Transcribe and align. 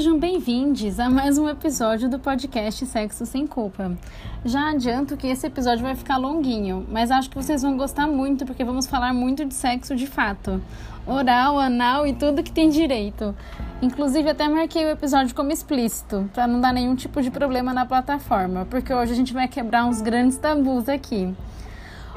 Sejam 0.00 0.18
bem-vindos 0.18 0.98
a 0.98 1.10
mais 1.10 1.36
um 1.36 1.46
episódio 1.46 2.08
do 2.08 2.18
podcast 2.18 2.86
Sexo 2.86 3.26
Sem 3.26 3.46
Culpa. 3.46 3.98
Já 4.42 4.70
adianto 4.70 5.14
que 5.14 5.26
esse 5.26 5.46
episódio 5.46 5.82
vai 5.82 5.94
ficar 5.94 6.16
longuinho, 6.16 6.86
mas 6.88 7.10
acho 7.10 7.28
que 7.28 7.36
vocês 7.36 7.60
vão 7.60 7.76
gostar 7.76 8.06
muito 8.06 8.46
porque 8.46 8.64
vamos 8.64 8.86
falar 8.86 9.12
muito 9.12 9.44
de 9.44 9.52
sexo 9.52 9.94
de 9.94 10.06
fato. 10.06 10.58
Oral, 11.06 11.58
anal 11.58 12.06
e 12.06 12.14
tudo 12.14 12.42
que 12.42 12.50
tem 12.50 12.70
direito. 12.70 13.36
Inclusive 13.82 14.30
até 14.30 14.48
marquei 14.48 14.86
o 14.86 14.88
episódio 14.88 15.34
como 15.34 15.52
explícito, 15.52 16.30
para 16.32 16.46
não 16.46 16.62
dar 16.62 16.72
nenhum 16.72 16.94
tipo 16.94 17.20
de 17.20 17.30
problema 17.30 17.74
na 17.74 17.84
plataforma, 17.84 18.66
porque 18.70 18.94
hoje 18.94 19.12
a 19.12 19.16
gente 19.16 19.34
vai 19.34 19.48
quebrar 19.48 19.84
uns 19.84 20.00
grandes 20.00 20.38
tabus 20.38 20.88
aqui. 20.88 21.30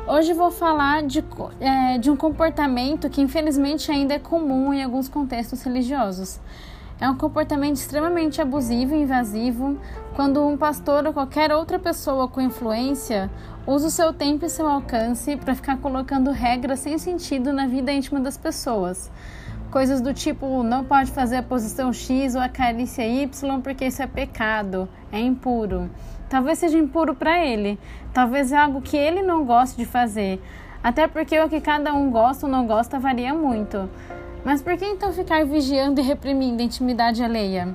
Hoje 0.07 0.31
vou 0.31 0.51
falar 0.51 1.03
de, 1.03 1.21
é, 1.59 1.97
de 1.97 2.09
um 2.09 2.15
comportamento 2.15 3.09
que 3.09 3.19
infelizmente 3.19 3.91
ainda 3.91 4.13
é 4.13 4.19
comum 4.19 4.73
em 4.73 4.81
alguns 4.81 5.09
contextos 5.09 5.61
religiosos. 5.63 6.39
É 7.01 7.09
um 7.09 7.15
comportamento 7.15 7.75
extremamente 7.75 8.41
abusivo 8.41 8.95
e 8.95 9.01
invasivo 9.01 9.77
quando 10.15 10.45
um 10.45 10.55
pastor 10.55 11.05
ou 11.05 11.13
qualquer 11.13 11.51
outra 11.51 11.79
pessoa 11.79 12.27
com 12.27 12.39
influência 12.39 13.29
usa 13.65 13.87
o 13.87 13.91
seu 13.91 14.13
tempo 14.13 14.45
e 14.45 14.49
seu 14.49 14.67
alcance 14.67 15.35
para 15.35 15.55
ficar 15.55 15.77
colocando 15.77 16.31
regras 16.31 16.79
sem 16.79 16.97
sentido 16.97 17.51
na 17.51 17.65
vida 17.65 17.91
íntima 17.91 18.19
das 18.19 18.37
pessoas. 18.37 19.11
Coisas 19.71 20.01
do 20.01 20.13
tipo, 20.13 20.61
não 20.61 20.83
pode 20.83 21.11
fazer 21.11 21.37
a 21.37 21.43
posição 21.43 21.91
X 21.91 22.35
ou 22.35 22.41
a 22.41 22.47
carícia 22.47 23.07
Y 23.07 23.61
porque 23.61 23.85
isso 23.85 24.03
é 24.03 24.07
pecado, 24.07 24.87
é 25.11 25.19
impuro. 25.19 25.89
Talvez 26.29 26.59
seja 26.59 26.77
impuro 26.77 27.15
para 27.15 27.43
ele, 27.43 27.79
talvez 28.13 28.51
é 28.51 28.57
algo 28.57 28.81
que 28.81 28.95
ele 28.95 29.23
não 29.23 29.43
goste 29.45 29.77
de 29.77 29.85
fazer, 29.85 30.41
até 30.83 31.07
porque 31.07 31.39
o 31.39 31.49
que 31.49 31.59
cada 31.59 31.93
um 31.93 32.11
gosta 32.11 32.45
ou 32.45 32.51
não 32.51 32.67
gosta 32.67 32.99
varia 32.99 33.33
muito. 33.33 33.89
Mas 34.43 34.61
por 34.61 34.77
que 34.77 34.85
então 34.85 35.13
ficar 35.13 35.45
vigiando 35.45 36.01
e 36.01 36.03
reprimindo 36.03 36.61
a 36.61 36.65
intimidade 36.65 37.23
alheia? 37.23 37.73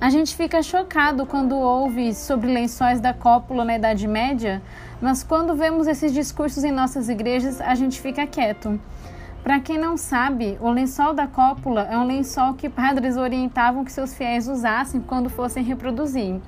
A 0.00 0.10
gente 0.10 0.34
fica 0.34 0.60
chocado 0.60 1.24
quando 1.24 1.56
ouve 1.56 2.12
sobre 2.12 2.52
lençóis 2.52 3.00
da 3.00 3.14
cópula 3.14 3.64
na 3.64 3.76
Idade 3.76 4.08
Média, 4.08 4.60
mas 5.00 5.22
quando 5.22 5.54
vemos 5.54 5.86
esses 5.86 6.12
discursos 6.12 6.64
em 6.64 6.72
nossas 6.72 7.08
igrejas, 7.08 7.60
a 7.60 7.76
gente 7.76 8.00
fica 8.00 8.26
quieto. 8.26 8.78
Para 9.44 9.60
quem 9.60 9.78
não 9.78 9.96
sabe, 9.96 10.58
o 10.60 10.68
lençol 10.68 11.14
da 11.14 11.28
cópula 11.28 11.82
é 11.82 11.96
um 11.96 12.06
lençol 12.06 12.54
que 12.54 12.68
padres 12.68 13.16
orientavam 13.16 13.84
que 13.84 13.92
seus 13.92 14.14
fiéis 14.14 14.48
usassem 14.48 15.00
quando 15.00 15.30
fossem 15.30 15.62
reproduzir. 15.62 16.40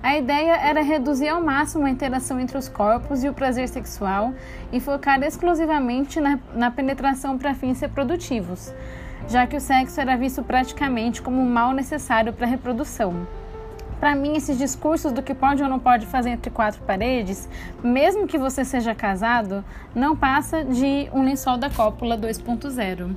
A 0.00 0.16
ideia 0.16 0.56
era 0.56 0.80
reduzir 0.80 1.28
ao 1.28 1.42
máximo 1.42 1.84
a 1.84 1.90
interação 1.90 2.38
entre 2.38 2.56
os 2.56 2.68
corpos 2.68 3.24
e 3.24 3.28
o 3.28 3.34
prazer 3.34 3.68
sexual 3.68 4.32
e 4.72 4.78
focar 4.78 5.20
exclusivamente 5.22 6.20
na, 6.20 6.38
na 6.54 6.70
penetração 6.70 7.36
para 7.36 7.52
fins 7.52 7.80
reprodutivos, 7.80 8.72
já 9.28 9.44
que 9.44 9.56
o 9.56 9.60
sexo 9.60 10.00
era 10.00 10.16
visto 10.16 10.40
praticamente 10.42 11.20
como 11.20 11.40
um 11.40 11.50
mal 11.50 11.72
necessário 11.72 12.32
para 12.32 12.46
a 12.46 12.50
reprodução. 12.50 13.26
Para 13.98 14.14
mim, 14.14 14.36
esses 14.36 14.56
discursos 14.56 15.10
do 15.10 15.20
que 15.20 15.34
pode 15.34 15.64
ou 15.64 15.68
não 15.68 15.80
pode 15.80 16.06
fazer 16.06 16.30
entre 16.30 16.52
quatro 16.52 16.80
paredes, 16.82 17.48
mesmo 17.82 18.28
que 18.28 18.38
você 18.38 18.64
seja 18.64 18.94
casado, 18.94 19.64
não 19.92 20.14
passa 20.14 20.62
de 20.62 21.10
um 21.12 21.24
lençol 21.24 21.58
da 21.58 21.68
cópula 21.68 22.16
2.0. 22.16 23.16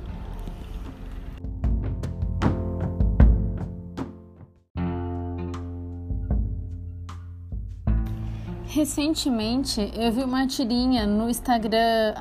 Recentemente 8.82 9.92
eu 9.94 10.10
vi 10.10 10.24
uma 10.24 10.44
tirinha 10.44 11.06
no 11.06 11.30
Instagram 11.30 12.14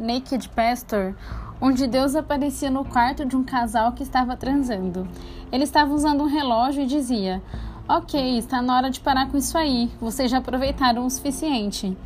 @nakedpastor, 0.00 1.14
onde 1.60 1.86
Deus 1.86 2.16
aparecia 2.16 2.72
no 2.72 2.84
quarto 2.84 3.24
de 3.24 3.36
um 3.36 3.44
casal 3.44 3.92
que 3.92 4.02
estava 4.02 4.36
transando. 4.36 5.06
Ele 5.52 5.62
estava 5.62 5.94
usando 5.94 6.24
um 6.24 6.26
relógio 6.26 6.82
e 6.82 6.86
dizia: 6.86 7.40
"OK, 7.88 8.36
está 8.36 8.60
na 8.60 8.76
hora 8.76 8.90
de 8.90 8.98
parar 8.98 9.30
com 9.30 9.36
isso 9.36 9.56
aí. 9.56 9.92
Vocês 10.00 10.28
já 10.28 10.38
aproveitaram 10.38 11.06
o 11.06 11.10
suficiente." 11.10 11.96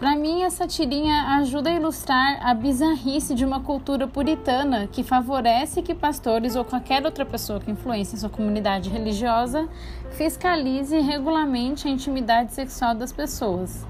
Para 0.00 0.16
mim, 0.16 0.44
essa 0.44 0.66
tirinha 0.66 1.36
ajuda 1.36 1.68
a 1.68 1.74
ilustrar 1.74 2.38
a 2.40 2.54
bizarrice 2.54 3.34
de 3.34 3.44
uma 3.44 3.60
cultura 3.60 4.08
puritana 4.08 4.86
que 4.86 5.02
favorece 5.02 5.82
que 5.82 5.94
pastores 5.94 6.56
ou 6.56 6.64
qualquer 6.64 7.04
outra 7.04 7.26
pessoa 7.26 7.60
que 7.60 7.70
influencie 7.70 8.18
sua 8.18 8.30
comunidade 8.30 8.88
religiosa 8.88 9.68
fiscalize 10.12 10.96
e 10.96 11.02
regulamente 11.02 11.86
a 11.86 11.90
intimidade 11.90 12.54
sexual 12.54 12.94
das 12.94 13.12
pessoas. 13.12 13.86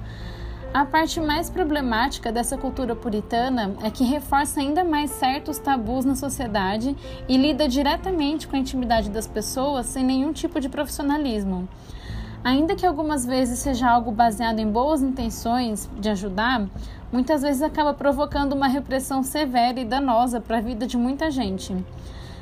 A 0.74 0.84
parte 0.84 1.20
mais 1.20 1.48
problemática 1.48 2.32
dessa 2.32 2.58
cultura 2.58 2.96
puritana 2.96 3.72
é 3.80 3.88
que 3.88 4.02
reforça 4.02 4.58
ainda 4.58 4.82
mais 4.82 5.12
certos 5.12 5.58
tabus 5.58 6.04
na 6.04 6.16
sociedade 6.16 6.96
e 7.28 7.36
lida 7.36 7.68
diretamente 7.68 8.48
com 8.48 8.56
a 8.56 8.58
intimidade 8.58 9.10
das 9.10 9.28
pessoas 9.28 9.86
sem 9.86 10.02
nenhum 10.02 10.32
tipo 10.32 10.58
de 10.58 10.68
profissionalismo. 10.68 11.68
Ainda 12.42 12.74
que 12.74 12.86
algumas 12.86 13.26
vezes 13.26 13.58
seja 13.58 13.90
algo 13.90 14.10
baseado 14.10 14.60
em 14.60 14.70
boas 14.70 15.02
intenções 15.02 15.90
de 15.98 16.08
ajudar, 16.08 16.66
muitas 17.12 17.42
vezes 17.42 17.60
acaba 17.60 17.92
provocando 17.92 18.54
uma 18.54 18.66
repressão 18.66 19.22
severa 19.22 19.78
e 19.78 19.84
danosa 19.84 20.40
para 20.40 20.56
a 20.56 20.60
vida 20.62 20.86
de 20.86 20.96
muita 20.96 21.30
gente. 21.30 21.76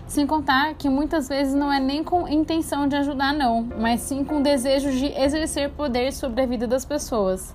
Sem 0.06 0.24
contar 0.24 0.74
que 0.74 0.88
muitas 0.88 1.28
vezes 1.28 1.52
não 1.52 1.72
é 1.72 1.80
nem 1.80 2.04
com 2.04 2.28
intenção 2.28 2.86
de 2.86 2.94
ajudar, 2.94 3.34
não, 3.34 3.66
mas 3.78 4.00
sim 4.00 4.24
com 4.24 4.40
desejo 4.40 4.90
de 4.92 5.06
exercer 5.06 5.70
poder 5.70 6.12
sobre 6.12 6.42
a 6.42 6.46
vida 6.46 6.68
das 6.68 6.84
pessoas. 6.84 7.52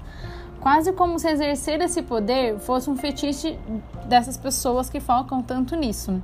Quase 0.60 0.92
como 0.92 1.18
se 1.18 1.30
exercer 1.30 1.82
esse 1.82 2.02
poder 2.02 2.60
fosse 2.60 2.90
um 2.90 2.98
fetiche 2.98 3.58
dessas 4.06 4.36
pessoas 4.36 4.90
que 4.90 5.00
focam 5.00 5.42
tanto 5.42 5.78
nisso. 5.78 6.22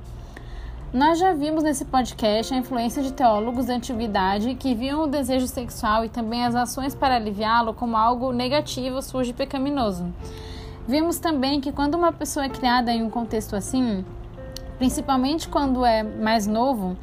Nós 0.92 1.20
já 1.20 1.32
vimos 1.32 1.62
nesse 1.62 1.84
podcast 1.84 2.52
a 2.52 2.56
influência 2.56 3.00
de 3.00 3.12
teólogos 3.12 3.66
da 3.66 3.74
antiguidade 3.74 4.56
que 4.56 4.74
viam 4.74 5.04
o 5.04 5.06
desejo 5.06 5.46
sexual 5.46 6.04
e 6.04 6.08
também 6.08 6.44
as 6.44 6.56
ações 6.56 6.96
para 6.96 7.14
aliviá-lo 7.14 7.72
como 7.72 7.96
algo 7.96 8.32
negativo, 8.32 9.00
sujo 9.00 9.30
e 9.30 9.32
pecaminoso. 9.32 10.12
Vimos 10.88 11.20
também 11.20 11.60
que 11.60 11.70
quando 11.70 11.94
uma 11.94 12.10
pessoa 12.10 12.46
é 12.46 12.48
criada 12.48 12.92
em 12.92 13.04
um 13.04 13.08
contexto 13.08 13.54
assim, 13.54 14.04
principalmente 14.78 15.46
quando 15.46 15.84
é 15.84 16.02
mais 16.02 16.48
novo, 16.48 16.96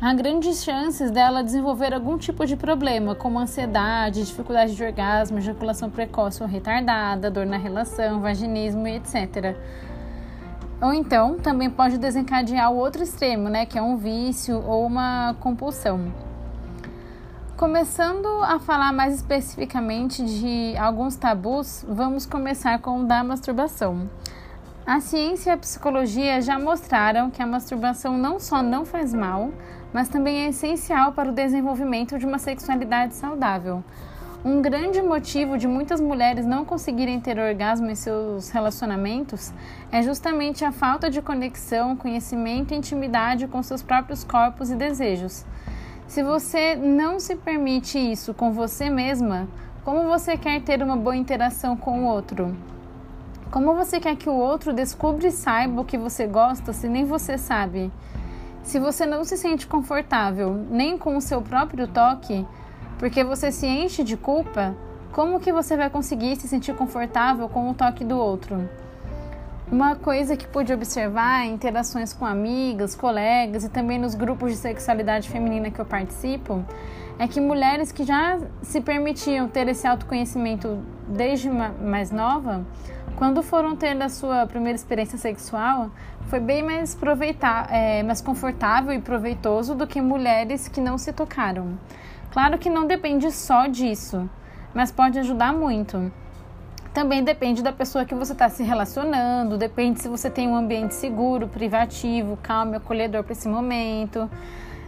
há 0.00 0.14
grandes 0.14 0.62
chances 0.62 1.10
dela 1.10 1.42
desenvolver 1.42 1.92
algum 1.92 2.16
tipo 2.16 2.46
de 2.46 2.54
problema, 2.54 3.16
como 3.16 3.40
ansiedade, 3.40 4.24
dificuldade 4.24 4.76
de 4.76 4.84
orgasmo, 4.84 5.38
ejaculação 5.38 5.90
precoce 5.90 6.44
ou 6.44 6.48
retardada, 6.48 7.28
dor 7.28 7.44
na 7.46 7.56
relação, 7.56 8.20
vaginismo 8.20 8.86
e 8.86 8.98
etc. 8.98 9.56
Ou 10.82 10.92
então, 10.92 11.38
também 11.38 11.70
pode 11.70 11.96
desencadear 11.96 12.72
o 12.72 12.76
outro 12.76 13.04
extremo, 13.04 13.48
né, 13.48 13.64
que 13.64 13.78
é 13.78 13.82
um 13.82 13.96
vício 13.96 14.60
ou 14.66 14.84
uma 14.84 15.32
compulsão. 15.38 16.12
Começando 17.56 18.26
a 18.42 18.58
falar 18.58 18.92
mais 18.92 19.14
especificamente 19.14 20.24
de 20.24 20.76
alguns 20.76 21.14
tabus, 21.14 21.84
vamos 21.88 22.26
começar 22.26 22.80
com 22.80 23.02
o 23.02 23.04
da 23.04 23.22
masturbação. 23.22 24.10
A 24.84 24.98
ciência 24.98 25.50
e 25.50 25.52
a 25.52 25.56
psicologia 25.56 26.42
já 26.42 26.58
mostraram 26.58 27.30
que 27.30 27.40
a 27.40 27.46
masturbação 27.46 28.18
não 28.18 28.40
só 28.40 28.60
não 28.60 28.84
faz 28.84 29.14
mal, 29.14 29.52
mas 29.92 30.08
também 30.08 30.46
é 30.46 30.48
essencial 30.48 31.12
para 31.12 31.30
o 31.30 31.32
desenvolvimento 31.32 32.18
de 32.18 32.26
uma 32.26 32.40
sexualidade 32.40 33.14
saudável. 33.14 33.84
Um 34.44 34.60
grande 34.60 35.00
motivo 35.00 35.56
de 35.56 35.68
muitas 35.68 36.00
mulheres 36.00 36.44
não 36.44 36.64
conseguirem 36.64 37.20
ter 37.20 37.38
orgasmo 37.38 37.88
em 37.88 37.94
seus 37.94 38.50
relacionamentos 38.50 39.52
é 39.92 40.02
justamente 40.02 40.64
a 40.64 40.72
falta 40.72 41.08
de 41.08 41.22
conexão, 41.22 41.94
conhecimento 41.94 42.74
e 42.74 42.76
intimidade 42.76 43.46
com 43.46 43.62
seus 43.62 43.84
próprios 43.84 44.24
corpos 44.24 44.68
e 44.68 44.74
desejos. 44.74 45.44
Se 46.08 46.24
você 46.24 46.74
não 46.74 47.20
se 47.20 47.36
permite 47.36 48.00
isso 48.00 48.34
com 48.34 48.50
você 48.50 48.90
mesma, 48.90 49.46
como 49.84 50.08
você 50.08 50.36
quer 50.36 50.60
ter 50.60 50.82
uma 50.82 50.96
boa 50.96 51.14
interação 51.16 51.76
com 51.76 52.00
o 52.00 52.06
outro? 52.06 52.52
Como 53.48 53.76
você 53.76 54.00
quer 54.00 54.16
que 54.16 54.28
o 54.28 54.34
outro 54.34 54.72
descubra 54.72 55.28
e 55.28 55.30
saiba 55.30 55.82
o 55.82 55.84
que 55.84 55.96
você 55.96 56.26
gosta 56.26 56.72
se 56.72 56.88
nem 56.88 57.04
você 57.04 57.38
sabe? 57.38 57.92
Se 58.64 58.80
você 58.80 59.06
não 59.06 59.22
se 59.22 59.36
sente 59.36 59.68
confortável 59.68 60.66
nem 60.68 60.98
com 60.98 61.16
o 61.16 61.20
seu 61.20 61.40
próprio 61.40 61.86
toque, 61.86 62.44
porque 63.02 63.24
você 63.24 63.50
se 63.50 63.66
enche 63.66 64.04
de 64.04 64.16
culpa, 64.16 64.76
como 65.10 65.40
que 65.40 65.52
você 65.52 65.76
vai 65.76 65.90
conseguir 65.90 66.36
se 66.36 66.46
sentir 66.46 66.72
confortável 66.72 67.48
com 67.48 67.68
o 67.68 67.74
toque 67.74 68.04
do 68.04 68.16
outro? 68.16 68.70
Uma 69.72 69.96
coisa 69.96 70.36
que 70.36 70.46
pude 70.46 70.72
observar 70.72 71.44
em 71.44 71.54
interações 71.54 72.12
com 72.12 72.24
amigas, 72.24 72.94
colegas 72.94 73.64
e 73.64 73.68
também 73.68 73.98
nos 73.98 74.14
grupos 74.14 74.52
de 74.52 74.56
sexualidade 74.56 75.28
feminina 75.28 75.68
que 75.68 75.80
eu 75.80 75.84
participo 75.84 76.64
é 77.18 77.26
que 77.26 77.40
mulheres 77.40 77.90
que 77.90 78.04
já 78.04 78.38
se 78.62 78.80
permitiam 78.80 79.48
ter 79.48 79.66
esse 79.66 79.84
autoconhecimento 79.84 80.78
desde 81.08 81.50
mais 81.50 82.12
nova, 82.12 82.64
quando 83.16 83.42
foram 83.42 83.74
ter 83.74 84.00
a 84.00 84.08
sua 84.08 84.46
primeira 84.46 84.76
experiência 84.76 85.18
sexual, 85.18 85.90
foi 86.28 86.38
bem 86.38 86.62
mais, 86.62 86.96
é, 87.68 88.04
mais 88.04 88.20
confortável 88.20 88.94
e 88.94 89.00
proveitoso 89.00 89.74
do 89.74 89.88
que 89.88 90.00
mulheres 90.00 90.68
que 90.68 90.80
não 90.80 90.96
se 90.96 91.12
tocaram. 91.12 91.76
Claro 92.32 92.56
que 92.56 92.70
não 92.70 92.86
depende 92.86 93.30
só 93.30 93.66
disso, 93.66 94.28
mas 94.72 94.90
pode 94.90 95.18
ajudar 95.18 95.52
muito. 95.52 96.10
Também 96.94 97.22
depende 97.22 97.62
da 97.62 97.72
pessoa 97.72 98.06
que 98.06 98.14
você 98.14 98.32
está 98.32 98.48
se 98.48 98.62
relacionando, 98.62 99.58
depende 99.58 100.00
se 100.00 100.08
você 100.08 100.30
tem 100.30 100.48
um 100.48 100.56
ambiente 100.56 100.94
seguro, 100.94 101.46
privativo, 101.46 102.38
calmo 102.42 102.72
e 102.72 102.76
acolhedor 102.76 103.22
para 103.22 103.32
esse 103.34 103.46
momento. 103.46 104.30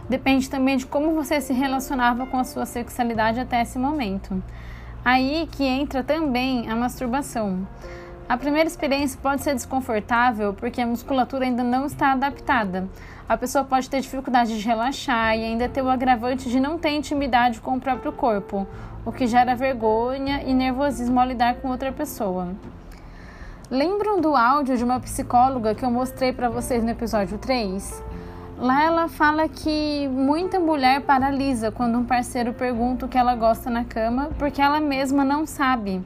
Depende 0.09 0.49
também 0.49 0.75
de 0.77 0.87
como 0.87 1.13
você 1.13 1.39
se 1.39 1.53
relacionava 1.53 2.25
com 2.25 2.39
a 2.39 2.43
sua 2.43 2.65
sexualidade 2.65 3.39
até 3.39 3.61
esse 3.61 3.77
momento. 3.77 4.43
Aí 5.03 5.47
que 5.51 5.63
entra 5.63 6.03
também 6.03 6.67
a 6.67 6.75
masturbação. 6.75 7.67
A 8.27 8.37
primeira 8.37 8.67
experiência 8.67 9.19
pode 9.21 9.43
ser 9.43 9.53
desconfortável 9.53 10.51
porque 10.51 10.81
a 10.81 10.87
musculatura 10.87 11.45
ainda 11.45 11.63
não 11.63 11.85
está 11.85 12.13
adaptada. 12.13 12.87
A 13.29 13.37
pessoa 13.37 13.63
pode 13.63 13.87
ter 13.87 14.01
dificuldade 14.01 14.57
de 14.57 14.67
relaxar 14.67 15.37
e 15.37 15.43
ainda 15.43 15.69
ter 15.69 15.83
o 15.83 15.89
agravante 15.89 16.49
de 16.49 16.59
não 16.59 16.79
ter 16.79 16.89
intimidade 16.89 17.61
com 17.61 17.75
o 17.75 17.79
próprio 17.79 18.11
corpo, 18.11 18.65
o 19.05 19.11
que 19.11 19.27
gera 19.27 19.55
vergonha 19.55 20.41
e 20.43 20.55
nervosismo 20.55 21.19
ao 21.19 21.27
lidar 21.27 21.55
com 21.57 21.69
outra 21.69 21.91
pessoa. 21.91 22.49
Lembram 23.69 24.19
do 24.19 24.35
áudio 24.35 24.75
de 24.75 24.83
uma 24.83 24.99
psicóloga 24.99 25.75
que 25.75 25.85
eu 25.85 25.91
mostrei 25.91 26.33
para 26.33 26.49
vocês 26.49 26.83
no 26.83 26.89
episódio 26.89 27.37
3? 27.37 28.03
Lá 28.57 28.83
ela 28.83 29.07
fala 29.07 29.47
que 29.47 30.07
muita 30.07 30.59
mulher 30.59 31.01
paralisa 31.01 31.71
quando 31.71 31.99
um 31.99 32.05
parceiro 32.05 32.53
pergunta 32.53 33.05
o 33.05 33.09
que 33.09 33.17
ela 33.19 33.35
gosta 33.35 33.69
na 33.69 33.83
cama 33.83 34.29
porque 34.39 34.61
ela 34.61 34.79
mesma 34.79 35.23
não 35.23 35.45
sabe. 35.45 36.01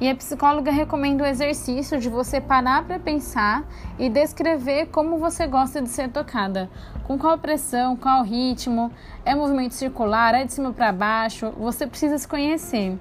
E 0.00 0.10
a 0.10 0.14
psicóloga 0.14 0.72
recomenda 0.72 1.22
o 1.22 1.26
exercício 1.26 2.00
de 2.00 2.08
você 2.08 2.40
parar 2.40 2.84
para 2.84 2.98
pensar 2.98 3.64
e 3.96 4.08
descrever 4.08 4.86
como 4.86 5.18
você 5.18 5.46
gosta 5.46 5.80
de 5.80 5.88
ser 5.88 6.10
tocada. 6.10 6.68
Com 7.04 7.16
qual 7.16 7.38
pressão, 7.38 7.96
qual 7.96 8.24
ritmo, 8.24 8.90
é 9.24 9.36
movimento 9.36 9.74
circular, 9.74 10.34
é 10.34 10.44
de 10.44 10.52
cima 10.52 10.72
para 10.72 10.92
baixo, 10.92 11.52
você 11.56 11.86
precisa 11.86 12.18
se 12.18 12.26
conhecer. 12.26 12.98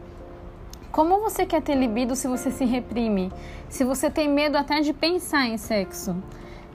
Como 0.92 1.19
você 1.19 1.48
quer 1.48 1.63
ter 1.63 1.74
libido 1.74 2.16
se 2.16 2.28
você 2.28 2.51
se 2.51 2.63
reprime? 2.63 3.31
Se 3.68 3.84
você 3.84 4.12
tem 4.12 4.30
medo 4.30 4.56
até 4.56 4.80
de 4.80 4.94
pensar 4.94 5.48
em 5.48 5.57
sexo? 5.57 6.16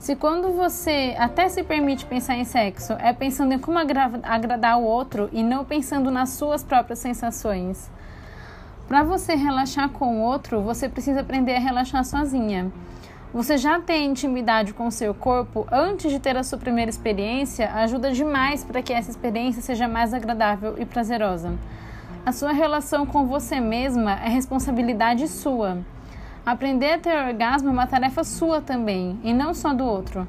Se 0.00 0.16
quando 0.16 0.50
você 0.50 1.14
até 1.16 1.48
se 1.48 1.62
permite 1.62 2.04
pensar 2.04 2.36
em 2.36 2.44
sexo, 2.44 2.94
é 2.94 3.12
pensando 3.12 3.54
em 3.54 3.58
como 3.58 3.78
agradar 3.78 4.78
o 4.78 4.82
outro 4.82 5.28
e 5.32 5.44
não 5.44 5.64
pensando 5.64 6.10
nas 6.10 6.30
suas 6.30 6.64
próprias 6.64 6.98
sensações. 6.98 7.88
Para 8.88 9.02
você 9.02 9.34
relaxar 9.34 9.90
com 9.90 10.22
outro, 10.22 10.62
você 10.62 10.88
precisa 10.88 11.20
aprender 11.20 11.56
a 11.56 11.60
relaxar 11.60 12.02
sozinha. 12.06 12.72
Você 13.34 13.58
já 13.58 13.78
ter 13.78 13.98
intimidade 13.98 14.72
com 14.72 14.86
o 14.86 14.90
seu 14.90 15.12
corpo 15.12 15.66
antes 15.70 16.10
de 16.10 16.18
ter 16.18 16.38
a 16.38 16.42
sua 16.42 16.56
primeira 16.56 16.88
experiência 16.88 17.70
ajuda 17.74 18.10
demais 18.10 18.64
para 18.64 18.80
que 18.80 18.90
essa 18.90 19.10
experiência 19.10 19.60
seja 19.60 19.86
mais 19.86 20.14
agradável 20.14 20.74
e 20.78 20.86
prazerosa. 20.86 21.52
A 22.24 22.32
sua 22.32 22.52
relação 22.52 23.04
com 23.04 23.26
você 23.26 23.60
mesma 23.60 24.12
é 24.24 24.30
responsabilidade 24.30 25.28
sua. 25.28 25.76
Aprender 26.46 26.94
a 26.94 26.98
ter 26.98 27.26
orgasmo 27.26 27.68
é 27.68 27.72
uma 27.72 27.86
tarefa 27.86 28.24
sua 28.24 28.62
também, 28.62 29.20
e 29.22 29.34
não 29.34 29.52
só 29.52 29.74
do 29.74 29.84
outro. 29.84 30.26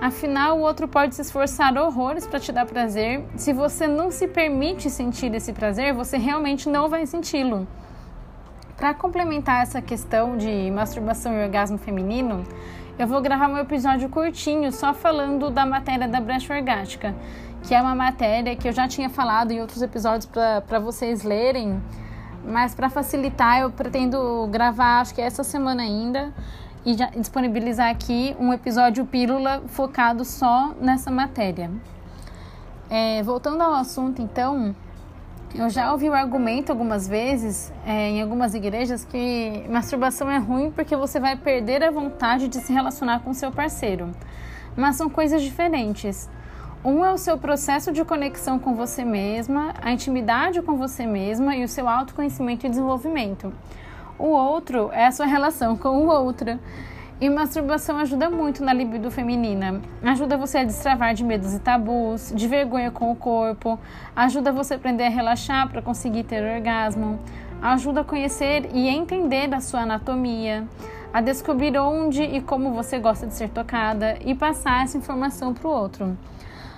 Afinal, 0.00 0.58
o 0.58 0.62
outro 0.62 0.88
pode 0.88 1.14
se 1.14 1.22
esforçar 1.22 1.78
horrores 1.78 2.26
para 2.26 2.40
te 2.40 2.50
dar 2.50 2.66
prazer. 2.66 3.24
Se 3.36 3.52
você 3.52 3.86
não 3.86 4.10
se 4.10 4.26
permite 4.26 4.90
sentir 4.90 5.32
esse 5.32 5.52
prazer, 5.52 5.94
você 5.94 6.18
realmente 6.18 6.68
não 6.68 6.88
vai 6.88 7.06
senti-lo. 7.06 7.68
Para 8.76 8.92
complementar 8.94 9.62
essa 9.62 9.80
questão 9.80 10.36
de 10.36 10.70
masturbação 10.70 11.32
e 11.32 11.44
orgasmo 11.44 11.78
feminino, 11.78 12.44
eu 12.98 13.06
vou 13.06 13.20
gravar 13.20 13.48
um 13.48 13.58
episódio 13.58 14.08
curtinho 14.08 14.72
só 14.72 14.92
falando 14.92 15.50
da 15.50 15.64
matéria 15.64 16.08
da 16.08 16.20
brecha 16.20 16.54
orgástica, 16.54 17.14
que 17.62 17.74
é 17.74 17.80
uma 17.80 17.94
matéria 17.94 18.54
que 18.56 18.68
eu 18.68 18.72
já 18.72 18.86
tinha 18.86 19.08
falado 19.08 19.52
em 19.52 19.60
outros 19.60 19.80
episódios 19.80 20.26
para 20.26 20.78
vocês 20.78 21.22
lerem 21.22 21.80
mas 22.46 22.74
para 22.74 22.90
facilitar, 22.90 23.60
eu 23.60 23.70
pretendo 23.70 24.46
gravar, 24.50 25.00
acho 25.00 25.14
que 25.14 25.20
essa 25.20 25.42
semana 25.42 25.82
ainda, 25.82 26.32
e 26.84 26.94
disponibilizar 27.18 27.88
aqui 27.88 28.36
um 28.38 28.52
episódio 28.52 29.06
pílula 29.06 29.62
focado 29.68 30.24
só 30.24 30.74
nessa 30.78 31.10
matéria. 31.10 31.70
É, 32.90 33.22
voltando 33.22 33.62
ao 33.62 33.72
assunto, 33.72 34.20
então, 34.20 34.76
eu 35.54 35.70
já 35.70 35.92
ouvi 35.92 36.08
o 36.08 36.14
argumento 36.14 36.70
algumas 36.70 37.06
vezes 37.06 37.72
é, 37.86 38.10
em 38.10 38.20
algumas 38.20 38.54
igrejas 38.54 39.04
que 39.04 39.64
masturbação 39.68 40.28
é 40.28 40.38
ruim 40.38 40.72
porque 40.72 40.96
você 40.96 41.20
vai 41.20 41.36
perder 41.36 41.80
a 41.84 41.92
vontade 41.92 42.48
de 42.48 42.58
se 42.58 42.72
relacionar 42.72 43.20
com 43.20 43.32
seu 43.32 43.52
parceiro. 43.52 44.10
Mas 44.76 44.96
são 44.96 45.08
coisas 45.08 45.40
diferentes. 45.40 46.28
Um 46.84 47.04
é 47.04 47.12
o 47.12 47.16
seu 47.16 47.38
processo 47.38 47.92
de 47.92 48.04
conexão 48.04 48.58
com 48.58 48.74
você 48.74 49.04
mesma, 49.04 49.72
a 49.80 49.92
intimidade 49.92 50.60
com 50.60 50.76
você 50.76 51.06
mesma 51.06 51.54
e 51.54 51.62
o 51.62 51.68
seu 51.68 51.88
autoconhecimento 51.88 52.66
e 52.66 52.68
desenvolvimento. 52.68 53.52
O 54.18 54.26
outro 54.26 54.90
é 54.92 55.06
a 55.06 55.12
sua 55.12 55.26
relação 55.26 55.76
com 55.76 56.04
o 56.04 56.08
outro. 56.08 56.58
E 57.20 57.30
masturbação 57.30 57.98
ajuda 57.98 58.28
muito 58.28 58.62
na 58.62 58.72
libido 58.72 59.10
feminina. 59.10 59.80
Ajuda 60.02 60.36
você 60.36 60.58
a 60.58 60.64
destravar 60.64 61.14
de 61.14 61.24
medos 61.24 61.54
e 61.54 61.60
tabus, 61.60 62.32
de 62.34 62.48
vergonha 62.48 62.90
com 62.90 63.10
o 63.10 63.16
corpo, 63.16 63.78
ajuda 64.14 64.52
você 64.52 64.74
a 64.74 64.76
aprender 64.76 65.04
a 65.06 65.10
relaxar 65.10 65.68
para 65.68 65.80
conseguir 65.80 66.24
ter 66.24 66.42
orgasmo, 66.42 67.18
ajuda 67.62 68.00
a 68.00 68.04
conhecer 68.04 68.68
e 68.74 68.88
entender 68.88 69.54
a 69.54 69.60
sua 69.60 69.80
anatomia, 69.80 70.66
a 71.12 71.20
descobrir 71.20 71.78
onde 71.78 72.22
e 72.22 72.40
como 72.40 72.72
você 72.72 72.98
gosta 72.98 73.26
de 73.26 73.34
ser 73.34 73.48
tocada 73.50 74.18
e 74.24 74.34
passar 74.34 74.82
essa 74.82 74.98
informação 74.98 75.54
para 75.54 75.68
o 75.68 75.70
outro 75.70 76.16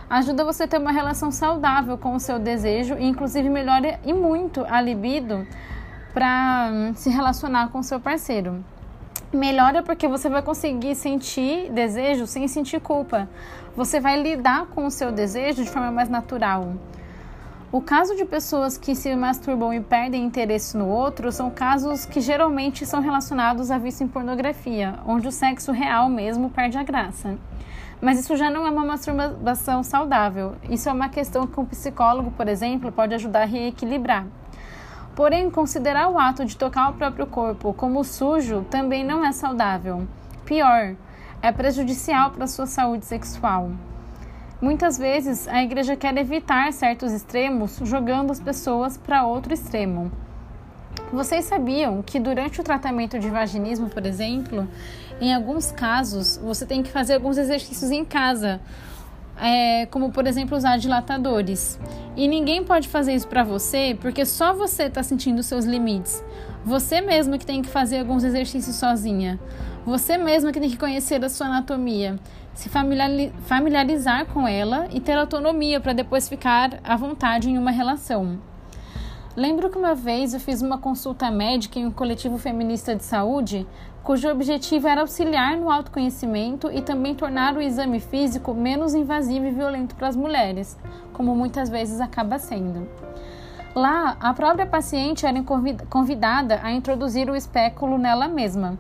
ajuda 0.09 0.45
você 0.45 0.65
a 0.65 0.69
ter 0.69 0.79
uma 0.79 0.93
relação 0.93 1.31
saudável 1.31 1.99
com 1.99 2.15
o 2.15 2.21
seu 2.21 2.39
desejo 2.39 2.95
e 2.99 3.05
inclusive 3.05 3.49
melhora 3.49 3.99
e 4.05 4.13
muito 4.13 4.65
a 4.69 4.81
libido 4.81 5.47
para 6.15 6.71
hum, 6.73 6.95
se 6.95 7.11
relacionar 7.11 7.69
com 7.69 7.81
o 7.81 7.83
seu 7.83 8.01
parceiro. 8.01 8.65
Melhora 9.33 9.83
porque 9.83 10.07
você 10.07 10.29
vai 10.29 10.41
conseguir 10.41 10.95
sentir 10.95 11.71
desejo 11.73 12.27
sem 12.27 12.47
sentir 12.47 12.81
culpa. 12.81 13.29
Você 13.77 13.99
vai 13.99 14.21
lidar 14.23 14.67
com 14.67 14.87
o 14.87 14.91
seu 14.91 15.11
desejo 15.11 15.65
de 15.65 15.71
forma 15.71 15.91
mais 15.91 16.09
natural. 16.09 16.75
O 17.73 17.81
caso 17.81 18.15
de 18.15 18.25
pessoas 18.25 18.79
que 18.79 18.95
se 18.95 19.15
masturbam 19.17 19.75
e 19.75 19.81
perdem 19.81 20.25
interesse 20.25 20.77
no 20.77 20.87
outro 20.87 21.33
são 21.33 21.51
casos 21.51 22.07
que 22.07 22.21
geralmente 22.21 22.87
são 22.87 23.01
relacionados 23.01 23.73
a 23.73 23.79
vício 23.79 24.05
em 24.05 24.09
pornografia, 24.09 25.01
onde 25.05 25.27
o 25.27 25.33
sexo 25.33 25.73
real 25.73 26.09
mesmo 26.09 26.49
perde 26.49 26.79
a 26.79 26.85
graça. 26.85 27.37
Mas 28.01 28.21
isso 28.21 28.37
já 28.37 28.49
não 28.49 28.65
é 28.65 28.71
uma 28.71 28.85
masturbação 28.85 29.83
saudável. 29.83 30.55
Isso 30.71 30.89
é 30.89 30.93
uma 30.93 31.09
questão 31.09 31.47
que 31.47 31.59
um 31.59 31.65
psicólogo, 31.65 32.31
por 32.31 32.47
exemplo, 32.47 32.93
pode 32.93 33.15
ajudar 33.15 33.43
a 33.43 33.47
reequilibrar. 33.47 34.27
Porém, 35.17 35.51
considerar 35.51 36.11
o 36.11 36.19
ato 36.19 36.45
de 36.45 36.59
tocar 36.59 36.91
o 36.91 36.93
próprio 36.93 37.27
corpo 37.27 37.73
como 37.73 38.05
sujo 38.05 38.67
também 38.71 39.03
não 39.03 39.25
é 39.25 39.33
saudável. 39.33 40.07
Pior, 40.45 40.95
é 41.41 41.51
prejudicial 41.51 42.33
para 42.33 42.45
a 42.45 42.47
sua 42.47 42.67
saúde 42.67 43.07
sexual. 43.07 43.71
Muitas 44.61 44.99
vezes 44.99 45.49
a 45.49 45.63
igreja 45.63 45.97
quer 45.97 46.15
evitar 46.19 46.71
certos 46.71 47.13
extremos 47.13 47.81
jogando 47.83 48.31
as 48.31 48.41
pessoas 48.41 48.99
para 48.99 49.27
outro 49.27 49.55
extremo. 49.55 50.13
Vocês 51.11 51.47
sabiam 51.47 52.03
que 52.03 52.21
durante 52.21 52.61
o 52.61 52.65
tratamento 52.65 53.19
de 53.19 53.31
vaginismo, 53.31 53.89
por 53.89 54.05
exemplo, 54.05 54.69
em 55.19 55.35
alguns 55.35 55.73
casos 55.73 56.37
você 56.37 56.67
tem 56.67 56.83
que 56.83 56.91
fazer 56.91 57.15
alguns 57.15 57.39
exercícios 57.39 57.91
em 57.91 58.05
casa, 58.05 58.61
é, 59.41 59.87
como 59.87 60.11
por 60.11 60.27
exemplo 60.27 60.57
usar 60.57 60.79
dilatadores. 60.79 61.79
E 62.17 62.27
ninguém 62.27 62.65
pode 62.65 62.89
fazer 62.89 63.15
isso 63.15 63.29
para 63.29 63.45
você 63.45 63.97
porque 64.01 64.25
só 64.25 64.53
você 64.53 64.85
está 64.85 65.03
sentindo 65.03 65.43
seus 65.43 65.65
limites. 65.65 66.23
Você 66.65 67.01
mesmo 67.01 67.39
que 67.39 67.47
tem 67.47 67.63
que 67.63 67.69
fazer 67.69 67.99
alguns 67.99 68.25
exercícios 68.25 68.77
sozinha. 68.77 69.39
Você 69.85 70.19
mesmo 70.19 70.53
que 70.53 70.59
tem 70.59 70.69
que 70.71 70.77
conhecer 70.77 71.25
a 71.25 71.29
sua 71.29 71.47
anatomia, 71.47 72.19
se 72.53 72.69
familiarizar 72.69 74.27
com 74.27 74.49
ela 74.49 74.89
e 74.93 74.99
ter 74.99 75.13
autonomia 75.13 75.79
para 75.79 75.93
depois 75.93 76.29
ficar 76.29 76.81
à 76.83 76.97
vontade 76.97 77.49
em 77.49 77.57
uma 77.57 77.71
relação. 77.71 78.39
Lembro 79.37 79.69
que 79.69 79.77
uma 79.77 79.95
vez 79.95 80.33
eu 80.33 80.41
fiz 80.41 80.63
uma 80.63 80.79
consulta 80.79 81.31
médica 81.31 81.79
em 81.79 81.85
um 81.85 81.91
coletivo 81.91 82.39
feminista 82.39 82.97
de 82.97 83.05
saúde, 83.05 83.67
cujo 84.03 84.31
objetivo 84.31 84.89
era 84.89 85.03
auxiliar 85.03 85.59
no 85.59 85.71
autoconhecimento 85.71 86.73
e 86.73 86.81
também 86.81 87.15
tornar 87.15 87.55
o 87.55 87.61
exame 87.61 88.01
físico 88.01 88.55
menos 88.55 88.95
invasivo 88.95 89.45
e 89.45 89.51
violento 89.51 89.95
para 89.95 90.09
as 90.09 90.17
mulheres, 90.17 90.79
como 91.13 91.37
muitas 91.37 91.69
vezes 91.69 92.01
acaba 92.01 92.39
sendo. 92.39 92.89
Lá, 93.75 94.17
a 94.21 94.33
própria 94.33 94.65
paciente 94.65 95.27
era 95.27 95.45
convidada 95.91 96.59
a 96.63 96.73
introduzir 96.73 97.29
o 97.29 97.37
espéculo 97.37 97.99
nela 97.99 98.29
mesma, 98.29 98.79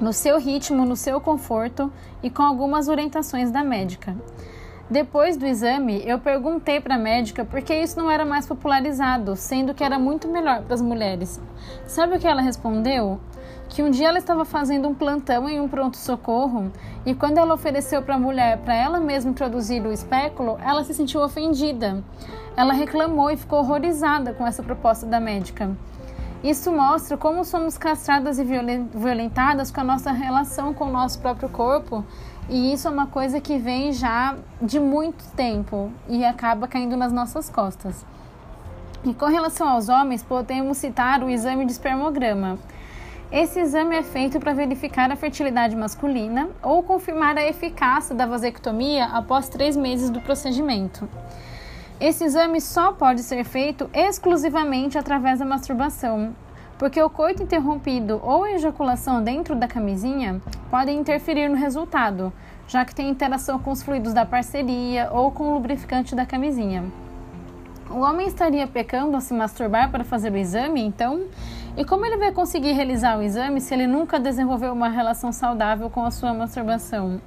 no 0.00 0.14
seu 0.14 0.38
ritmo, 0.38 0.86
no 0.86 0.96
seu 0.96 1.20
conforto 1.20 1.92
e 2.22 2.30
com 2.30 2.42
algumas 2.42 2.88
orientações 2.88 3.50
da 3.50 3.62
médica. 3.62 4.16
Depois 4.88 5.38
do 5.38 5.46
exame, 5.46 6.02
eu 6.04 6.18
perguntei 6.18 6.78
para 6.78 6.96
a 6.96 6.98
médica 6.98 7.42
por 7.42 7.62
que 7.62 7.74
isso 7.74 7.98
não 7.98 8.10
era 8.10 8.22
mais 8.22 8.46
popularizado, 8.46 9.34
sendo 9.34 9.72
que 9.72 9.82
era 9.82 9.98
muito 9.98 10.28
melhor 10.28 10.60
para 10.62 10.74
as 10.74 10.82
mulheres. 10.82 11.40
Sabe 11.86 12.16
o 12.16 12.18
que 12.18 12.26
ela 12.26 12.42
respondeu? 12.42 13.18
Que 13.70 13.82
um 13.82 13.90
dia 13.90 14.08
ela 14.08 14.18
estava 14.18 14.44
fazendo 14.44 14.86
um 14.86 14.94
plantão 14.94 15.48
em 15.48 15.58
um 15.58 15.66
pronto-socorro 15.66 16.70
e 17.06 17.14
quando 17.14 17.38
ela 17.38 17.54
ofereceu 17.54 18.02
para 18.02 18.16
a 18.16 18.18
mulher 18.18 18.58
para 18.58 18.74
ela 18.74 19.00
mesma 19.00 19.30
introduzir 19.30 19.82
o 19.86 19.92
espéculo, 19.92 20.58
ela 20.62 20.84
se 20.84 20.92
sentiu 20.92 21.22
ofendida. 21.22 22.04
Ela 22.54 22.74
reclamou 22.74 23.30
e 23.30 23.38
ficou 23.38 23.60
horrorizada 23.60 24.34
com 24.34 24.46
essa 24.46 24.62
proposta 24.62 25.06
da 25.06 25.18
médica. 25.18 25.74
Isso 26.44 26.70
mostra 26.70 27.16
como 27.16 27.42
somos 27.42 27.78
castradas 27.78 28.38
e 28.38 28.44
violentadas 28.44 29.70
com 29.70 29.80
a 29.80 29.84
nossa 29.84 30.12
relação 30.12 30.74
com 30.74 30.84
o 30.84 30.92
nosso 30.92 31.18
próprio 31.18 31.48
corpo 31.48 32.04
E 32.48 32.72
isso 32.72 32.86
é 32.86 32.90
uma 32.90 33.06
coisa 33.06 33.40
que 33.40 33.56
vem 33.56 33.92
já 33.92 34.36
de 34.60 34.78
muito 34.78 35.24
tempo 35.34 35.90
e 36.08 36.24
acaba 36.24 36.68
caindo 36.68 36.96
nas 36.96 37.12
nossas 37.12 37.48
costas. 37.48 38.04
E 39.02 39.14
com 39.14 39.26
relação 39.26 39.68
aos 39.68 39.88
homens, 39.88 40.22
podemos 40.22 40.76
citar 40.76 41.22
o 41.22 41.30
exame 41.30 41.64
de 41.64 41.72
espermograma. 41.72 42.58
Esse 43.32 43.60
exame 43.60 43.96
é 43.96 44.02
feito 44.02 44.38
para 44.38 44.52
verificar 44.52 45.10
a 45.10 45.16
fertilidade 45.16 45.74
masculina 45.74 46.48
ou 46.62 46.82
confirmar 46.82 47.36
a 47.36 47.46
eficácia 47.46 48.14
da 48.14 48.26
vasectomia 48.26 49.06
após 49.06 49.48
três 49.48 49.76
meses 49.76 50.10
do 50.10 50.20
procedimento. 50.20 51.08
Esse 51.98 52.24
exame 52.24 52.60
só 52.60 52.92
pode 52.92 53.22
ser 53.22 53.42
feito 53.44 53.88
exclusivamente 53.92 54.98
através 54.98 55.38
da 55.38 55.44
masturbação, 55.44 56.34
porque 56.84 57.02
o 57.02 57.08
coito 57.08 57.42
interrompido 57.42 58.20
ou 58.22 58.44
a 58.44 58.52
ejaculação 58.52 59.24
dentro 59.24 59.56
da 59.56 59.66
camisinha 59.66 60.38
podem 60.70 60.98
interferir 60.98 61.48
no 61.48 61.56
resultado, 61.56 62.30
já 62.68 62.84
que 62.84 62.94
tem 62.94 63.08
interação 63.08 63.58
com 63.58 63.70
os 63.70 63.82
fluidos 63.82 64.12
da 64.12 64.26
parceria 64.26 65.08
ou 65.10 65.30
com 65.30 65.44
o 65.44 65.54
lubrificante 65.54 66.14
da 66.14 66.26
camisinha. 66.26 66.84
O 67.88 68.00
homem 68.00 68.26
estaria 68.26 68.66
pecando 68.66 69.14
ao 69.14 69.22
se 69.22 69.32
masturbar 69.32 69.90
para 69.90 70.04
fazer 70.04 70.30
o 70.30 70.36
exame, 70.36 70.82
então? 70.82 71.22
E 71.74 71.86
como 71.86 72.04
ele 72.04 72.18
vai 72.18 72.32
conseguir 72.32 72.72
realizar 72.72 73.16
o 73.18 73.22
exame 73.22 73.62
se 73.62 73.72
ele 73.72 73.86
nunca 73.86 74.20
desenvolveu 74.20 74.74
uma 74.74 74.90
relação 74.90 75.32
saudável 75.32 75.88
com 75.88 76.04
a 76.04 76.10
sua 76.10 76.34
masturbação? 76.34 77.18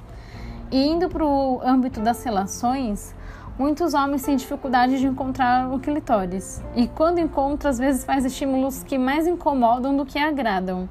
E 0.69 0.85
indo 0.85 1.09
para 1.09 1.25
o 1.25 1.61
âmbito 1.63 1.99
das 1.99 2.23
relações, 2.23 3.11
Muitos 3.57 3.95
homens 3.95 4.21
têm 4.21 4.35
dificuldade 4.35 4.99
de 4.99 5.07
encontrar 5.07 5.73
o 5.73 5.79
clitóris 5.79 6.61
e, 6.75 6.87
quando 6.87 7.19
encontra, 7.19 7.71
às 7.71 7.79
vezes 7.79 8.05
faz 8.05 8.23
estímulos 8.23 8.83
que 8.83 8.99
mais 8.99 9.25
incomodam 9.25 9.97
do 9.97 10.05
que 10.05 10.19
agradam. 10.19 10.87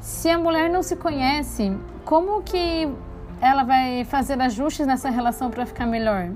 Se 0.00 0.28
a 0.28 0.36
mulher 0.36 0.68
não 0.68 0.82
se 0.82 0.96
conhece, 0.96 1.76
como 2.04 2.42
que 2.42 2.88
ela 3.40 3.62
vai 3.62 4.04
fazer 4.04 4.40
ajustes 4.40 4.84
nessa 4.84 5.10
relação 5.10 5.48
para 5.48 5.64
ficar 5.64 5.86
melhor? 5.86 6.30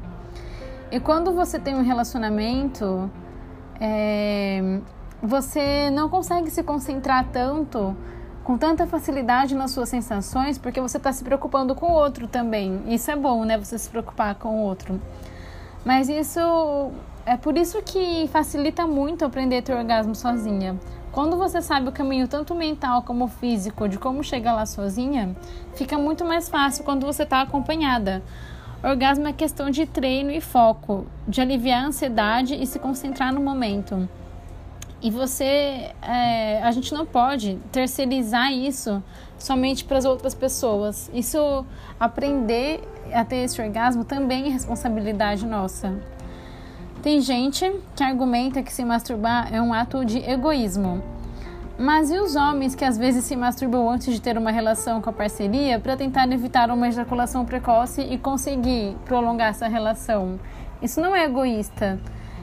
E 0.92 1.00
quando 1.00 1.32
você 1.32 1.58
tem 1.58 1.74
um 1.74 1.82
relacionamento, 1.82 3.10
é, 3.80 4.80
você 5.20 5.90
não 5.90 6.08
consegue 6.08 6.48
se 6.48 6.62
concentrar 6.62 7.26
tanto, 7.32 7.96
com 8.44 8.56
tanta 8.56 8.86
facilidade 8.86 9.56
nas 9.56 9.72
suas 9.72 9.88
sensações, 9.88 10.58
porque 10.58 10.80
você 10.80 10.96
está 10.96 11.12
se 11.12 11.24
preocupando 11.24 11.74
com 11.74 11.86
o 11.86 11.92
outro 11.92 12.28
também. 12.28 12.82
Isso 12.86 13.10
é 13.10 13.16
bom, 13.16 13.44
né? 13.44 13.58
Você 13.58 13.76
se 13.78 13.90
preocupar 13.90 14.36
com 14.36 14.60
o 14.60 14.62
outro. 14.62 15.00
Mas 15.84 16.08
isso 16.08 16.40
é 17.24 17.36
por 17.36 17.56
isso 17.56 17.80
que 17.82 18.28
facilita 18.28 18.86
muito 18.86 19.24
aprender 19.24 19.58
a 19.58 19.62
ter 19.62 19.74
orgasmo 19.74 20.14
sozinha. 20.14 20.78
Quando 21.12 21.36
você 21.36 21.60
sabe 21.60 21.88
o 21.88 21.92
caminho 21.92 22.28
tanto 22.28 22.54
mental 22.54 23.02
como 23.02 23.26
físico 23.26 23.88
de 23.88 23.98
como 23.98 24.22
chegar 24.22 24.52
lá 24.52 24.64
sozinha, 24.64 25.34
fica 25.74 25.98
muito 25.98 26.24
mais 26.24 26.48
fácil 26.48 26.84
quando 26.84 27.04
você 27.04 27.24
está 27.24 27.40
acompanhada. 27.40 28.22
Orgasmo 28.82 29.26
é 29.26 29.32
questão 29.32 29.70
de 29.70 29.86
treino 29.86 30.30
e 30.30 30.40
foco, 30.40 31.06
de 31.26 31.40
aliviar 31.40 31.84
a 31.84 31.86
ansiedade 31.88 32.54
e 32.54 32.66
se 32.66 32.78
concentrar 32.78 33.32
no 33.34 33.40
momento. 33.40 34.08
E 35.02 35.10
você, 35.10 35.90
é, 36.02 36.62
a 36.62 36.70
gente 36.70 36.92
não 36.92 37.04
pode 37.04 37.58
terceirizar 37.72 38.52
isso 38.52 39.02
somente 39.38 39.84
para 39.84 39.98
as 39.98 40.04
outras 40.04 40.34
pessoas. 40.34 41.10
Isso, 41.12 41.64
aprender 41.98 42.82
a 43.12 43.24
ter 43.24 43.44
esse 43.44 43.60
orgasmo 43.60 44.04
também 44.04 44.46
é 44.46 44.50
responsabilidade 44.50 45.46
nossa. 45.46 45.94
Tem 47.02 47.20
gente 47.20 47.70
que 47.96 48.02
argumenta 48.02 48.62
que 48.62 48.72
se 48.72 48.84
masturbar 48.84 49.48
é 49.52 49.60
um 49.60 49.72
ato 49.72 50.04
de 50.04 50.18
egoísmo. 50.18 51.02
Mas 51.78 52.10
e 52.10 52.18
os 52.18 52.36
homens 52.36 52.74
que 52.74 52.84
às 52.84 52.98
vezes 52.98 53.24
se 53.24 53.34
masturbam 53.34 53.88
antes 53.88 54.12
de 54.12 54.20
ter 54.20 54.36
uma 54.36 54.50
relação 54.50 55.00
com 55.00 55.08
a 55.08 55.12
parceria 55.14 55.80
para 55.80 55.96
tentar 55.96 56.30
evitar 56.30 56.70
uma 56.70 56.88
ejaculação 56.88 57.46
precoce 57.46 58.02
e 58.02 58.18
conseguir 58.18 58.94
prolongar 59.06 59.48
essa 59.48 59.66
relação? 59.66 60.38
Isso 60.82 61.00
não 61.00 61.16
é 61.16 61.24
egoísta. 61.24 61.98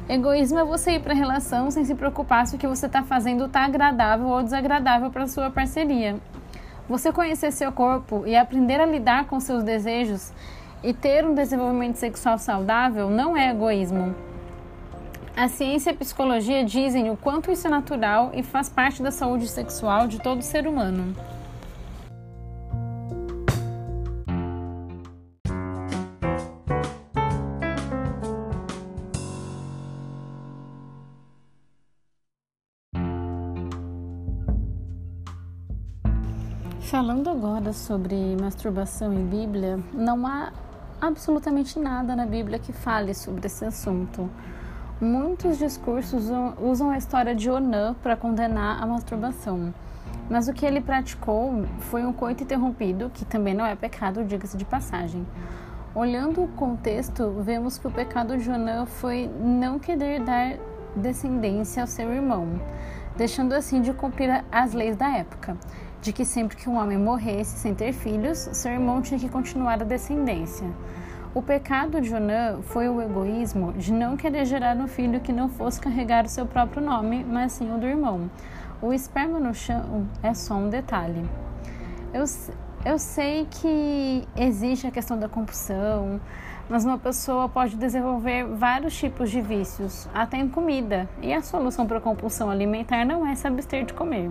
Egoísmo 0.09 0.57
é 0.57 0.63
você 0.65 0.93
ir 0.93 1.01
para 1.01 1.13
a 1.13 1.15
relação 1.15 1.69
sem 1.69 1.85
se 1.85 1.93
preocupar 1.93 2.47
se 2.47 2.55
o 2.55 2.57
que 2.57 2.65
você 2.65 2.87
está 2.87 3.03
fazendo 3.03 3.45
está 3.45 3.65
agradável 3.65 4.25
ou 4.25 4.41
desagradável 4.41 5.11
para 5.11 5.27
sua 5.27 5.51
parceria. 5.51 6.15
Você 6.89 7.11
conhecer 7.11 7.51
seu 7.51 7.71
corpo 7.71 8.23
e 8.25 8.35
aprender 8.35 8.79
a 8.79 8.85
lidar 8.85 9.25
com 9.25 9.39
seus 9.39 9.63
desejos 9.63 10.31
e 10.83 10.93
ter 10.93 11.25
um 11.25 11.33
desenvolvimento 11.33 11.95
sexual 11.95 12.37
saudável 12.37 13.09
não 13.09 13.35
é 13.35 13.51
egoísmo. 13.51 14.15
A 15.35 15.47
ciência 15.47 15.91
e 15.91 15.93
a 15.93 15.97
psicologia 15.97 16.63
dizem 16.63 17.11
o 17.11 17.17
quanto 17.17 17.51
isso 17.51 17.67
é 17.67 17.69
natural 17.69 18.31
e 18.33 18.41
faz 18.41 18.69
parte 18.69 19.03
da 19.03 19.11
saúde 19.11 19.47
sexual 19.47 20.07
de 20.07 20.19
todo 20.19 20.41
ser 20.41 20.67
humano. 20.67 21.15
Falando 36.89 37.29
agora 37.29 37.73
sobre 37.73 38.15
masturbação 38.41 39.13
em 39.13 39.25
Bíblia, 39.25 39.77
não 39.93 40.25
há 40.25 40.51
absolutamente 40.99 41.79
nada 41.79 42.15
na 42.15 42.25
Bíblia 42.25 42.59
que 42.59 42.73
fale 42.73 43.13
sobre 43.13 43.45
esse 43.45 43.63
assunto. 43.63 44.29
Muitos 44.99 45.57
discursos 45.57 46.25
usam 46.59 46.89
a 46.89 46.97
história 46.97 47.35
de 47.35 47.49
Onã 47.49 47.95
para 48.01 48.15
condenar 48.15 48.81
a 48.81 48.85
masturbação. 48.85 49.73
Mas 50.29 50.47
o 50.47 50.53
que 50.53 50.65
ele 50.65 50.81
praticou 50.81 51.65
foi 51.79 52.05
um 52.05 52.11
coito 52.11 52.43
interrompido, 52.43 53.11
que 53.13 53.23
também 53.23 53.53
não 53.53 53.65
é 53.65 53.75
pecado, 53.75 54.25
diga-se 54.25 54.57
de 54.57 54.65
passagem. 54.65 55.25
Olhando 55.93 56.43
o 56.43 56.47
contexto, 56.49 57.31
vemos 57.41 57.77
que 57.77 57.87
o 57.87 57.91
pecado 57.91 58.37
de 58.37 58.49
Onã 58.49 58.85
foi 58.85 59.29
não 59.39 59.79
querer 59.79 60.21
dar 60.21 60.57
descendência 60.95 61.83
ao 61.83 61.87
seu 61.87 62.11
irmão, 62.11 62.59
deixando 63.15 63.53
assim 63.53 63.81
de 63.81 63.93
cumprir 63.93 64.43
as 64.51 64.73
leis 64.73 64.97
da 64.97 65.09
época 65.09 65.55
de 66.07 66.13
que 66.13 66.23
sempre 66.23 66.55
que 66.55 66.69
um 66.69 66.77
homem 66.77 66.97
morresse 66.97 67.59
sem 67.59 67.75
ter 67.75 67.91
filhos, 67.91 68.37
seu 68.53 68.71
irmão 68.71 69.01
tinha 69.01 69.19
que 69.19 69.27
continuar 69.27 69.81
a 69.81 69.83
descendência. 69.83 70.65
O 71.35 71.41
pecado 71.41 71.99
de 71.99 72.15
Onã 72.15 72.61
foi 72.61 72.87
o 72.87 73.01
egoísmo 73.01 73.73
de 73.73 73.91
não 73.91 74.15
querer 74.15 74.45
gerar 74.45 74.77
um 74.77 74.87
filho 74.87 75.19
que 75.19 75.33
não 75.33 75.49
fosse 75.49 75.81
carregar 75.81 76.23
o 76.23 76.29
seu 76.29 76.45
próprio 76.45 76.81
nome, 76.81 77.25
mas 77.25 77.51
sim 77.51 77.69
o 77.75 77.77
do 77.77 77.85
irmão. 77.85 78.31
O 78.81 78.93
esperma 78.93 79.37
no 79.37 79.53
chão 79.53 80.07
é 80.23 80.33
só 80.33 80.53
um 80.53 80.69
detalhe. 80.69 81.29
Eu, 82.13 82.23
eu 82.85 82.97
sei 82.97 83.45
que 83.51 84.25
existe 84.37 84.87
a 84.87 84.91
questão 84.91 85.19
da 85.19 85.27
compulsão, 85.27 86.21
mas 86.69 86.85
uma 86.85 86.97
pessoa 86.97 87.49
pode 87.49 87.75
desenvolver 87.75 88.45
vários 88.45 88.95
tipos 88.95 89.29
de 89.29 89.41
vícios, 89.41 90.07
até 90.13 90.37
em 90.37 90.47
comida, 90.47 91.09
e 91.21 91.33
a 91.33 91.41
solução 91.41 91.85
para 91.85 91.97
a 91.97 92.01
compulsão 92.01 92.49
alimentar 92.49 93.03
não 93.03 93.27
é 93.27 93.35
se 93.35 93.45
abster 93.45 93.83
de 93.83 93.93
comer. 93.93 94.29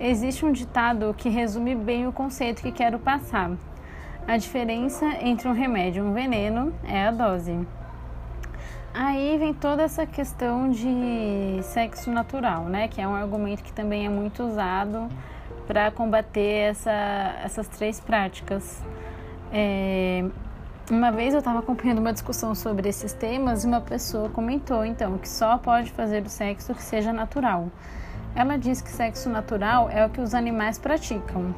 Existe 0.00 0.46
um 0.46 0.52
ditado 0.52 1.14
que 1.14 1.28
resume 1.28 1.74
bem 1.74 2.06
o 2.06 2.12
conceito 2.12 2.62
que 2.62 2.72
quero 2.72 2.98
passar. 2.98 3.50
A 4.26 4.38
diferença 4.38 5.04
entre 5.20 5.46
um 5.46 5.52
remédio 5.52 6.02
e 6.02 6.08
um 6.08 6.14
veneno 6.14 6.72
é 6.84 7.06
a 7.06 7.10
dose. 7.10 7.54
Aí 8.94 9.36
vem 9.36 9.52
toda 9.52 9.82
essa 9.82 10.06
questão 10.06 10.70
de 10.70 11.60
sexo 11.62 12.10
natural, 12.10 12.64
né? 12.64 12.88
Que 12.88 13.02
é 13.02 13.06
um 13.06 13.14
argumento 13.14 13.62
que 13.62 13.72
também 13.74 14.06
é 14.06 14.08
muito 14.08 14.42
usado 14.42 15.06
para 15.66 15.90
combater 15.90 16.70
essa, 16.70 17.36
essas 17.44 17.68
três 17.68 18.00
práticas. 18.00 18.82
É, 19.52 20.24
uma 20.90 21.12
vez 21.12 21.34
eu 21.34 21.40
estava 21.40 21.58
acompanhando 21.58 21.98
uma 21.98 22.12
discussão 22.12 22.54
sobre 22.54 22.88
esses 22.88 23.12
temas 23.12 23.64
e 23.64 23.66
uma 23.66 23.82
pessoa 23.82 24.30
comentou 24.30 24.82
então 24.82 25.18
que 25.18 25.28
só 25.28 25.58
pode 25.58 25.92
fazer 25.92 26.22
o 26.24 26.28
sexo 26.30 26.74
que 26.74 26.82
seja 26.82 27.12
natural. 27.12 27.68
Ela 28.34 28.56
diz 28.56 28.80
que 28.80 28.90
sexo 28.90 29.28
natural 29.28 29.90
é 29.90 30.04
o 30.06 30.10
que 30.10 30.20
os 30.20 30.34
animais 30.34 30.78
praticam. 30.78 31.54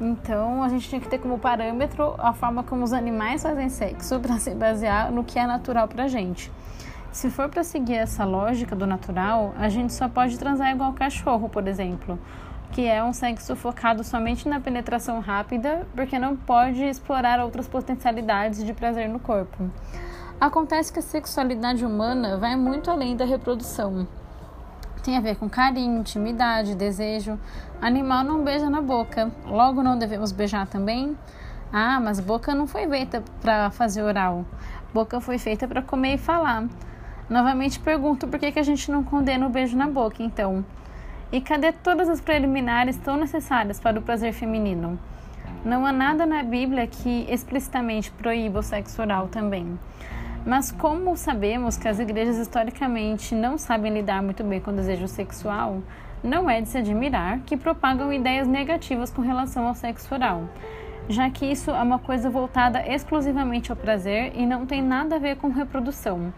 Então 0.00 0.62
a 0.62 0.68
gente 0.68 0.88
tinha 0.88 1.00
que 1.00 1.08
ter 1.08 1.18
como 1.18 1.38
parâmetro 1.38 2.14
a 2.18 2.32
forma 2.32 2.62
como 2.62 2.82
os 2.82 2.92
animais 2.92 3.42
fazem 3.42 3.68
sexo 3.68 4.18
para 4.18 4.38
se 4.38 4.54
basear 4.54 5.12
no 5.12 5.22
que 5.22 5.38
é 5.38 5.46
natural 5.46 5.86
para 5.86 6.08
gente. 6.08 6.50
Se 7.12 7.30
for 7.30 7.48
para 7.48 7.62
seguir 7.62 7.96
essa 7.96 8.24
lógica 8.24 8.74
do 8.74 8.86
natural, 8.86 9.54
a 9.58 9.68
gente 9.68 9.92
só 9.92 10.08
pode 10.08 10.38
transar 10.38 10.72
igual 10.72 10.92
cachorro, 10.94 11.48
por 11.48 11.68
exemplo, 11.68 12.18
que 12.72 12.86
é 12.86 13.04
um 13.04 13.12
sexo 13.12 13.54
focado 13.54 14.02
somente 14.02 14.48
na 14.48 14.58
penetração 14.58 15.20
rápida, 15.20 15.86
porque 15.94 16.18
não 16.18 16.34
pode 16.34 16.82
explorar 16.82 17.38
outras 17.38 17.68
potencialidades 17.68 18.64
de 18.64 18.72
prazer 18.72 19.08
no 19.10 19.20
corpo. 19.20 19.70
Acontece 20.40 20.92
que 20.92 20.98
a 20.98 21.02
sexualidade 21.02 21.84
humana 21.84 22.38
vai 22.38 22.56
muito 22.56 22.90
além 22.90 23.14
da 23.14 23.26
reprodução. 23.26 24.08
Tem 25.02 25.16
a 25.16 25.20
ver 25.20 25.34
com 25.34 25.48
carinho, 25.48 25.98
intimidade, 25.98 26.76
desejo. 26.76 27.36
Animal 27.80 28.22
não 28.22 28.44
beija 28.44 28.70
na 28.70 28.80
boca, 28.80 29.32
logo 29.44 29.82
não 29.82 29.98
devemos 29.98 30.30
beijar 30.30 30.66
também? 30.68 31.16
Ah, 31.72 31.98
mas 31.98 32.20
boca 32.20 32.54
não 32.54 32.68
foi 32.68 32.86
feita 32.88 33.24
para 33.40 33.70
fazer 33.70 34.02
oral. 34.02 34.44
Boca 34.94 35.20
foi 35.20 35.38
feita 35.38 35.66
para 35.66 35.82
comer 35.82 36.14
e 36.14 36.18
falar. 36.18 36.68
Novamente 37.28 37.80
pergunto 37.80 38.28
por 38.28 38.38
que, 38.38 38.52
que 38.52 38.60
a 38.60 38.62
gente 38.62 38.90
não 38.92 39.02
condena 39.02 39.44
o 39.44 39.50
beijo 39.50 39.76
na 39.76 39.88
boca, 39.88 40.22
então. 40.22 40.64
E 41.32 41.40
cadê 41.40 41.72
todas 41.72 42.08
as 42.08 42.20
preliminares 42.20 42.96
tão 42.96 43.16
necessárias 43.16 43.80
para 43.80 43.98
o 43.98 44.02
prazer 44.02 44.32
feminino? 44.32 44.98
Não 45.64 45.84
há 45.84 45.90
nada 45.90 46.26
na 46.26 46.42
Bíblia 46.42 46.86
que 46.86 47.26
explicitamente 47.28 48.10
proíba 48.10 48.60
o 48.60 48.62
sexo 48.62 49.00
oral 49.00 49.28
também. 49.28 49.78
Mas 50.44 50.72
como 50.72 51.16
sabemos 51.16 51.76
que 51.76 51.86
as 51.86 52.00
igrejas 52.00 52.36
historicamente 52.36 53.32
não 53.32 53.56
sabem 53.56 53.92
lidar 53.92 54.20
muito 54.22 54.42
bem 54.42 54.60
com 54.60 54.72
o 54.72 54.74
desejo 54.74 55.06
sexual, 55.06 55.80
não 56.22 56.50
é 56.50 56.60
de 56.60 56.68
se 56.68 56.78
admirar 56.78 57.38
que 57.40 57.56
propagam 57.56 58.12
ideias 58.12 58.48
negativas 58.48 59.10
com 59.10 59.22
relação 59.22 59.66
ao 59.66 59.74
sexo 59.74 60.12
oral, 60.12 60.48
já 61.08 61.30
que 61.30 61.46
isso 61.46 61.70
é 61.70 61.80
uma 61.80 61.98
coisa 61.98 62.28
voltada 62.28 62.84
exclusivamente 62.86 63.70
ao 63.70 63.76
prazer 63.76 64.32
e 64.34 64.44
não 64.44 64.66
tem 64.66 64.82
nada 64.82 65.14
a 65.14 65.18
ver 65.18 65.36
com 65.36 65.48
reprodução. 65.48 66.34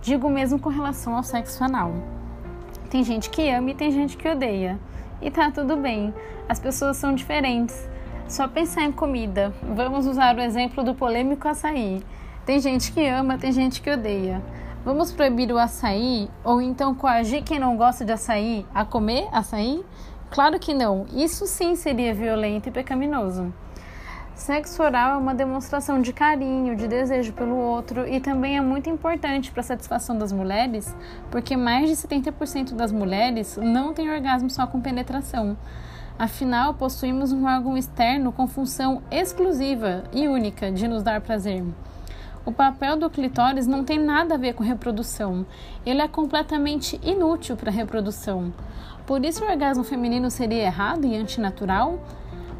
Digo 0.00 0.30
mesmo 0.30 0.58
com 0.58 0.70
relação 0.70 1.14
ao 1.14 1.22
sexo 1.22 1.62
anal. 1.64 1.92
Tem 2.88 3.04
gente 3.04 3.28
que 3.28 3.50
ama 3.50 3.70
e 3.70 3.74
tem 3.74 3.90
gente 3.90 4.16
que 4.16 4.28
odeia. 4.28 4.78
E 5.20 5.30
tá 5.30 5.50
tudo 5.50 5.76
bem, 5.76 6.14
as 6.48 6.58
pessoas 6.58 6.96
são 6.96 7.14
diferentes. 7.14 7.88
Só 8.26 8.48
pensar 8.48 8.84
em 8.84 8.92
comida. 8.92 9.52
Vamos 9.62 10.06
usar 10.06 10.36
o 10.36 10.40
exemplo 10.40 10.82
do 10.82 10.94
polêmico 10.94 11.46
açaí. 11.46 12.02
Tem 12.44 12.60
gente 12.60 12.92
que 12.92 13.06
ama, 13.06 13.38
tem 13.38 13.50
gente 13.52 13.80
que 13.80 13.90
odeia. 13.90 14.42
Vamos 14.84 15.10
proibir 15.10 15.50
o 15.50 15.58
açaí 15.58 16.28
ou 16.44 16.60
então 16.60 16.94
coagir 16.94 17.42
quem 17.42 17.58
não 17.58 17.74
gosta 17.74 18.04
de 18.04 18.12
açaí 18.12 18.66
a 18.74 18.84
comer 18.84 19.26
açaí? 19.32 19.82
Claro 20.30 20.58
que 20.58 20.74
não. 20.74 21.06
Isso 21.14 21.46
sim 21.46 21.74
seria 21.74 22.12
violento 22.12 22.68
e 22.68 22.72
pecaminoso. 22.72 23.50
Sexo 24.34 24.82
oral 24.82 25.14
é 25.14 25.16
uma 25.16 25.34
demonstração 25.34 26.02
de 26.02 26.12
carinho, 26.12 26.76
de 26.76 26.86
desejo 26.86 27.32
pelo 27.32 27.56
outro 27.56 28.06
e 28.06 28.20
também 28.20 28.58
é 28.58 28.60
muito 28.60 28.90
importante 28.90 29.50
para 29.50 29.60
a 29.60 29.64
satisfação 29.64 30.18
das 30.18 30.30
mulheres, 30.30 30.94
porque 31.30 31.56
mais 31.56 31.88
de 31.88 31.96
70% 31.96 32.74
das 32.74 32.92
mulheres 32.92 33.56
não 33.56 33.94
têm 33.94 34.10
orgasmo 34.10 34.50
só 34.50 34.66
com 34.66 34.82
penetração. 34.82 35.56
Afinal, 36.18 36.74
possuímos 36.74 37.32
um 37.32 37.46
órgão 37.46 37.74
externo 37.74 38.32
com 38.32 38.46
função 38.46 39.02
exclusiva 39.10 40.04
e 40.12 40.28
única 40.28 40.70
de 40.70 40.86
nos 40.86 41.02
dar 41.02 41.22
prazer. 41.22 41.64
O 42.46 42.52
papel 42.52 42.96
do 42.96 43.08
clitóris 43.08 43.66
não 43.66 43.82
tem 43.82 43.98
nada 43.98 44.34
a 44.34 44.38
ver 44.38 44.52
com 44.52 44.62
reprodução. 44.62 45.46
Ele 45.86 46.02
é 46.02 46.08
completamente 46.08 47.00
inútil 47.02 47.56
para 47.56 47.70
a 47.70 47.72
reprodução. 47.72 48.52
Por 49.06 49.24
isso, 49.24 49.42
o 49.42 49.48
orgasmo 49.48 49.82
feminino 49.82 50.30
seria 50.30 50.62
errado 50.62 51.06
e 51.06 51.16
antinatural? 51.16 51.98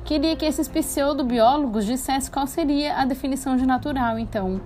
Queria 0.03 0.37
que 0.37 0.47
esses 0.47 0.69
pseudobiólogos 0.69 1.85
dissessem 1.85 2.33
qual 2.33 2.47
seria 2.47 2.97
a 2.97 3.05
definição 3.05 3.59
de 3.59 3.67
natural, 3.67 4.19
então. 4.19 4.59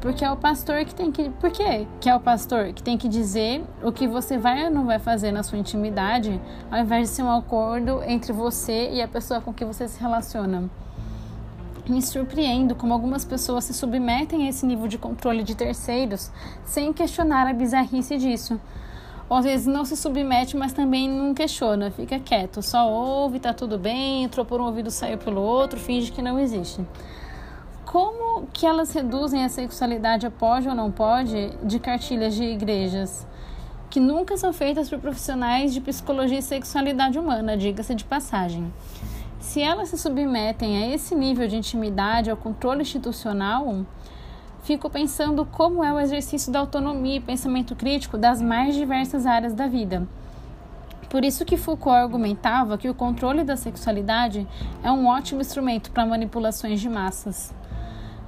Porque 0.00 0.24
é 0.24 0.30
o 0.30 0.36
pastor 0.36 0.86
que 0.86 0.94
tem 0.94 1.12
que. 1.12 1.28
Por 1.30 1.50
quê? 1.50 1.86
Que 2.00 2.08
é 2.08 2.14
o 2.14 2.20
pastor 2.20 2.72
que 2.72 2.82
tem 2.82 2.96
que 2.96 3.08
dizer 3.08 3.62
o 3.82 3.92
que 3.92 4.08
você 4.08 4.38
vai 4.38 4.64
ou 4.64 4.70
não 4.70 4.86
vai 4.86 4.98
fazer 4.98 5.32
na 5.32 5.42
sua 5.42 5.58
intimidade, 5.58 6.40
ao 6.70 6.78
invés 6.78 7.08
de 7.08 7.14
ser 7.14 7.22
um 7.22 7.30
acordo 7.30 8.02
entre 8.04 8.32
você 8.32 8.90
e 8.90 9.02
a 9.02 9.08
pessoa 9.08 9.40
com 9.40 9.52
que 9.52 9.64
você 9.64 9.86
se 9.86 10.00
relaciona. 10.00 10.70
Me 11.88 12.02
surpreendo 12.02 12.74
como 12.74 12.92
algumas 12.92 13.24
pessoas 13.24 13.64
se 13.64 13.74
submetem 13.74 14.46
a 14.46 14.48
esse 14.48 14.66
nível 14.66 14.88
de 14.88 14.98
controle 14.98 15.42
de 15.42 15.54
terceiros 15.54 16.30
sem 16.64 16.92
questionar 16.92 17.46
a 17.46 17.52
bizarrice 17.52 18.18
disso. 18.18 18.60
Ou 19.28 19.36
às 19.36 19.44
vezes 19.44 19.66
não 19.66 19.84
se 19.84 19.96
submete, 19.96 20.56
mas 20.56 20.72
também 20.72 21.08
não 21.08 21.34
questiona, 21.34 21.90
fica 21.90 22.18
quieto, 22.18 22.62
só 22.62 22.88
ouve, 22.88 23.40
tá 23.40 23.52
tudo 23.52 23.76
bem, 23.76 24.22
entrou 24.22 24.46
por 24.46 24.60
um 24.60 24.64
ouvido, 24.64 24.90
saiu 24.90 25.18
pelo 25.18 25.40
outro, 25.40 25.80
finge 25.80 26.12
que 26.12 26.22
não 26.22 26.38
existe 26.38 26.84
como 27.86 28.48
que 28.52 28.66
elas 28.66 28.92
reduzem 28.92 29.44
a 29.44 29.48
sexualidade 29.48 30.26
a 30.26 30.30
pode 30.30 30.68
ou 30.68 30.74
não 30.74 30.90
pode 30.90 31.50
de 31.62 31.78
cartilhas 31.78 32.34
de 32.34 32.42
igrejas 32.42 33.26
que 33.88 34.00
nunca 34.00 34.36
são 34.36 34.52
feitas 34.52 34.90
por 34.90 34.98
profissionais 34.98 35.72
de 35.72 35.80
psicologia 35.80 36.40
e 36.40 36.42
sexualidade 36.42 37.18
humana, 37.18 37.56
diga-se 37.56 37.94
de 37.94 38.04
passagem. 38.04 38.70
Se 39.46 39.62
elas 39.62 39.90
se 39.90 39.96
submetem 39.96 40.76
a 40.76 40.92
esse 40.92 41.14
nível 41.14 41.46
de 41.46 41.56
intimidade, 41.56 42.28
ao 42.28 42.36
controle 42.36 42.82
institucional, 42.82 43.86
fico 44.64 44.90
pensando 44.90 45.46
como 45.46 45.84
é 45.84 45.92
o 45.92 46.00
exercício 46.00 46.52
da 46.52 46.58
autonomia 46.58 47.18
e 47.18 47.20
pensamento 47.20 47.76
crítico 47.76 48.18
das 48.18 48.42
mais 48.42 48.74
diversas 48.74 49.24
áreas 49.24 49.54
da 49.54 49.68
vida. 49.68 50.06
Por 51.08 51.24
isso 51.24 51.44
que 51.44 51.56
Foucault 51.56 51.96
argumentava 51.96 52.76
que 52.76 52.90
o 52.90 52.94
controle 52.94 53.44
da 53.44 53.56
sexualidade 53.56 54.46
é 54.82 54.90
um 54.90 55.06
ótimo 55.06 55.40
instrumento 55.40 55.92
para 55.92 56.04
manipulações 56.04 56.80
de 56.80 56.88
massas. 56.88 57.54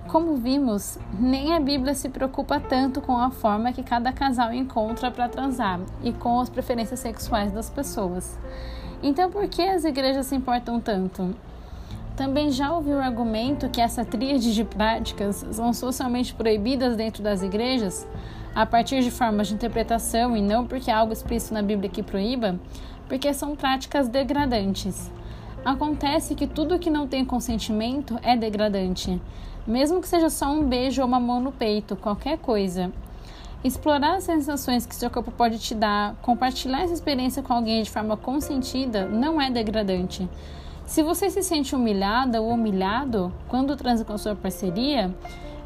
Como 0.06 0.36
vimos, 0.36 1.00
nem 1.18 1.52
a 1.52 1.58
Bíblia 1.58 1.94
se 1.94 2.08
preocupa 2.08 2.60
tanto 2.60 3.00
com 3.00 3.18
a 3.18 3.32
forma 3.32 3.72
que 3.72 3.82
cada 3.82 4.12
casal 4.12 4.52
encontra 4.52 5.10
para 5.10 5.28
transar 5.28 5.80
e 6.00 6.12
com 6.12 6.38
as 6.38 6.48
preferências 6.48 7.00
sexuais 7.00 7.50
das 7.50 7.68
pessoas. 7.68 8.38
Então, 9.02 9.30
por 9.30 9.48
que 9.48 9.62
as 9.62 9.84
igrejas 9.84 10.26
se 10.26 10.34
importam 10.34 10.80
tanto? 10.80 11.34
Também 12.16 12.50
já 12.50 12.72
ouviu 12.72 12.96
o 12.96 13.00
argumento 13.00 13.68
que 13.68 13.80
essa 13.80 14.04
tríade 14.04 14.54
de 14.54 14.64
práticas 14.64 15.46
são 15.52 15.72
socialmente 15.72 16.34
proibidas 16.34 16.96
dentro 16.96 17.22
das 17.22 17.42
igrejas, 17.42 18.08
a 18.54 18.66
partir 18.66 19.02
de 19.02 19.10
formas 19.10 19.48
de 19.48 19.54
interpretação 19.54 20.36
e 20.36 20.42
não 20.42 20.66
porque 20.66 20.90
há 20.90 20.98
algo 20.98 21.12
explícito 21.12 21.54
na 21.54 21.62
Bíblia 21.62 21.88
que 21.88 22.02
proíba, 22.02 22.58
porque 23.08 23.32
são 23.32 23.54
práticas 23.54 24.08
degradantes. 24.08 25.10
Acontece 25.64 26.34
que 26.34 26.46
tudo 26.46 26.78
que 26.78 26.90
não 26.90 27.06
tem 27.06 27.24
consentimento 27.24 28.18
é 28.22 28.36
degradante 28.36 29.20
mesmo 29.68 30.00
que 30.00 30.08
seja 30.08 30.30
só 30.30 30.50
um 30.50 30.64
beijo 30.64 31.02
ou 31.02 31.06
uma 31.06 31.20
mão 31.20 31.40
no 31.40 31.52
peito, 31.52 31.94
qualquer 31.94 32.38
coisa. 32.38 32.90
Explorar 33.64 34.14
as 34.14 34.24
sensações 34.24 34.86
que 34.86 34.94
seu 34.94 35.10
corpo 35.10 35.32
pode 35.32 35.58
te 35.58 35.74
dar, 35.74 36.14
compartilhar 36.22 36.82
essa 36.82 36.94
experiência 36.94 37.42
com 37.42 37.52
alguém 37.52 37.82
de 37.82 37.90
forma 37.90 38.16
consentida, 38.16 39.06
não 39.06 39.40
é 39.40 39.50
degradante. 39.50 40.28
Se 40.86 41.02
você 41.02 41.28
se 41.28 41.42
sente 41.42 41.74
humilhada 41.74 42.40
ou 42.40 42.50
humilhado 42.50 43.32
quando 43.48 43.76
transa 43.76 44.04
com 44.04 44.16
sua 44.16 44.36
parceria 44.36 45.12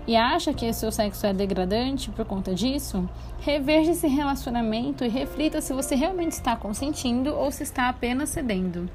e 0.06 0.16
acha 0.16 0.54
que 0.54 0.72
seu 0.72 0.90
sexo 0.90 1.26
é 1.26 1.34
degradante 1.34 2.10
por 2.10 2.24
conta 2.24 2.54
disso, 2.54 3.06
reveja 3.40 3.92
esse 3.92 4.08
relacionamento 4.08 5.04
e 5.04 5.08
reflita 5.08 5.60
se 5.60 5.74
você 5.74 5.94
realmente 5.94 6.32
está 6.32 6.56
consentindo 6.56 7.34
ou 7.34 7.52
se 7.52 7.62
está 7.62 7.90
apenas 7.90 8.30
cedendo. 8.30 8.88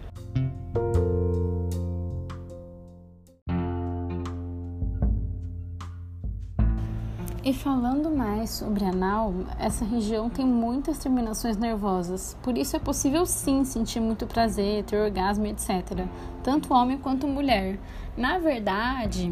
E 7.47 7.53
falando 7.53 8.11
mais 8.11 8.49
sobre 8.49 8.83
anal, 8.83 9.33
essa 9.57 9.85
região 9.85 10.29
tem 10.29 10.45
muitas 10.45 10.97
terminações 10.97 11.55
nervosas, 11.55 12.35
por 12.43 12.57
isso 12.57 12.75
é 12.75 12.79
possível 12.79 13.25
sim 13.25 13.63
sentir 13.63 14.01
muito 14.01 14.27
prazer, 14.27 14.83
ter 14.83 14.97
orgasmo, 14.97 15.45
etc. 15.45 16.05
Tanto 16.43 16.73
homem 16.73 16.97
quanto 16.97 17.25
mulher. 17.25 17.79
Na 18.17 18.37
verdade, 18.37 19.31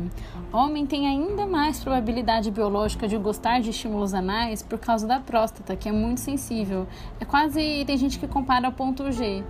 homem 0.49 0.86
tem 0.86 1.06
ainda 1.06 1.45
mais 1.45 1.82
probabilidade 1.82 2.49
biológica 2.51 3.06
de 3.06 3.17
gostar 3.17 3.60
de 3.60 3.71
estímulos 3.71 4.13
anais 4.13 4.63
por 4.63 4.80
causa 4.80 5.06
da 5.06 5.19
próstata, 5.19 5.75
que 5.75 5.89
é 5.89 5.91
muito 5.91 6.21
sensível. 6.21 6.88
É 7.19 7.25
quase. 7.25 7.84
tem 7.86 7.97
gente 7.97 8.17
que 8.17 8.30
compara 8.30 8.67
ao 8.67 8.71
ponto 8.71 9.12
G 9.12 9.43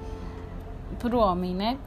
para 0.97 1.15
o 1.15 1.19
homem, 1.19 1.54
né? 1.54 1.78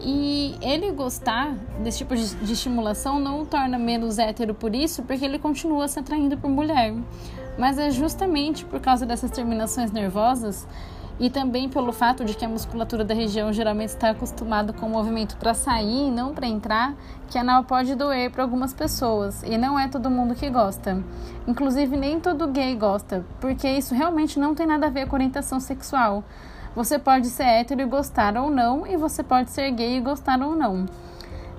E 0.00 0.56
ele 0.60 0.92
gostar 0.92 1.54
desse 1.82 1.98
tipo 1.98 2.14
de, 2.14 2.52
estimulação 2.52 3.18
não 3.18 3.42
o 3.42 3.46
torna 3.46 3.78
menos 3.78 4.18
hétero 4.18 4.54
por 4.54 4.74
isso, 4.74 5.02
porque 5.02 5.24
ele 5.24 5.38
continua 5.38 5.88
se 5.88 5.98
atraindo 5.98 6.36
por 6.38 6.48
mulher. 6.48 6.94
Mas 7.58 7.78
é 7.78 7.90
justamente 7.90 8.64
por 8.64 8.80
causa 8.80 9.04
dessas 9.04 9.30
terminações 9.30 9.90
nervosas 9.90 10.66
e 11.20 11.28
também 11.28 11.68
pelo 11.68 11.92
fato 11.92 12.24
de 12.24 12.34
que 12.34 12.44
a 12.44 12.48
musculatura 12.48 13.04
da 13.04 13.12
região 13.12 13.52
geralmente 13.52 13.88
está 13.88 14.10
acostumada 14.10 14.72
com 14.72 14.86
o 14.86 14.90
movimento 14.90 15.36
para 15.36 15.52
sair 15.52 16.06
e 16.06 16.10
não 16.10 16.32
para 16.32 16.46
entrar, 16.46 16.94
que 17.28 17.36
a 17.36 17.40
anal 17.40 17.64
pode 17.64 17.94
doer 17.94 18.30
para 18.30 18.44
algumas 18.44 18.72
pessoas 18.72 19.42
e 19.42 19.58
não 19.58 19.78
é 19.78 19.88
todo 19.88 20.08
mundo 20.08 20.34
que 20.34 20.48
gosta. 20.48 21.02
Inclusive, 21.46 21.96
nem 21.96 22.20
todo 22.20 22.46
gay 22.46 22.76
gosta, 22.76 23.24
porque 23.40 23.68
isso 23.68 23.94
realmente 23.94 24.38
não 24.38 24.54
tem 24.54 24.66
nada 24.66 24.86
a 24.86 24.90
ver 24.90 25.08
com 25.08 25.16
orientação 25.16 25.58
sexual. 25.58 26.22
Você 26.78 26.96
pode 26.96 27.26
ser 27.26 27.42
hétero 27.42 27.82
e 27.82 27.86
gostar 27.86 28.36
ou 28.36 28.52
não, 28.52 28.86
e 28.86 28.96
você 28.96 29.20
pode 29.24 29.50
ser 29.50 29.68
gay 29.72 29.96
e 29.96 30.00
gostar 30.00 30.40
ou 30.40 30.54
não. 30.54 30.86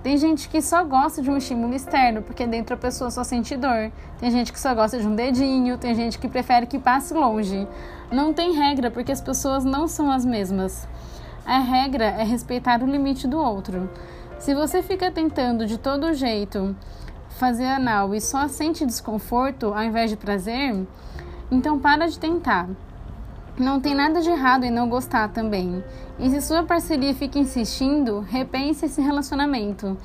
Tem 0.01 0.15
gente 0.15 0.47
que 0.47 0.62
só 0.62 0.82
gosta 0.82 1.21
de 1.21 1.29
um 1.29 1.36
estímulo 1.36 1.75
externo, 1.75 2.21
porque 2.21 2.47
dentro 2.47 2.73
a 2.73 2.77
pessoa 2.77 3.12
só 3.12 3.21
sente 3.21 3.58
dor. 3.58 3.91
Tem 4.17 4.32
gente 4.32 4.53
que 4.53 4.58
só 4.58 4.73
gosta 4.73 4.97
de 4.97 5.05
um 5.05 5.13
dedinho, 5.13 5.77
tem 5.77 5.93
gente 5.93 6.17
que 6.17 6.29
prefere 6.29 6.65
que 6.65 6.79
passe 6.79 7.13
longe. 7.13 7.67
Não 8.10 8.34
tem 8.34 8.53
regra, 8.53 8.89
porque 8.89 9.12
as 9.12 9.19
pessoas 9.19 9.65
não 9.65 9.89
são 9.89 10.10
as 10.10 10.23
mesmas. 10.23 10.88
A 11.45 11.60
regra 11.60 12.05
é 12.05 12.23
respeitar 12.23 12.82
o 12.82 12.89
limite 12.89 13.27
do 13.27 13.39
outro. 13.39 13.89
Se 14.38 14.55
você 14.55 14.82
fica 14.82 15.12
tentando 15.12 15.65
de 15.65 15.77
todo 15.77 16.13
jeito 16.13 16.73
fazer 17.32 17.65
anal 17.65 18.15
e 18.15 18.21
só 18.21 18.47
sente 18.47 18.86
desconforto 18.86 19.73
ao 19.73 19.84
invés 19.84 20.10
de 20.10 20.15
prazer, 20.15 20.88
então 21.51 21.77
para 21.77 22.08
de 22.08 22.17
tentar. 22.17 22.69
Não 23.60 23.82
tem 23.82 23.93
nada 23.93 24.22
de 24.22 24.30
errado 24.30 24.63
em 24.63 24.72
não 24.72 24.88
gostar 24.88 25.28
também. 25.28 25.84
E 26.17 26.30
se 26.30 26.39
sua 26.39 26.63
parceria 26.63 27.13
fica 27.13 27.38
insistindo, 27.38 28.22
repense 28.22 28.86
esse 28.86 29.02
relacionamento. 29.02 29.98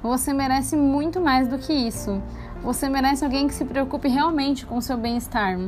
Você 0.00 0.32
merece 0.32 0.76
muito 0.76 1.20
mais 1.20 1.48
do 1.48 1.58
que 1.58 1.72
isso. 1.72 2.22
Você 2.62 2.88
merece 2.88 3.24
alguém 3.24 3.48
que 3.48 3.54
se 3.54 3.64
preocupe 3.64 4.06
realmente 4.06 4.64
com 4.64 4.80
seu 4.80 4.96
bem-estar. 4.96 5.58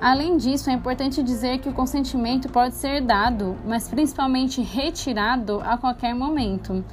Além 0.00 0.36
disso, 0.36 0.70
é 0.70 0.72
importante 0.72 1.20
dizer 1.20 1.58
que 1.58 1.68
o 1.68 1.72
consentimento 1.72 2.48
pode 2.48 2.76
ser 2.76 3.00
dado, 3.00 3.56
mas 3.66 3.88
principalmente 3.88 4.62
retirado 4.62 5.60
a 5.64 5.76
qualquer 5.76 6.14
momento. 6.14 6.84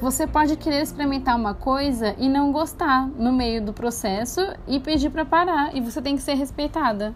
Você 0.00 0.26
pode 0.26 0.56
querer 0.56 0.80
experimentar 0.80 1.36
uma 1.36 1.52
coisa 1.52 2.14
e 2.16 2.30
não 2.30 2.50
gostar 2.50 3.06
no 3.06 3.30
meio 3.30 3.62
do 3.62 3.74
processo 3.74 4.40
e 4.66 4.80
pedir 4.80 5.10
para 5.10 5.24
parar, 5.26 5.76
e 5.76 5.82
você 5.82 6.00
tem 6.00 6.16
que 6.16 6.22
ser 6.22 6.34
respeitada. 6.34 7.14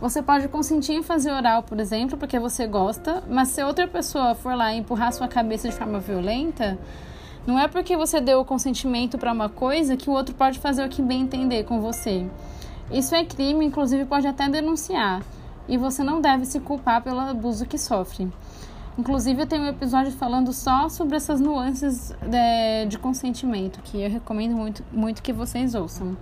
Você 0.00 0.22
pode 0.22 0.48
consentir 0.48 0.92
em 0.94 1.02
fazer 1.02 1.30
oral, 1.30 1.62
por 1.62 1.78
exemplo, 1.78 2.16
porque 2.16 2.38
você 2.38 2.66
gosta, 2.66 3.22
mas 3.28 3.48
se 3.48 3.62
outra 3.62 3.86
pessoa 3.86 4.34
for 4.34 4.54
lá 4.54 4.72
e 4.72 4.78
empurrar 4.78 5.12
sua 5.12 5.28
cabeça 5.28 5.68
de 5.68 5.74
forma 5.74 6.00
violenta, 6.00 6.78
não 7.46 7.58
é 7.58 7.68
porque 7.68 7.96
você 7.98 8.18
deu 8.18 8.40
o 8.40 8.44
consentimento 8.44 9.18
para 9.18 9.30
uma 9.30 9.50
coisa 9.50 9.98
que 9.98 10.08
o 10.08 10.12
outro 10.14 10.34
pode 10.34 10.58
fazer 10.58 10.86
o 10.86 10.88
que 10.88 11.02
bem 11.02 11.20
entender 11.20 11.64
com 11.64 11.82
você. 11.82 12.26
Isso 12.90 13.14
é 13.14 13.24
crime, 13.26 13.64
inclusive 13.66 14.06
pode 14.06 14.26
até 14.26 14.48
denunciar, 14.48 15.22
e 15.68 15.76
você 15.76 16.02
não 16.02 16.20
deve 16.20 16.46
se 16.46 16.60
culpar 16.60 17.02
pelo 17.02 17.20
abuso 17.20 17.66
que 17.66 17.76
sofre. 17.76 18.32
Inclusive, 18.98 19.42
eu 19.42 19.46
tenho 19.46 19.64
um 19.64 19.68
episódio 19.68 20.12
falando 20.12 20.52
só 20.52 20.88
sobre 20.88 21.16
essas 21.16 21.40
nuances 21.40 22.10
de, 22.22 22.36
é, 22.36 22.86
de 22.86 22.98
consentimento, 22.98 23.80
que 23.82 24.00
eu 24.00 24.10
recomendo 24.10 24.56
muito, 24.56 24.82
muito 24.90 25.22
que 25.22 25.32
vocês 25.32 25.74
ouçam. 25.74 26.16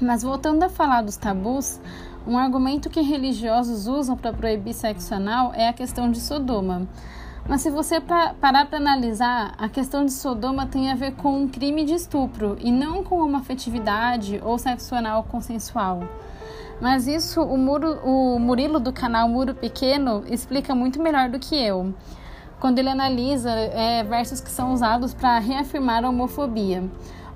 Mas 0.00 0.22
voltando 0.22 0.62
a 0.62 0.68
falar 0.68 1.02
dos 1.02 1.16
tabus, 1.16 1.80
um 2.26 2.36
argumento 2.36 2.90
que 2.90 3.00
religiosos 3.00 3.86
usam 3.86 4.16
para 4.16 4.32
proibir 4.32 4.74
sexo 4.74 5.14
anal 5.14 5.52
é 5.54 5.68
a 5.68 5.72
questão 5.72 6.10
de 6.10 6.20
Sodoma. 6.20 6.88
Mas 7.48 7.60
se 7.60 7.70
você 7.70 8.00
parar 8.00 8.66
para 8.66 8.78
analisar, 8.78 9.54
a 9.56 9.68
questão 9.68 10.04
de 10.04 10.12
Sodoma 10.12 10.66
tem 10.66 10.90
a 10.90 10.96
ver 10.96 11.12
com 11.12 11.42
um 11.42 11.48
crime 11.48 11.84
de 11.84 11.94
estupro 11.94 12.56
e 12.60 12.72
não 12.72 13.04
com 13.04 13.20
uma 13.22 13.38
afetividade 13.38 14.40
ou 14.44 14.58
sexo 14.58 14.96
anal 14.96 15.22
consensual. 15.22 16.02
Mas 16.80 17.06
isso 17.06 17.40
o, 17.40 17.56
Muro, 17.56 18.00
o 18.04 18.38
Murilo 18.40 18.80
do 18.80 18.92
canal 18.92 19.28
Muro 19.28 19.54
Pequeno 19.54 20.24
explica 20.28 20.74
muito 20.74 21.00
melhor 21.00 21.28
do 21.28 21.38
que 21.38 21.54
eu, 21.54 21.94
quando 22.58 22.80
ele 22.80 22.88
analisa 22.88 23.50
é, 23.50 24.02
versos 24.02 24.40
que 24.40 24.50
são 24.50 24.72
usados 24.72 25.14
para 25.14 25.38
reafirmar 25.38 26.04
a 26.04 26.08
homofobia. 26.08 26.82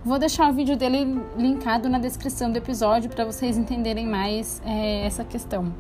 Vou 0.03 0.19
deixar 0.19 0.49
o 0.49 0.53
vídeo 0.55 0.79
dele 0.79 1.21
linkado 1.37 1.87
na 1.87 1.99
descrição 1.99 2.51
do 2.51 2.57
episódio 2.57 3.11
para 3.11 3.23
vocês 3.23 3.59
entenderem 3.59 4.07
mais 4.07 4.63
é, 4.65 5.05
essa 5.05 5.23
questão. 5.25 5.75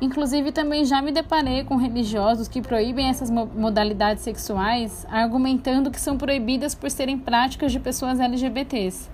Inclusive, 0.00 0.50
também 0.50 0.84
já 0.84 1.00
me 1.00 1.12
deparei 1.12 1.62
com 1.62 1.76
religiosos 1.76 2.48
que 2.48 2.60
proíbem 2.60 3.08
essas 3.08 3.30
modalidades 3.30 4.24
sexuais, 4.24 5.06
argumentando 5.08 5.92
que 5.92 6.00
são 6.00 6.18
proibidas 6.18 6.74
por 6.74 6.90
serem 6.90 7.16
práticas 7.16 7.70
de 7.70 7.78
pessoas 7.78 8.18
LGBTs. 8.18 9.08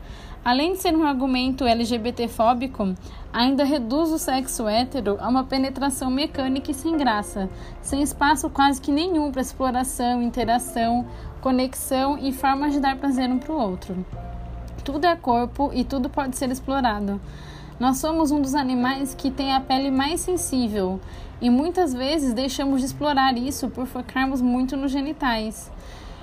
Além 0.46 0.74
de 0.74 0.78
ser 0.78 0.94
um 0.94 1.02
argumento 1.02 1.64
LGBTfóbico, 1.64 2.94
ainda 3.32 3.64
reduz 3.64 4.12
o 4.12 4.16
sexo 4.16 4.68
hétero 4.68 5.16
a 5.18 5.28
uma 5.28 5.42
penetração 5.42 6.08
mecânica 6.08 6.70
e 6.70 6.74
sem 6.74 6.96
graça, 6.96 7.50
sem 7.82 8.00
espaço 8.00 8.48
quase 8.48 8.80
que 8.80 8.92
nenhum 8.92 9.32
para 9.32 9.42
exploração, 9.42 10.22
interação, 10.22 11.04
conexão 11.40 12.16
e 12.16 12.32
formas 12.32 12.72
de 12.72 12.78
dar 12.78 12.94
prazer 12.94 13.28
um 13.28 13.40
para 13.40 13.52
o 13.52 13.60
outro. 13.60 14.06
Tudo 14.84 15.04
é 15.06 15.16
corpo 15.16 15.72
e 15.74 15.82
tudo 15.82 16.08
pode 16.08 16.36
ser 16.36 16.48
explorado. 16.48 17.20
Nós 17.80 17.96
somos 17.96 18.30
um 18.30 18.40
dos 18.40 18.54
animais 18.54 19.16
que 19.16 19.32
tem 19.32 19.52
a 19.52 19.60
pele 19.60 19.90
mais 19.90 20.20
sensível 20.20 21.00
e 21.40 21.50
muitas 21.50 21.92
vezes 21.92 22.32
deixamos 22.32 22.78
de 22.78 22.86
explorar 22.86 23.36
isso 23.36 23.68
por 23.68 23.88
focarmos 23.88 24.40
muito 24.40 24.76
nos 24.76 24.92
genitais. 24.92 25.72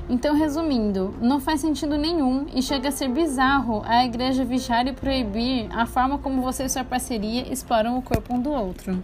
Então, 0.10 0.36
resumindo, 0.36 1.14
não 1.22 1.40
faz 1.40 1.62
sentido 1.62 1.98
nenhum 1.98 2.46
e 2.54 2.62
chega 2.62 2.90
a 2.90 2.92
ser 2.92 3.08
bizarro 3.08 3.82
a 3.86 4.04
igreja 4.06 4.44
vigiar 4.44 4.86
e 4.86 4.94
proibir 4.94 5.68
a 5.72 5.86
forma 5.86 6.18
como 6.18 6.42
você 6.42 6.66
e 6.66 6.70
sua 6.70 6.84
parceria 6.84 7.52
exploram 7.52 7.98
o 7.98 8.02
corpo 8.02 8.34
um 8.34 8.42
do 8.42 8.52
outro. 8.52 9.02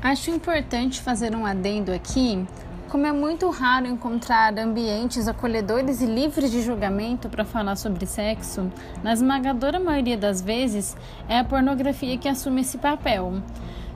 Acho 0.00 0.30
importante 0.30 1.02
fazer 1.02 1.34
um 1.34 1.44
adendo 1.44 1.92
aqui 1.92 2.46
como 2.88 3.06
é 3.06 3.12
muito 3.12 3.50
raro 3.50 3.86
encontrar 3.86 4.58
ambientes 4.58 5.28
acolhedores 5.28 6.00
e 6.00 6.06
livres 6.06 6.50
de 6.50 6.62
julgamento 6.62 7.28
para 7.28 7.44
falar 7.44 7.76
sobre 7.76 8.06
sexo, 8.06 8.70
na 9.02 9.12
esmagadora 9.12 9.78
maioria 9.78 10.16
das 10.16 10.40
vezes 10.40 10.96
é 11.28 11.38
a 11.38 11.44
pornografia 11.44 12.16
que 12.16 12.28
assume 12.28 12.62
esse 12.62 12.78
papel. 12.78 13.42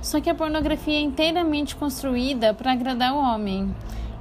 Só 0.03 0.21
que 0.21 0.29
a 0.29 0.35
pornografia 0.35 0.99
é 0.99 1.01
inteiramente 1.01 1.75
construída 1.75 2.53
para 2.53 2.73
agradar 2.73 3.15
o 3.15 3.19
homem. 3.19 3.75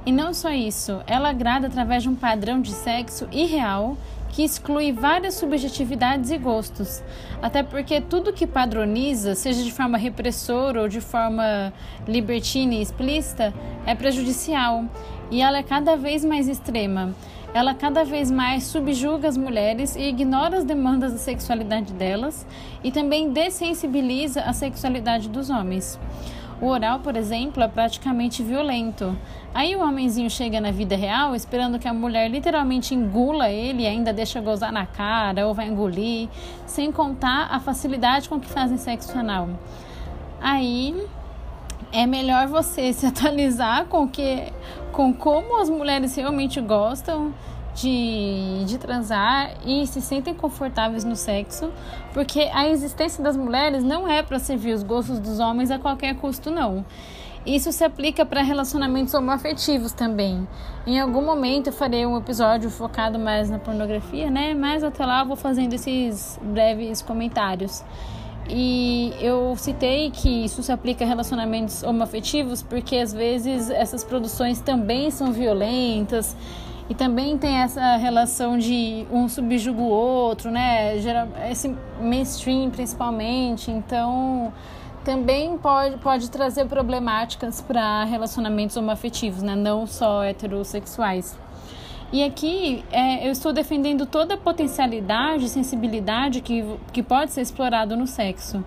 E 0.06 0.12
não 0.12 0.32
só 0.32 0.50
isso, 0.50 1.00
ela 1.06 1.28
agrada 1.28 1.66
através 1.66 2.02
de 2.02 2.08
um 2.08 2.14
padrão 2.14 2.60
de 2.60 2.72
sexo 2.72 3.28
irreal 3.30 3.96
que 4.32 4.42
exclui 4.42 4.90
várias 4.92 5.34
subjetividades 5.34 6.30
e 6.30 6.38
gostos. 6.38 7.02
Até 7.40 7.62
porque 7.62 8.00
tudo 8.00 8.32
que 8.32 8.46
padroniza, 8.46 9.34
seja 9.34 9.62
de 9.62 9.70
forma 9.70 9.98
repressora 9.98 10.80
ou 10.80 10.88
de 10.88 11.00
forma 11.00 11.72
libertina 12.08 12.74
e 12.74 12.82
explícita, 12.82 13.54
é 13.86 13.94
prejudicial. 13.94 14.86
E 15.30 15.40
ela 15.40 15.58
é 15.58 15.62
cada 15.62 15.96
vez 15.96 16.24
mais 16.24 16.48
extrema. 16.48 17.14
Ela 17.54 17.74
cada 17.74 18.02
vez 18.02 18.30
mais 18.30 18.64
subjuga 18.64 19.28
as 19.28 19.36
mulheres 19.36 19.94
e 19.94 20.08
ignora 20.08 20.56
as 20.56 20.64
demandas 20.64 21.12
da 21.12 21.18
sexualidade 21.18 21.92
delas 21.92 22.46
e 22.82 22.90
também 22.90 23.30
dessensibiliza 23.30 24.40
a 24.40 24.54
sexualidade 24.54 25.28
dos 25.28 25.50
homens. 25.50 26.00
O 26.62 26.66
oral, 26.66 27.00
por 27.00 27.16
exemplo, 27.16 27.62
é 27.62 27.68
praticamente 27.68 28.42
violento. 28.42 29.18
Aí 29.54 29.76
o 29.76 29.80
homenzinho 29.80 30.30
chega 30.30 30.60
na 30.60 30.70
vida 30.70 30.96
real 30.96 31.34
esperando 31.34 31.78
que 31.78 31.86
a 31.86 31.92
mulher 31.92 32.28
literalmente 32.30 32.94
engula 32.94 33.50
ele 33.50 33.82
e 33.82 33.86
ainda 33.86 34.12
deixa 34.12 34.40
gozar 34.40 34.72
na 34.72 34.86
cara 34.86 35.46
ou 35.46 35.52
vai 35.52 35.68
engolir, 35.68 36.28
sem 36.66 36.90
contar 36.90 37.48
a 37.50 37.60
facilidade 37.60 38.28
com 38.28 38.40
que 38.40 38.48
fazem 38.48 38.78
sexo 38.78 39.16
anal. 39.18 39.50
Aí 40.40 41.06
é 41.92 42.06
melhor 42.06 42.46
você 42.46 42.92
se 42.94 43.04
atualizar 43.04 43.84
com 43.86 44.08
que 44.08 44.50
com 44.90 45.12
como 45.12 45.60
as 45.60 45.68
mulheres 45.68 46.14
realmente 46.16 46.60
gostam 46.60 47.32
de, 47.74 48.64
de 48.66 48.78
transar 48.78 49.50
e 49.64 49.86
se 49.86 50.00
sentem 50.00 50.34
confortáveis 50.34 51.04
no 51.04 51.16
sexo, 51.16 51.70
porque 52.12 52.50
a 52.52 52.68
existência 52.68 53.22
das 53.22 53.36
mulheres 53.36 53.82
não 53.82 54.08
é 54.08 54.22
para 54.22 54.38
servir 54.38 54.74
os 54.74 54.82
gostos 54.82 55.18
dos 55.18 55.38
homens 55.38 55.70
a 55.70 55.78
qualquer 55.78 56.14
custo, 56.16 56.50
não. 56.50 56.84
Isso 57.44 57.72
se 57.72 57.82
aplica 57.82 58.24
para 58.24 58.40
relacionamentos 58.42 59.12
homoafetivos 59.14 59.92
também. 59.92 60.46
Em 60.86 61.00
algum 61.00 61.22
momento 61.22 61.68
eu 61.68 61.72
farei 61.72 62.06
um 62.06 62.16
episódio 62.16 62.70
focado 62.70 63.18
mais 63.18 63.50
na 63.50 63.58
pornografia, 63.58 64.30
né? 64.30 64.54
Mas 64.54 64.84
até 64.84 65.04
lá 65.04 65.20
eu 65.22 65.26
vou 65.26 65.36
fazendo 65.36 65.72
esses 65.72 66.38
breves 66.42 67.02
comentários. 67.02 67.84
E 68.48 69.12
eu 69.20 69.54
citei 69.56 70.10
que 70.10 70.44
isso 70.44 70.62
se 70.62 70.70
aplica 70.70 71.04
a 71.04 71.08
relacionamentos 71.08 71.82
homoafetivos 71.82 72.62
porque 72.62 72.96
às 72.96 73.12
vezes 73.12 73.70
essas 73.70 74.04
produções 74.04 74.60
também 74.60 75.10
são 75.10 75.32
violentas 75.32 76.36
e 76.88 76.94
também 76.94 77.38
tem 77.38 77.56
essa 77.56 77.96
relação 77.96 78.58
de 78.58 79.06
um 79.10 79.28
subjuga 79.28 79.80
o 79.80 79.88
outro, 79.88 80.50
né? 80.50 80.96
Esse 81.50 81.74
mainstream 82.00 82.70
principalmente. 82.70 83.70
Então, 83.70 84.52
também 85.04 85.58
pode, 85.58 85.96
pode 85.98 86.30
trazer 86.30 86.66
problemáticas 86.66 87.60
para 87.60 88.04
relacionamentos 88.04 88.76
homoafetivos, 88.76 89.42
né? 89.42 89.54
Não 89.54 89.86
só 89.86 90.22
heterossexuais. 90.24 91.38
E 92.12 92.22
aqui 92.22 92.84
é, 92.90 93.26
eu 93.26 93.32
estou 93.32 93.52
defendendo 93.52 94.04
toda 94.04 94.34
a 94.34 94.36
potencialidade 94.36 95.46
e 95.46 95.48
sensibilidade 95.48 96.40
que, 96.42 96.64
que 96.92 97.02
pode 97.02 97.32
ser 97.32 97.40
explorado 97.40 97.96
no 97.96 98.06
sexo. 98.06 98.62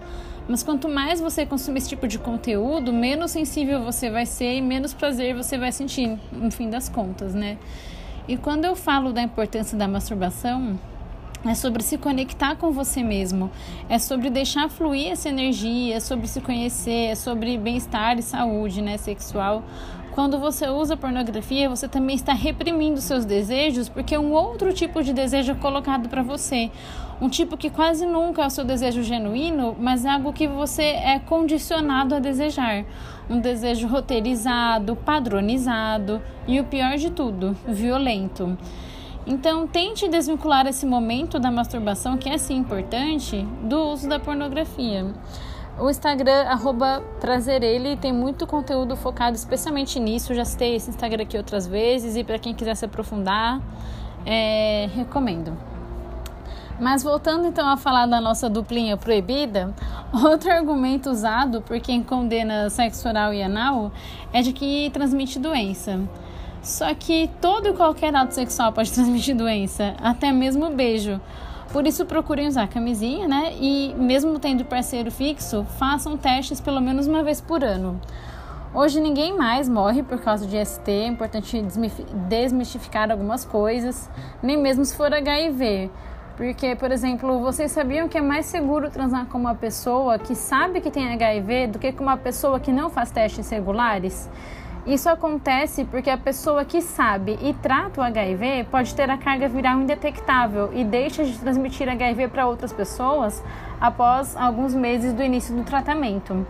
Mas 0.48 0.63
quanto 0.63 0.89
mais 0.89 1.19
você 1.19 1.45
consumir 1.45 1.80
esse 1.80 1.89
tipo 1.89 2.08
de 2.08 2.19
conteúdo, 2.19 2.91
menos 2.93 3.32
sensível 3.32 3.84
você 3.84 4.10
vai 4.10 4.26
ser 4.26 4.56
e 4.56 4.62
menos 4.62 4.93
prazer 4.93 5.36
você 5.36 5.58
vai 5.58 5.71
sentir, 5.71 6.19
no 6.32 6.52
fim 6.52 6.69
das 6.69 6.89
contas, 6.89 7.34
né? 7.34 7.58
E 8.28 8.38
quando 8.38 8.65
eu 8.65 8.76
falo 8.76 9.13
da 9.13 9.21
importância 9.21 9.78
da 9.78 9.88
masturbação, 9.88 10.80
é 11.45 11.53
sobre 11.53 11.84
se 11.84 11.97
conectar 11.97 12.55
com 12.55 12.71
você 12.71 13.03
mesmo, 13.03 13.51
é 13.88 13.99
sobre 13.99 14.29
deixar 14.29 14.69
fluir 14.69 15.12
essa 15.12 15.29
energia, 15.29 15.95
é 15.95 15.99
sobre 15.99 16.27
se 16.27 16.41
conhecer, 16.41 17.12
é 17.12 17.15
sobre 17.15 17.58
bem-estar 17.58 18.17
e 18.17 18.21
saúde 18.21 18.81
né, 18.81 18.97
sexual. 18.97 19.63
Quando 20.12 20.39
você 20.39 20.69
usa 20.69 20.95
pornografia, 20.95 21.69
você 21.69 21.89
também 21.89 22.15
está 22.15 22.31
reprimindo 22.34 23.01
seus 23.01 23.25
desejos, 23.25 23.89
porque 23.89 24.17
um 24.17 24.31
outro 24.31 24.71
tipo 24.71 25.03
de 25.03 25.12
desejo 25.12 25.51
é 25.51 25.55
colocado 25.55 26.08
para 26.08 26.23
você. 26.23 26.71
Um 27.19 27.27
tipo 27.27 27.58
que 27.58 27.69
quase 27.69 28.05
nunca 28.05 28.41
é 28.43 28.47
o 28.47 28.49
seu 28.49 28.63
desejo 28.63 29.03
genuíno, 29.03 29.75
mas 29.77 30.05
é 30.05 30.10
algo 30.10 30.31
que 30.31 30.47
você 30.47 30.84
é 30.84 31.19
condicionado 31.19 32.15
a 32.15 32.19
desejar. 32.19 32.86
Um 33.29 33.39
desejo 33.39 33.88
roteirizado, 33.88 34.95
padronizado 34.95 36.21
e 36.47 36.62
o 36.62 36.63
pior 36.63 36.95
de 36.95 37.10
tudo, 37.10 37.55
violento. 37.67 38.58
Então, 39.27 39.65
tente 39.65 40.07
desvincular 40.07 40.67
esse 40.67 40.85
momento 40.85 41.39
da 41.39 41.49
masturbação, 41.49 42.15
que 42.15 42.29
é 42.29 42.38
sim 42.38 42.57
importante, 42.57 43.41
do 43.63 43.91
uso 43.91 44.07
da 44.07 44.19
pornografia. 44.19 45.07
O 45.79 45.89
Instagram, 45.89 46.45
arroba 46.47 47.03
prazerele, 47.19 47.97
tem 47.97 48.13
muito 48.13 48.45
conteúdo 48.45 48.95
focado 48.95 49.35
especialmente 49.35 49.99
nisso. 49.99 50.33
Já 50.33 50.45
citei 50.45 50.75
esse 50.75 50.89
Instagram 50.89 51.23
aqui 51.23 51.38
outras 51.38 51.65
vezes 51.65 52.15
e 52.15 52.23
para 52.23 52.38
quem 52.38 52.53
quiser 52.53 52.75
se 52.75 52.85
aprofundar, 52.85 53.59
é, 54.25 54.88
recomendo. 54.93 55.57
Mas 56.79 57.03
voltando 57.03 57.47
então 57.47 57.67
a 57.67 57.77
falar 57.77 58.05
da 58.05 58.21
nossa 58.21 58.49
duplinha 58.49 58.95
proibida, 58.95 59.73
outro 60.13 60.51
argumento 60.51 61.09
usado 61.09 61.61
por 61.61 61.79
quem 61.79 62.03
condena 62.03 62.69
sexo 62.69 63.07
oral 63.07 63.33
e 63.33 63.41
anal 63.41 63.91
é 64.31 64.41
de 64.41 64.53
que 64.53 64.89
transmite 64.91 65.39
doença. 65.39 65.99
Só 66.65 66.91
que 66.95 67.30
todo 67.39 67.67
e 67.67 67.73
qualquer 67.73 68.13
ato 68.15 68.34
sexual 68.34 68.73
pode 68.73 68.89
transmitir 68.91 69.36
doença, 69.36 69.95
até 70.01 70.32
mesmo 70.32 70.71
beijo. 70.71 71.21
Por 71.71 71.86
isso 71.86 72.06
procurem 72.08 72.47
usar 72.47 72.67
camisinha, 72.67 73.28
né? 73.28 73.54
E 73.60 73.93
mesmo 73.95 74.39
tendo 74.39 74.65
parceiro 74.65 75.12
fixo, 75.12 75.63
façam 75.78 76.17
testes 76.17 76.60
pelo 76.60 76.82
menos 76.82 77.06
uma 77.06 77.21
vez 77.21 77.39
por 77.39 77.63
ano. 77.63 78.01
Hoje 78.73 78.99
ninguém 78.99 79.38
mais 79.38 79.69
morre 79.69 80.01
por 80.01 80.19
causa 80.19 80.47
de 80.47 80.65
ST, 80.65 80.89
é 80.89 81.06
importante 81.06 81.63
desmistificar 82.28 83.12
algumas 83.12 83.45
coisas, 83.45 84.10
nem 84.41 84.58
mesmo 84.58 84.84
se 84.84 84.97
for 84.97 85.13
HIV. 85.13 85.91
Porque, 86.36 86.75
por 86.75 86.91
exemplo, 86.91 87.39
vocês 87.39 87.71
sabiam 87.71 88.10
que 88.10 88.17
é 88.17 88.21
mais 88.21 88.47
seguro 88.47 88.89
transar 88.89 89.28
com 89.28 89.38
uma 89.38 89.56
pessoa 89.56 90.17
que 90.17 90.34
sabe 90.34 90.82
que 90.82 90.89
tem 90.89 91.13
HIV 91.13 91.67
do 91.67 91.80
que 91.80 91.91
com 91.93 92.04
uma 92.04 92.17
pessoa 92.17 92.60
que 92.60 92.71
não 92.71 92.89
faz 92.89 93.12
testes 93.12 93.49
regulares? 93.49 94.28
Isso 94.86 95.10
acontece 95.10 95.84
porque 95.84 96.12
a 96.12 96.17
pessoa 96.17 96.63
que 96.63 96.80
sabe 96.80 97.39
e 97.41 97.54
trata 97.56 98.02
o 98.02 98.04
HIV 98.04 98.67
pode 98.69 98.93
ter 98.93 99.10
a 99.10 99.17
carga 99.17 99.48
viral 99.48 99.80
indetectável 99.80 100.69
e 100.74 100.84
deixa 100.84 101.24
de 101.24 101.36
transmitir 101.39 101.89
HIV 101.89 102.28
para 102.28 102.45
outras 102.45 102.71
pessoas 102.71 103.43
após 103.82 104.38
alguns 104.38 104.76
meses 104.76 105.12
do 105.12 105.24
início 105.24 105.56
do 105.56 105.63
tratamento. 105.63 106.45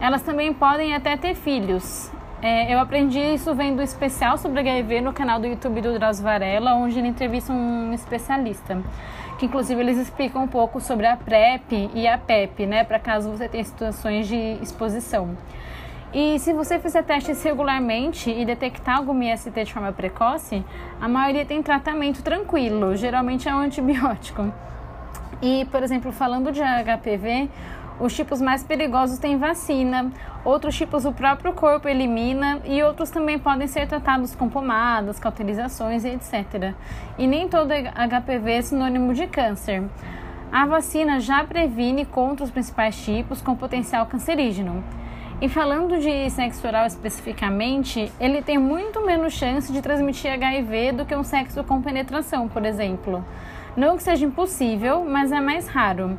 Elas 0.00 0.22
também 0.22 0.52
podem 0.52 0.92
até 0.92 1.16
ter 1.16 1.36
filhos. 1.36 2.10
É, 2.42 2.72
eu 2.72 2.80
aprendi 2.80 3.20
isso 3.20 3.54
vendo 3.54 3.78
um 3.78 3.82
especial 3.82 4.38
sobre 4.38 4.58
HIV 4.58 5.00
no 5.00 5.12
canal 5.12 5.38
do 5.38 5.46
YouTube 5.46 5.80
do 5.80 5.96
Drauzio 5.98 6.24
Varela, 6.24 6.74
onde 6.74 6.98
ele 6.98 7.08
entrevista 7.08 7.52
um 7.52 7.92
especialista 7.92 8.82
que 9.38 9.46
inclusive 9.46 9.80
eles 9.80 9.96
explicam 9.96 10.42
um 10.42 10.48
pouco 10.48 10.80
sobre 10.80 11.06
a 11.06 11.16
PrEP 11.16 11.90
e 11.94 12.08
a 12.08 12.18
PEP, 12.18 12.66
né, 12.66 12.82
para 12.82 12.98
caso 12.98 13.30
você 13.30 13.48
tenha 13.48 13.64
situações 13.64 14.26
de 14.26 14.58
exposição. 14.60 15.36
E 16.12 16.38
se 16.38 16.54
você 16.54 16.78
fizer 16.78 17.02
testes 17.02 17.42
regularmente 17.42 18.30
e 18.30 18.44
detectar 18.44 18.96
algum 18.96 19.22
IST 19.22 19.50
de 19.50 19.72
forma 19.72 19.92
precoce, 19.92 20.64
a 20.98 21.06
maioria 21.06 21.44
tem 21.44 21.62
tratamento 21.62 22.22
tranquilo, 22.22 22.96
geralmente 22.96 23.46
é 23.46 23.54
um 23.54 23.58
antibiótico. 23.58 24.50
E, 25.42 25.66
por 25.70 25.82
exemplo, 25.82 26.10
falando 26.10 26.50
de 26.50 26.60
HPV, 26.60 27.50
os 28.00 28.14
tipos 28.14 28.40
mais 28.40 28.62
perigosos 28.64 29.18
têm 29.18 29.36
vacina, 29.36 30.10
outros 30.44 30.76
tipos 30.76 31.04
o 31.04 31.12
próprio 31.12 31.52
corpo 31.52 31.88
elimina 31.88 32.60
e 32.64 32.82
outros 32.82 33.10
também 33.10 33.38
podem 33.38 33.66
ser 33.66 33.86
tratados 33.86 34.34
com 34.34 34.48
pomadas, 34.48 35.18
cauterizações 35.18 36.04
e 36.04 36.08
etc. 36.08 36.74
E 37.18 37.26
nem 37.26 37.48
todo 37.48 37.68
HPV 37.68 38.50
é 38.50 38.62
sinônimo 38.62 39.12
de 39.12 39.26
câncer. 39.26 39.84
A 40.50 40.64
vacina 40.64 41.20
já 41.20 41.44
previne 41.44 42.06
contra 42.06 42.44
os 42.44 42.50
principais 42.50 42.96
tipos 43.04 43.42
com 43.42 43.54
potencial 43.54 44.06
cancerígeno. 44.06 44.82
E 45.40 45.48
falando 45.48 45.98
de 46.00 46.28
sexo 46.30 46.66
oral 46.66 46.84
especificamente, 46.86 48.12
ele 48.18 48.42
tem 48.42 48.58
muito 48.58 49.06
menos 49.06 49.32
chance 49.32 49.72
de 49.72 49.80
transmitir 49.80 50.32
HIV 50.32 50.92
do 50.92 51.06
que 51.06 51.14
um 51.14 51.22
sexo 51.22 51.62
com 51.62 51.80
penetração, 51.80 52.48
por 52.48 52.64
exemplo. 52.64 53.24
Não 53.76 53.96
que 53.96 54.02
seja 54.02 54.26
impossível, 54.26 55.04
mas 55.04 55.30
é 55.30 55.40
mais 55.40 55.68
raro. 55.68 56.18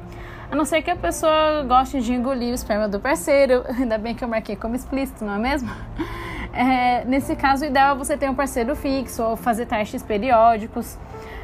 A 0.49 0.55
não 0.55 0.63
ser 0.63 0.81
que 0.81 0.89
a 0.89 0.95
pessoa 0.95 1.63
goste 1.67 1.99
de 1.99 2.13
engolir 2.13 2.51
o 2.51 2.55
esperma 2.55 2.87
do 2.87 2.97
parceiro. 2.97 3.65
Ainda 3.77 3.97
bem 3.97 4.15
que 4.15 4.23
eu 4.23 4.27
marquei 4.27 4.55
como 4.55 4.73
explícito, 4.73 5.25
não 5.25 5.35
é 5.35 5.39
mesmo? 5.39 5.69
É, 6.51 7.05
nesse 7.05 7.35
caso, 7.35 7.63
o 7.63 7.67
ideal 7.67 7.95
é 7.95 7.97
você 7.97 8.17
ter 8.17 8.27
um 8.27 8.33
parceiro 8.33 8.75
fixo 8.75 9.21
ou 9.21 9.37
fazer 9.37 9.67
testes 9.67 10.01
periódicos. 10.01 10.97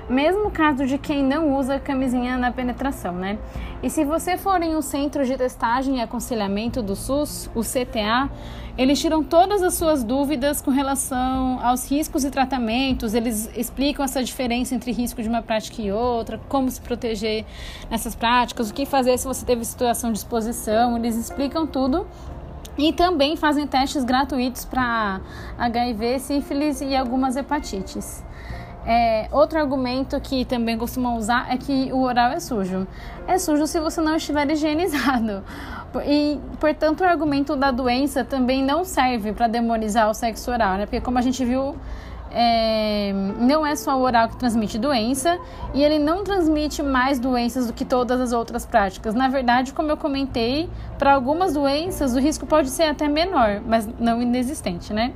Mesmo 0.10 0.52
caso 0.52 0.86
de 0.86 1.00
quem 1.00 1.24
não 1.24 1.58
usa 1.58 1.80
camisinha 1.80 2.38
na 2.38 2.52
penetração, 2.52 3.14
né? 3.14 3.40
E 3.82 3.90
se 3.90 4.06
você 4.06 4.38
for 4.38 4.62
em 4.62 4.76
um 4.76 4.82
centro 4.82 5.26
de 5.26 5.36
testagem 5.36 5.98
e 5.98 6.02
aconselhamento 6.02 6.84
do 6.84 6.96
SUS, 6.96 7.50
o 7.56 7.62
CTA, 7.62 8.30
eles 8.78 9.00
tiram 9.02 9.24
todas 9.24 9.64
as 9.64 9.74
suas 9.74 10.04
dúvidas 10.04 10.62
com 10.62 10.70
relação 10.70 11.60
aos 11.60 11.90
riscos 11.90 12.24
e 12.24 12.30
tratamentos, 12.30 13.16
eles 13.16 13.50
explicam 13.56 14.06
essa 14.06 14.24
diferença 14.24 14.76
entre 14.76 14.92
risco 14.92 15.24
de 15.24 15.30
uma 15.30 15.42
prática 15.42 15.82
e 15.82 15.92
outra, 15.92 16.40
como 16.50 16.70
se 16.70 16.80
proteger 16.82 17.44
nessas 17.90 18.14
práticas, 18.14 18.70
o 18.70 18.74
que 18.76 18.86
fazer 18.86 19.18
se 19.18 19.26
você 19.26 19.44
teve 19.44 19.66
situação 19.66 20.12
de 20.12 20.20
exposição, 20.20 20.98
eles 20.98 21.16
explicam 21.16 21.66
tudo. 21.66 22.06
E 22.78 22.92
também 22.92 23.38
fazem 23.38 23.66
testes 23.66 24.04
gratuitos 24.04 24.66
para 24.66 25.22
HIV, 25.58 26.20
sífilis 26.20 26.82
e 26.82 26.94
algumas 26.94 27.38
hepatites. 27.38 28.22
É, 28.86 29.28
outro 29.32 29.58
argumento 29.58 30.20
que 30.22 30.46
também 30.46 30.78
costumam 30.78 31.18
usar 31.18 31.52
é 31.52 31.58
que 31.58 31.92
o 31.92 32.02
oral 32.02 32.32
é 32.32 32.40
sujo. 32.40 32.88
É 33.28 33.38
sujo 33.38 33.66
se 33.66 33.80
você 33.80 34.00
não 34.00 34.16
estiver 34.16 34.50
higienizado. 34.52 35.44
E, 36.06 36.40
portanto, 36.60 37.02
o 37.02 37.04
argumento 37.04 37.56
da 37.56 37.72
doença 37.72 38.24
também 38.24 38.64
não 38.64 38.84
serve 38.84 39.34
para 39.34 39.48
demonizar 39.48 40.10
o 40.10 40.14
sexo 40.14 40.52
oral, 40.52 40.78
né? 40.78 40.86
Porque, 40.86 41.00
como 41.00 41.18
a 41.18 41.22
gente 41.22 41.44
viu, 41.46 41.76
é, 42.38 43.14
não 43.40 43.66
é 43.66 43.78
só 43.78 43.98
o 43.98 44.02
oral 44.02 44.28
que 44.28 44.36
transmite 44.36 44.78
doença 44.78 45.40
e 45.74 45.82
ele 45.82 45.98
não 45.98 46.22
transmite 46.22 46.84
mais 46.84 47.18
doenças 47.18 47.68
do 47.68 47.74
que 47.74 47.86
todas 47.86 48.20
as 48.20 48.34
outras 48.34 48.66
práticas. 48.66 49.16
Na 49.16 49.30
verdade, 49.30 49.74
como 49.74 49.90
eu 49.90 49.96
comentei, 49.96 50.70
para 51.00 51.14
algumas 51.14 51.54
doenças 51.54 52.14
o 52.14 52.20
risco 52.20 52.46
pode 52.46 52.70
ser 52.70 52.84
até 52.84 53.08
menor, 53.08 53.62
mas 53.66 53.88
não 53.98 54.22
inexistente, 54.22 54.94
né? 54.94 55.14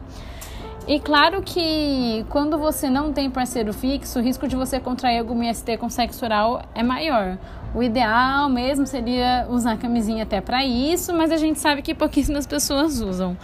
E 0.87 0.99
claro 0.99 1.41
que 1.43 2.25
quando 2.29 2.57
você 2.57 2.89
não 2.89 3.13
tem 3.13 3.29
parceiro 3.29 3.71
fixo, 3.73 4.17
o 4.17 4.21
risco 4.21 4.47
de 4.47 4.55
você 4.55 4.79
contrair 4.79 5.19
algum 5.19 5.43
IST 5.43 5.77
com 5.77 5.89
sexo 5.89 6.25
oral 6.25 6.63
é 6.73 6.81
maior. 6.81 7.37
O 7.75 7.83
ideal 7.83 8.49
mesmo 8.49 8.87
seria 8.87 9.45
usar 9.49 9.77
camisinha 9.77 10.23
até 10.23 10.41
para 10.41 10.65
isso, 10.65 11.13
mas 11.13 11.31
a 11.31 11.37
gente 11.37 11.59
sabe 11.59 11.83
que 11.83 11.93
pouquíssimas 11.93 12.47
pessoas 12.47 13.01
usam. 13.01 13.37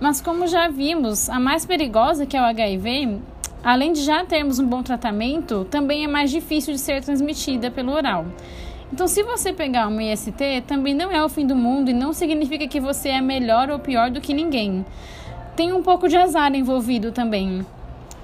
Mas 0.00 0.20
como 0.20 0.46
já 0.46 0.68
vimos, 0.68 1.28
a 1.28 1.38
mais 1.38 1.66
perigosa, 1.66 2.24
que 2.24 2.36
é 2.36 2.40
o 2.40 2.44
HIV, 2.44 3.20
além 3.62 3.92
de 3.92 4.02
já 4.02 4.24
termos 4.24 4.58
um 4.58 4.66
bom 4.66 4.82
tratamento, 4.82 5.66
também 5.70 6.04
é 6.04 6.08
mais 6.08 6.30
difícil 6.30 6.72
de 6.72 6.80
ser 6.80 7.02
transmitida 7.04 7.70
pelo 7.70 7.92
oral. 7.92 8.24
Então, 8.90 9.06
se 9.06 9.22
você 9.22 9.52
pegar 9.52 9.88
uma 9.88 10.02
IST, 10.02 10.64
também 10.66 10.94
não 10.94 11.10
é 11.10 11.22
o 11.22 11.28
fim 11.28 11.46
do 11.46 11.54
mundo 11.54 11.90
e 11.90 11.94
não 11.94 12.12
significa 12.12 12.66
que 12.66 12.80
você 12.80 13.10
é 13.10 13.20
melhor 13.20 13.70
ou 13.70 13.78
pior 13.78 14.10
do 14.10 14.20
que 14.20 14.34
ninguém 14.34 14.84
tem 15.56 15.72
um 15.72 15.82
pouco 15.82 16.08
de 16.08 16.16
azar 16.16 16.54
envolvido 16.54 17.12
também. 17.12 17.64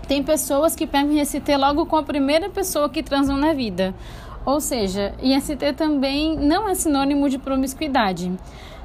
Tem 0.06 0.22
pessoas 0.22 0.74
que 0.74 0.86
pegam 0.86 1.12
IST 1.12 1.56
logo 1.56 1.84
com 1.84 1.96
a 1.96 2.02
primeira 2.02 2.48
pessoa 2.48 2.88
que 2.88 3.02
transam 3.02 3.36
na 3.36 3.52
vida. 3.52 3.94
Ou 4.44 4.60
seja, 4.60 5.14
IST 5.22 5.74
também 5.76 6.36
não 6.38 6.68
é 6.68 6.74
sinônimo 6.74 7.28
de 7.28 7.36
promiscuidade. 7.36 8.32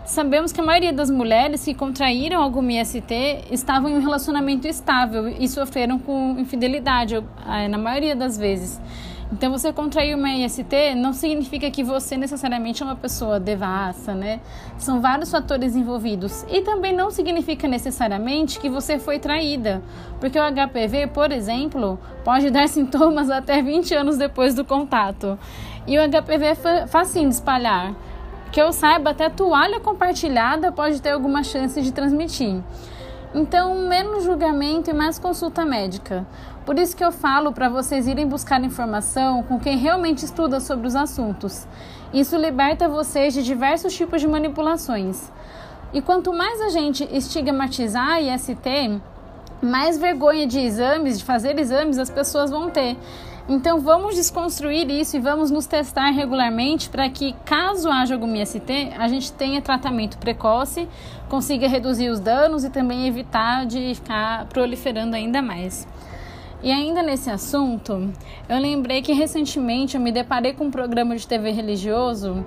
Sabemos 0.06 0.52
que 0.52 0.60
a 0.60 0.64
maioria 0.64 0.92
das 0.92 1.10
mulheres 1.10 1.64
que 1.64 1.74
contraíram 1.74 2.42
algum 2.42 2.70
IST 2.70 3.14
estavam 3.50 3.90
em 3.90 3.96
um 3.96 4.02
relacionamento 4.02 4.68
estável 4.68 5.30
e 5.30 5.48
sofreram 5.48 5.98
com 5.98 6.36
infidelidade, 6.38 7.16
eh, 7.16 7.68
na 7.70 7.78
maioria 7.78 8.14
das 8.14 8.38
vezes. 8.38 8.82
Então, 9.32 9.52
você 9.52 9.74
contrair 9.74 10.16
uma 10.16 10.30
IST 10.30 10.96
não 10.96 11.14
significa 11.14 11.70
que 11.72 11.84
você 11.84 12.16
necessariamente 12.16 12.84
é 12.84 12.86
uma 12.86 12.96
pessoa 12.96 13.40
devassa, 13.40 14.14
né? 14.14 14.40
São 14.78 15.02
vários 15.02 15.32
fatores 15.32 15.76
envolvidos. 15.76 16.46
E 16.50 16.62
também 16.62 16.96
não 16.96 17.10
significa 17.10 17.68
necessariamente 17.68 18.60
que 18.60 18.70
você 18.70 19.00
foi 19.00 19.20
traída, 19.20 19.82
porque 20.20 20.38
o 20.38 20.42
HPV, 20.42 21.08
por 21.08 21.32
exemplo, 21.32 22.00
pode 22.24 22.50
dar 22.50 22.68
sintomas 22.70 23.30
até 23.30 23.62
20 23.62 23.96
anos 23.96 24.18
depois 24.18 24.54
do 24.54 24.64
contato. 24.64 25.38
E 25.88 25.98
o 25.98 26.02
HPV 26.10 26.46
é 26.46 26.88
facinho 26.88 27.30
de 27.30 27.36
espalhar. 27.36 27.94
Que 28.52 28.62
eu 28.62 28.72
saiba, 28.72 29.10
até 29.10 29.30
toalha 29.30 29.80
compartilhada 29.80 30.72
pode 30.72 31.02
ter 31.02 31.10
alguma 31.10 31.44
chance 31.44 31.82
de 31.82 31.92
transmitir. 31.92 32.62
Então, 33.36 33.74
menos 33.88 34.24
julgamento 34.24 34.92
e 34.92 34.94
mais 34.94 35.18
consulta 35.18 35.66
médica. 35.66 36.26
Por 36.68 36.78
isso 36.78 36.96
que 36.96 37.04
eu 37.04 37.12
falo 37.12 37.52
para 37.52 37.68
vocês 37.68 38.08
irem 38.08 38.28
buscar 38.28 38.64
informação 38.64 39.42
com 39.44 39.60
quem 39.60 39.76
realmente 39.76 40.24
estuda 40.24 40.60
sobre 40.60 40.86
os 40.86 40.96
assuntos. 40.96 41.68
Isso 42.14 42.38
liberta 42.38 42.88
vocês 42.88 43.34
de 43.34 43.42
diversos 43.42 43.96
tipos 43.96 44.22
de 44.22 44.28
manipulações. 44.28 45.32
E 45.92 46.00
quanto 46.00 46.32
mais 46.32 46.62
a 46.62 46.70
gente 46.70 47.04
estigmatizar 47.12 48.22
IST, 48.22 49.02
mais 49.64 49.98
vergonha 49.98 50.46
de 50.46 50.60
exames, 50.60 51.18
de 51.18 51.26
fazer 51.26 51.58
exames, 51.58 51.98
as 51.98 52.12
pessoas 52.12 52.52
vão 52.52 52.70
ter. 52.70 52.98
Então 53.48 53.82
vamos 53.82 54.16
desconstruir 54.16 54.90
isso 54.90 55.18
e 55.18 55.20
vamos 55.20 55.52
nos 55.52 55.66
testar 55.66 56.12
regularmente 56.12 56.90
para 56.90 57.10
que, 57.10 57.34
caso 57.44 57.90
haja 57.90 58.14
algum 58.14 58.34
IST, 58.36 58.94
a 58.98 59.08
gente 59.10 59.34
tenha 59.34 59.62
tratamento 59.62 60.18
precoce, 60.18 60.88
consiga 61.28 61.68
reduzir 61.68 62.10
os 62.10 62.22
danos 62.22 62.64
e 62.64 62.70
também 62.70 63.06
evitar 63.06 63.66
de 63.66 63.96
ficar 63.96 64.46
proliferando 64.46 65.16
ainda 65.16 65.42
mais. 65.42 65.86
E 66.62 66.72
ainda 66.72 67.04
nesse 67.04 67.30
assunto, 67.30 68.10
eu 68.48 68.58
lembrei 68.58 69.02
que 69.02 69.12
recentemente 69.12 69.96
eu 69.96 70.02
me 70.02 70.14
deparei 70.14 70.54
com 70.54 70.66
um 70.66 70.72
programa 70.72 71.14
de 71.14 71.28
TV 71.28 71.52
religioso 71.52 72.46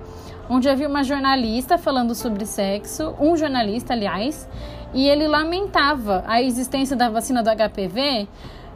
onde 0.49 0.69
havia 0.69 0.87
uma 0.87 1.03
jornalista 1.03 1.77
falando 1.77 2.15
sobre 2.15 2.45
sexo, 2.45 3.13
um 3.19 3.35
jornalista, 3.35 3.93
aliás, 3.93 4.47
e 4.93 5.07
ele 5.07 5.27
lamentava 5.27 6.23
a 6.25 6.41
existência 6.41 6.95
da 6.95 7.09
vacina 7.09 7.43
do 7.43 7.49
HPV 7.49 8.27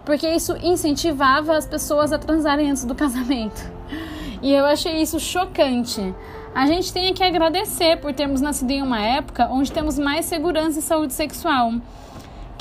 porque 0.06 0.28
isso 0.28 0.56
incentivava 0.62 1.56
as 1.56 1.66
pessoas 1.66 2.12
a 2.12 2.18
transarem 2.18 2.70
antes 2.70 2.86
do 2.86 2.96
casamento. 2.96 3.62
E 4.42 4.52
eu 4.52 4.66
achei 4.66 5.02
isso 5.02 5.20
chocante. 5.20 6.14
A 6.54 6.66
gente 6.66 6.92
tem 6.92 7.14
que 7.14 7.24
agradecer 7.24 7.98
por 7.98 8.14
termos 8.14 8.42
nascido 8.42 8.72
em 8.72 8.82
uma 8.82 9.00
época 9.00 9.48
onde 9.48 9.72
temos 9.72 9.98
mais 9.98 10.26
segurança 10.26 10.80
em 10.80 10.82
saúde 10.82 11.14
sexual. 11.14 11.74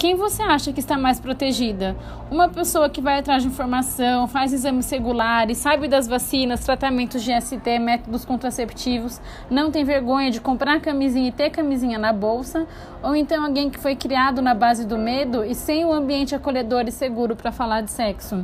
Quem 0.00 0.14
você 0.14 0.42
acha 0.42 0.72
que 0.72 0.80
está 0.80 0.96
mais 0.96 1.20
protegida? 1.20 1.94
Uma 2.30 2.48
pessoa 2.48 2.88
que 2.88 3.02
vai 3.02 3.18
atrás 3.18 3.42
de 3.42 3.50
informação, 3.50 4.26
faz 4.26 4.50
exames 4.50 4.90
regulares, 4.90 5.58
sabe 5.58 5.88
das 5.88 6.08
vacinas, 6.08 6.64
tratamentos 6.64 7.22
de 7.22 7.38
ST, 7.38 7.78
métodos 7.78 8.24
contraceptivos, 8.24 9.20
não 9.50 9.70
tem 9.70 9.84
vergonha 9.84 10.30
de 10.30 10.40
comprar 10.40 10.80
camisinha 10.80 11.28
e 11.28 11.32
ter 11.32 11.50
camisinha 11.50 11.98
na 11.98 12.14
bolsa? 12.14 12.66
Ou 13.02 13.14
então 13.14 13.44
alguém 13.44 13.68
que 13.68 13.78
foi 13.78 13.94
criado 13.94 14.40
na 14.40 14.54
base 14.54 14.86
do 14.86 14.96
medo 14.96 15.44
e 15.44 15.54
sem 15.54 15.84
um 15.84 15.92
ambiente 15.92 16.34
acolhedor 16.34 16.84
e 16.88 16.92
seguro 16.92 17.36
para 17.36 17.52
falar 17.52 17.82
de 17.82 17.90
sexo? 17.90 18.42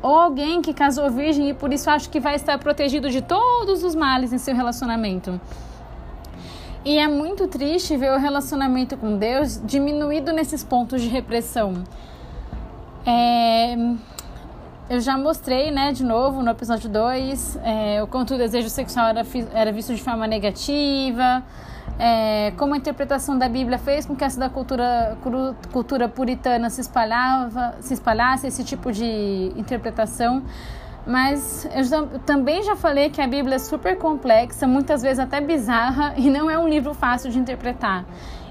Ou 0.00 0.18
alguém 0.18 0.62
que 0.62 0.72
casou 0.72 1.10
virgem 1.10 1.50
e 1.50 1.54
por 1.54 1.70
isso 1.70 1.90
acha 1.90 2.08
que 2.08 2.18
vai 2.18 2.36
estar 2.36 2.56
protegido 2.58 3.10
de 3.10 3.20
todos 3.20 3.84
os 3.84 3.94
males 3.94 4.32
em 4.32 4.38
seu 4.38 4.56
relacionamento? 4.56 5.38
E 6.84 6.98
é 6.98 7.08
muito 7.08 7.48
triste 7.48 7.96
ver 7.96 8.12
o 8.12 8.18
relacionamento 8.18 8.94
com 8.94 9.16
Deus 9.16 9.58
diminuído 9.64 10.34
nesses 10.34 10.62
pontos 10.62 11.00
de 11.00 11.08
repressão. 11.08 11.82
É, 13.06 13.74
eu 14.90 15.00
já 15.00 15.16
mostrei, 15.16 15.70
né, 15.70 15.92
de 15.92 16.04
novo, 16.04 16.42
no 16.42 16.50
episódio 16.50 16.90
2, 16.90 17.58
é, 17.64 18.02
o 18.02 18.06
quanto 18.06 18.34
o 18.34 18.36
desejo 18.38 18.68
sexual 18.68 19.06
era, 19.06 19.26
era 19.54 19.72
visto 19.72 19.94
de 19.94 20.02
forma 20.02 20.26
negativa, 20.26 21.42
é, 21.98 22.52
como 22.58 22.74
a 22.74 22.76
interpretação 22.76 23.38
da 23.38 23.48
Bíblia 23.48 23.78
fez 23.78 24.04
com 24.04 24.14
que 24.14 24.22
essa 24.22 24.38
da 24.38 24.50
cultura, 24.50 25.16
cultura 25.72 26.06
puritana 26.06 26.68
se, 26.68 26.82
espalhava, 26.82 27.76
se 27.80 27.94
espalhasse, 27.94 28.46
esse 28.46 28.62
tipo 28.62 28.92
de 28.92 29.52
interpretação. 29.56 30.42
Mas 31.06 31.66
eu 31.66 32.18
também 32.20 32.62
já 32.62 32.74
falei 32.74 33.10
que 33.10 33.20
a 33.20 33.26
Bíblia 33.26 33.56
é 33.56 33.58
super 33.58 33.98
complexa, 33.98 34.66
muitas 34.66 35.02
vezes 35.02 35.18
até 35.18 35.40
bizarra, 35.40 36.14
e 36.18 36.30
não 36.30 36.50
é 36.50 36.58
um 36.58 36.68
livro 36.68 36.94
fácil 36.94 37.30
de 37.30 37.38
interpretar. 37.38 38.04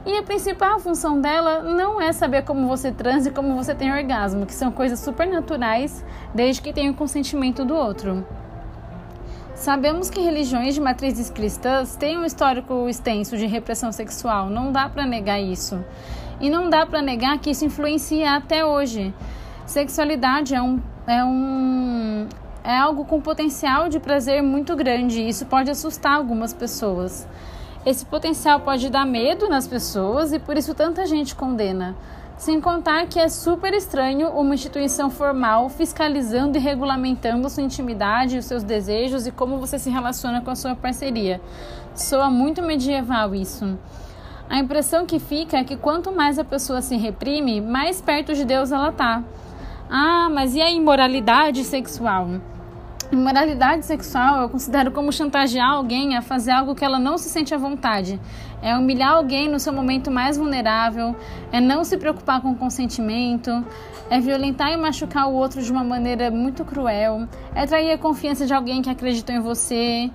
E 0.05 0.17
a 0.17 0.23
principal 0.23 0.79
função 0.79 1.19
dela 1.19 1.61
não 1.61 1.99
é 1.99 2.11
saber 2.11 2.43
como 2.43 2.67
você 2.67 2.91
transa 2.91 3.29
e 3.29 3.31
como 3.31 3.55
você 3.55 3.73
tem 3.73 3.91
orgasmo, 3.91 4.45
que 4.45 4.53
são 4.53 4.69
coisas 4.69 4.99
super 4.99 5.25
naturais, 5.25 6.03
desde 6.33 6.61
que 6.61 6.73
tenha 6.73 6.91
o 6.91 6.93
consentimento 6.93 7.63
do 7.63 7.73
outro. 7.73 8.25
Sabemos 9.55 10.09
que 10.09 10.19
religiões 10.19 10.75
de 10.75 10.81
matrizes 10.81 11.29
cristãs 11.29 11.95
têm 11.95 12.17
um 12.17 12.25
histórico 12.25 12.89
extenso 12.89 13.37
de 13.37 13.45
repressão 13.45 13.93
sexual, 13.93 14.49
não 14.49 14.73
dá 14.73 14.89
para 14.89 15.05
negar 15.05 15.39
isso. 15.39 15.83
E 16.41 16.49
não 16.49 16.69
dá 16.69 16.85
para 16.85 17.01
negar 17.01 17.37
que 17.37 17.51
isso 17.51 17.63
influencia 17.63 18.35
até 18.35 18.65
hoje. 18.65 19.13
Sexualidade 19.65 20.53
é 20.53 20.61
um, 20.61 20.81
é 21.07 21.23
um 21.23 22.27
é 22.63 22.77
algo 22.77 23.03
com 23.03 23.19
potencial 23.19 23.89
de 23.89 23.99
prazer 23.99 24.41
muito 24.41 24.75
grande 24.75 25.21
e 25.21 25.27
isso 25.27 25.45
pode 25.45 25.69
assustar 25.69 26.15
algumas 26.15 26.53
pessoas. 26.53 27.27
Esse 27.85 28.05
potencial 28.05 28.61
pode 28.61 28.89
dar 28.89 29.05
medo 29.05 29.49
nas 29.49 29.67
pessoas 29.67 30.31
e 30.31 30.39
por 30.39 30.55
isso 30.55 30.73
tanta 30.73 31.05
gente 31.05 31.35
condena. 31.35 31.95
Sem 32.37 32.61
contar 32.61 33.05
que 33.07 33.19
é 33.19 33.27
super 33.27 33.73
estranho 33.73 34.29
uma 34.29 34.55
instituição 34.55 35.09
formal 35.09 35.69
fiscalizando 35.69 36.57
e 36.57 36.61
regulamentando 36.61 37.49
sua 37.49 37.63
intimidade, 37.63 38.37
os 38.37 38.45
seus 38.45 38.63
desejos 38.63 39.27
e 39.27 39.31
como 39.31 39.59
você 39.59 39.77
se 39.77 39.89
relaciona 39.89 40.41
com 40.41 40.49
a 40.49 40.55
sua 40.55 40.75
parceria. 40.75 41.41
Soa 41.93 42.29
muito 42.29 42.61
medieval 42.61 43.35
isso. 43.35 43.77
A 44.49 44.57
impressão 44.57 45.05
que 45.05 45.19
fica 45.19 45.57
é 45.57 45.63
que 45.63 45.75
quanto 45.75 46.11
mais 46.11 46.39
a 46.39 46.43
pessoa 46.43 46.81
se 46.81 46.95
reprime, 46.95 47.59
mais 47.59 48.01
perto 48.01 48.33
de 48.33 48.45
Deus 48.45 48.71
ela 48.71 48.91
tá. 48.91 49.21
Ah, 49.89 50.29
mas 50.31 50.55
e 50.55 50.61
a 50.61 50.71
imoralidade 50.71 51.63
sexual? 51.63 52.27
Imoralidade 53.11 53.85
sexual 53.85 54.41
eu 54.41 54.49
considero 54.49 54.91
como 54.91 55.11
chantagear 55.11 55.69
alguém 55.69 56.15
a 56.15 56.21
fazer 56.21 56.51
algo 56.51 56.73
que 56.73 56.83
ela 56.83 56.97
não 56.97 57.17
se 57.17 57.29
sente 57.29 57.53
à 57.53 57.57
vontade. 57.57 58.19
É 58.61 58.75
humilhar 58.75 59.11
alguém 59.11 59.49
no 59.49 59.59
seu 59.59 59.71
momento 59.73 60.09
mais 60.09 60.37
vulnerável, 60.37 61.15
é 61.51 61.59
não 61.59 61.83
se 61.83 61.97
preocupar 61.97 62.41
com 62.41 62.51
o 62.51 62.55
consentimento, 62.55 63.63
é 64.09 64.19
violentar 64.19 64.71
e 64.71 64.77
machucar 64.77 65.27
o 65.27 65.33
outro 65.33 65.61
de 65.61 65.71
uma 65.71 65.83
maneira 65.83 66.31
muito 66.31 66.63
cruel, 66.65 67.27
é 67.53 67.65
trair 67.65 67.91
a 67.91 67.97
confiança 67.97 68.45
de 68.45 68.53
alguém 68.53 68.81
que 68.81 68.89
acreditou 68.89 69.35
em 69.35 69.39
você, 69.39 70.09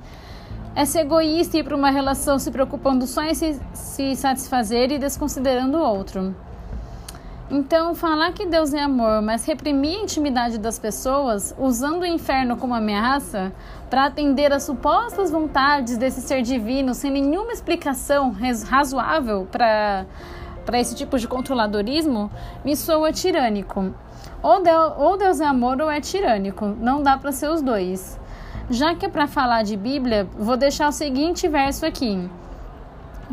é 0.74 0.85
ser 0.85 1.01
egoísta 1.01 1.57
e 1.57 1.61
ir 1.61 1.64
para 1.64 1.77
uma 1.77 1.90
relação 1.90 2.38
se 2.38 2.51
preocupando 2.51 3.07
só 3.07 3.22
em 3.22 3.35
se, 3.35 3.61
se 3.72 4.16
satisfazer 4.16 4.90
e 4.90 4.98
desconsiderando 4.98 5.79
o 5.79 5.83
outro. 5.83 6.35
Então, 7.51 7.95
falar 7.95 8.33
que 8.33 8.45
Deus 8.45 8.75
é 8.75 8.83
amor, 8.83 9.23
mas 9.23 9.47
reprimir 9.47 9.99
a 9.99 10.03
intimidade 10.03 10.59
das 10.59 10.79
pessoas, 10.79 11.55
usando 11.59 12.03
o 12.03 12.07
inferno 12.07 12.59
como 12.59 12.75
ameaça, 12.75 13.51
para 13.89 14.05
atender 14.05 14.53
às 14.53 14.65
supostas 14.65 15.31
vontades 15.31 15.97
desse 15.97 16.21
ser 16.21 16.43
divino, 16.43 16.93
sem 16.93 17.11
nenhuma 17.11 17.51
explicação 17.51 18.37
razoável 18.69 19.49
para 19.51 20.07
esse 20.75 20.95
tipo 20.95 21.19
de 21.19 21.27
controladorismo, 21.27 22.31
me 22.63 22.77
soa 22.77 23.13
tirânico. 23.13 23.95
Ou 24.43 24.63
Deus, 24.63 24.93
ou 24.99 25.17
Deus 25.17 25.41
é 25.41 25.47
amor 25.47 25.81
ou 25.81 25.91
é 25.91 26.03
tirânico, 26.03 26.67
não 26.79 27.03
dá 27.03 27.17
para 27.17 27.33
ser 27.33 27.49
os 27.49 27.63
dois. 27.63 28.21
Já 28.69 28.95
que 28.95 29.07
é 29.07 29.09
para 29.09 29.27
falar 29.27 29.63
de 29.63 29.75
Bíblia, 29.75 30.29
vou 30.37 30.59
deixar 30.59 30.87
o 30.89 30.93
seguinte 30.93 31.49
verso 31.49 31.87
aqui, 31.87 32.29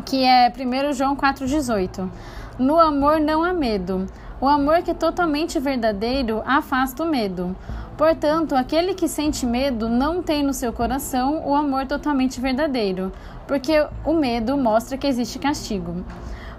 que 0.06 0.24
é 0.24 0.50
1 0.50 0.94
João 0.94 1.14
4,18. 1.14 2.08
No 2.58 2.78
amor 2.78 3.20
não 3.20 3.44
há 3.44 3.52
medo. 3.52 4.06
O 4.40 4.48
amor 4.48 4.82
que 4.82 4.90
é 4.90 4.94
totalmente 4.94 5.58
verdadeiro 5.58 6.42
afasta 6.46 7.02
o 7.02 7.06
medo. 7.06 7.54
Portanto, 7.98 8.54
aquele 8.54 8.94
que 8.94 9.08
sente 9.08 9.44
medo 9.44 9.88
não 9.88 10.22
tem 10.22 10.42
no 10.42 10.54
seu 10.54 10.72
coração 10.72 11.46
o 11.46 11.54
amor 11.54 11.86
totalmente 11.86 12.40
verdadeiro, 12.40 13.12
porque 13.46 13.86
o 14.04 14.14
medo 14.14 14.56
mostra 14.56 14.96
que 14.96 15.06
existe 15.06 15.38
castigo. 15.38 16.02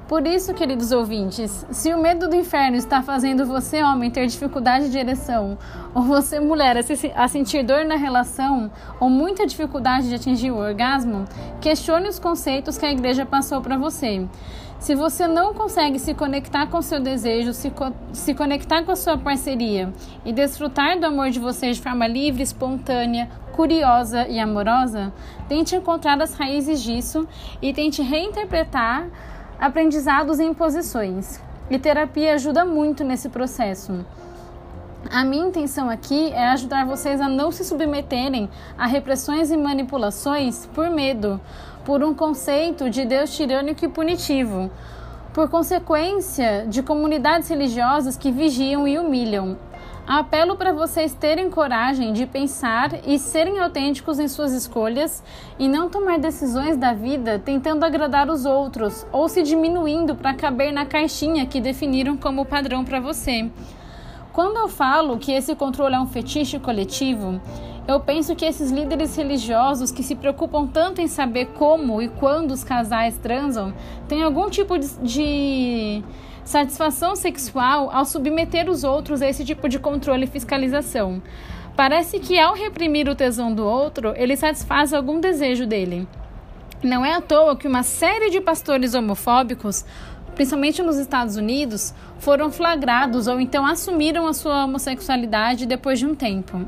Por 0.07 0.25
isso, 0.25 0.53
queridos 0.53 0.93
ouvintes, 0.93 1.65
se 1.69 1.93
o 1.93 2.01
medo 2.01 2.29
do 2.29 2.35
inferno 2.35 2.77
está 2.77 3.01
fazendo 3.01 3.45
você, 3.45 3.83
homem, 3.83 4.09
ter 4.09 4.25
dificuldade 4.25 4.89
de 4.89 4.97
ereção, 4.97 5.57
ou 5.93 6.01
você, 6.01 6.39
mulher, 6.39 6.77
a 7.13 7.27
sentir 7.27 7.63
dor 7.63 7.83
na 7.83 7.97
relação, 7.97 8.71
ou 9.01 9.09
muita 9.09 9.45
dificuldade 9.45 10.07
de 10.07 10.15
atingir 10.15 10.49
o 10.49 10.57
orgasmo, 10.57 11.25
questione 11.59 12.07
os 12.07 12.19
conceitos 12.19 12.77
que 12.77 12.85
a 12.85 12.91
igreja 12.91 13.25
passou 13.25 13.59
para 13.61 13.77
você. 13.77 14.25
Se 14.79 14.93
você 14.93 15.27
não 15.27 15.53
consegue 15.53 15.97
se 15.97 16.13
conectar 16.13 16.67
com 16.67 16.81
seu 16.81 16.99
desejo, 16.99 17.51
se, 17.51 17.69
co 17.71 17.91
se 18.13 18.33
conectar 18.33 18.83
com 18.83 18.91
a 18.91 18.95
sua 18.95 19.17
parceria 19.17 19.91
e 20.23 20.31
desfrutar 20.31 20.99
do 20.99 21.05
amor 21.05 21.29
de 21.31 21.39
vocês 21.39 21.77
de 21.77 21.81
forma 21.81 22.07
livre, 22.07 22.43
espontânea, 22.43 23.27
curiosa 23.53 24.27
e 24.27 24.39
amorosa, 24.39 25.11
tente 25.49 25.75
encontrar 25.75 26.21
as 26.21 26.35
raízes 26.35 26.81
disso 26.81 27.27
e 27.59 27.73
tente 27.73 28.03
reinterpretar 28.03 29.09
aprendizados 29.59 30.39
e 30.39 30.43
imposições. 30.43 31.41
E 31.69 31.79
terapia 31.79 32.35
ajuda 32.35 32.63
muito 32.63 33.03
nesse 33.03 33.29
processo. 33.29 34.05
A 35.09 35.23
minha 35.23 35.47
intenção 35.47 35.89
aqui 35.89 36.31
é 36.31 36.49
ajudar 36.49 36.85
vocês 36.85 37.19
a 37.21 37.27
não 37.27 37.51
se 37.51 37.63
submeterem 37.63 38.49
a 38.77 38.85
repressões 38.85 39.51
e 39.51 39.57
manipulações 39.57 40.65
por 40.73 40.89
medo, 40.89 41.39
por 41.87 42.03
um 42.03 42.13
conceito 42.13 42.89
de 42.89 43.05
Deus 43.05 43.33
tirânico 43.33 43.85
e 43.85 43.87
punitivo, 43.87 44.69
por 45.33 45.49
consequência 45.49 46.65
de 46.67 46.83
comunidades 46.83 47.47
religiosas 47.47 48.17
que 48.17 48.29
vigiam 48.29 48.85
e 48.85 48.99
humilham. 48.99 49.57
Apelo 50.05 50.57
para 50.57 50.73
vocês 50.73 51.13
terem 51.13 51.49
coragem 51.49 52.11
de 52.11 52.25
pensar 52.25 52.91
e 53.07 53.17
serem 53.17 53.59
autênticos 53.59 54.19
em 54.19 54.27
suas 54.27 54.51
escolhas 54.51 55.23
e 55.57 55.69
não 55.69 55.89
tomar 55.89 56.19
decisões 56.19 56.75
da 56.75 56.93
vida 56.93 57.39
tentando 57.39 57.85
agradar 57.85 58.29
os 58.29 58.45
outros 58.45 59.07
ou 59.09 59.29
se 59.29 59.41
diminuindo 59.41 60.13
para 60.13 60.33
caber 60.33 60.73
na 60.73 60.85
caixinha 60.85 61.45
que 61.45 61.61
definiram 61.61 62.17
como 62.17 62.45
padrão 62.45 62.83
para 62.83 62.99
você. 62.99 63.49
Quando 64.33 64.57
eu 64.57 64.67
falo 64.67 65.17
que 65.17 65.31
esse 65.31 65.55
controle 65.55 65.95
é 65.95 65.99
um 65.99 66.05
fetiche 66.05 66.59
coletivo, 66.59 67.41
eu 67.87 68.01
penso 68.01 68.35
que 68.35 68.43
esses 68.43 68.69
líderes 68.69 69.15
religiosos 69.15 69.91
que 69.91 70.03
se 70.03 70.13
preocupam 70.13 70.67
tanto 70.67 70.99
em 70.99 71.07
saber 71.07 71.45
como 71.57 72.01
e 72.01 72.09
quando 72.09 72.51
os 72.51 72.63
casais 72.63 73.17
transam 73.17 73.73
têm 74.09 74.23
algum 74.23 74.49
tipo 74.49 74.77
de, 74.77 74.87
de 75.01 76.03
satisfação 76.43 77.15
sexual 77.15 77.89
ao 77.91 78.03
submeter 78.03 78.69
os 78.69 78.83
outros 78.83 79.21
a 79.21 79.29
esse 79.29 79.45
tipo 79.45 79.69
de 79.69 79.79
controle 79.79 80.25
e 80.25 80.27
fiscalização. 80.27 81.21
Parece 81.77 82.19
que 82.19 82.37
ao 82.37 82.55
reprimir 82.55 83.07
o 83.07 83.15
tesão 83.15 83.53
do 83.53 83.65
outro, 83.65 84.13
ele 84.17 84.35
satisfaz 84.35 84.93
algum 84.93 85.21
desejo 85.21 85.65
dele. 85.65 86.07
Não 86.83 87.05
é 87.05 87.13
à 87.13 87.21
toa 87.21 87.55
que 87.55 87.67
uma 87.67 87.83
série 87.83 88.29
de 88.29 88.41
pastores 88.41 88.95
homofóbicos, 88.95 89.85
principalmente 90.35 90.83
nos 90.83 90.97
Estados 90.97 91.37
Unidos, 91.37 91.93
foram 92.19 92.51
flagrados 92.51 93.27
ou 93.27 93.39
então 93.39 93.65
assumiram 93.65 94.27
a 94.27 94.33
sua 94.33 94.65
homossexualidade 94.65 95.65
depois 95.65 95.99
de 95.99 96.05
um 96.05 96.15
tempo. 96.15 96.65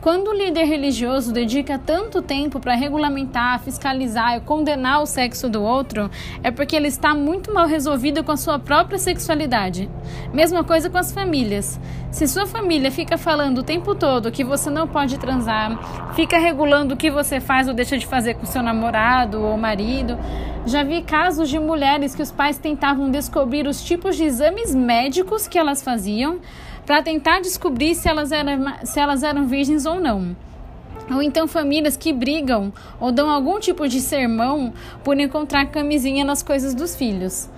Quando 0.00 0.28
o 0.28 0.32
líder 0.32 0.64
religioso 0.64 1.30
dedica 1.30 1.78
tanto 1.78 2.22
tempo 2.22 2.58
para 2.58 2.74
regulamentar, 2.74 3.60
fiscalizar 3.60 4.34
e 4.34 4.40
condenar 4.40 5.02
o 5.02 5.06
sexo 5.06 5.46
do 5.46 5.62
outro, 5.62 6.10
é 6.42 6.50
porque 6.50 6.74
ele 6.74 6.88
está 6.88 7.14
muito 7.14 7.52
mal 7.52 7.66
resolvido 7.66 8.24
com 8.24 8.32
a 8.32 8.36
sua 8.38 8.58
própria 8.58 8.98
sexualidade. 8.98 9.90
Mesma 10.32 10.64
coisa 10.64 10.88
com 10.88 10.96
as 10.96 11.12
famílias. 11.12 11.78
Se 12.10 12.26
sua 12.26 12.46
família 12.46 12.90
fica 12.90 13.18
falando 13.18 13.58
o 13.58 13.62
tempo 13.62 13.94
todo 13.94 14.32
que 14.32 14.42
você 14.42 14.70
não 14.70 14.88
pode 14.88 15.18
transar, 15.18 15.78
fica 16.14 16.38
regulando 16.38 16.94
o 16.94 16.96
que 16.96 17.10
você 17.10 17.38
faz 17.38 17.68
ou 17.68 17.74
deixa 17.74 17.98
de 17.98 18.06
fazer 18.06 18.34
com 18.34 18.46
seu 18.46 18.62
namorado 18.62 19.42
ou 19.42 19.54
marido, 19.58 20.18
já 20.64 20.82
vi 20.82 21.02
casos 21.02 21.50
de 21.50 21.58
mulheres 21.58 22.14
que 22.14 22.22
os 22.22 22.32
pais 22.32 22.56
tentavam 22.56 23.10
descobrir 23.10 23.66
os 23.66 23.84
tipos 23.84 24.16
de 24.16 24.24
exames 24.24 24.74
médicos 24.74 25.46
que 25.46 25.58
elas 25.58 25.82
faziam 25.82 26.40
para 26.90 27.04
tentar 27.04 27.38
descobrir 27.38 27.94
se 27.94 28.08
elas, 28.08 28.32
eram, 28.32 28.64
se 28.82 28.98
elas 28.98 29.22
eram 29.22 29.46
virgens 29.46 29.86
ou 29.86 30.00
não. 30.00 30.36
Ou 31.08 31.22
então 31.22 31.46
famílias 31.46 31.96
que 31.96 32.12
brigam 32.12 32.72
ou 32.98 33.12
dão 33.12 33.30
algum 33.30 33.60
tipo 33.60 33.86
de 33.86 34.00
sermão 34.00 34.72
por 35.04 35.16
encontrar 35.20 35.66
camisinha 35.66 36.24
nas 36.24 36.42
coisas 36.42 36.74
dos 36.74 36.96
filhos. 36.96 37.48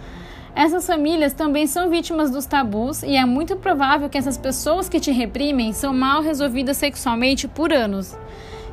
Essas 0.55 0.87
famílias 0.87 1.33
também 1.33 1.67
são 1.67 1.89
vítimas 1.89 2.31
dos 2.31 2.45
tabus 2.45 3.03
e 3.03 3.17
é 3.17 3.25
muito 3.25 3.57
provável 3.57 4.11
que 4.11 4.19
essas 4.19 4.37
pessoas 4.37 4.87
que 4.87 5.01
te 5.01 5.11
reprimem 5.11 5.73
são 5.73 5.95
mal 5.95 6.21
resolvidas 6.21 6.77
sexualmente 6.77 7.49
por 7.49 7.73
anos. 7.73 8.15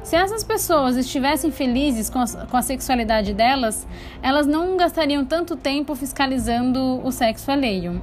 Se 0.04 0.18
essas 0.18 0.44
pessoas 0.44 0.98
estivessem 0.98 1.52
felizes 1.52 2.10
com 2.10 2.20
a, 2.20 2.28
com 2.28 2.58
a 2.58 2.62
sexualidade 2.62 3.34
delas, 3.34 3.88
elas 4.22 4.46
não 4.46 4.76
gastariam 4.76 5.24
tanto 5.24 5.56
tempo 5.56 5.96
fiscalizando 5.96 7.00
o 7.02 7.14
sexo 7.14 7.50
alheio. 7.50 8.02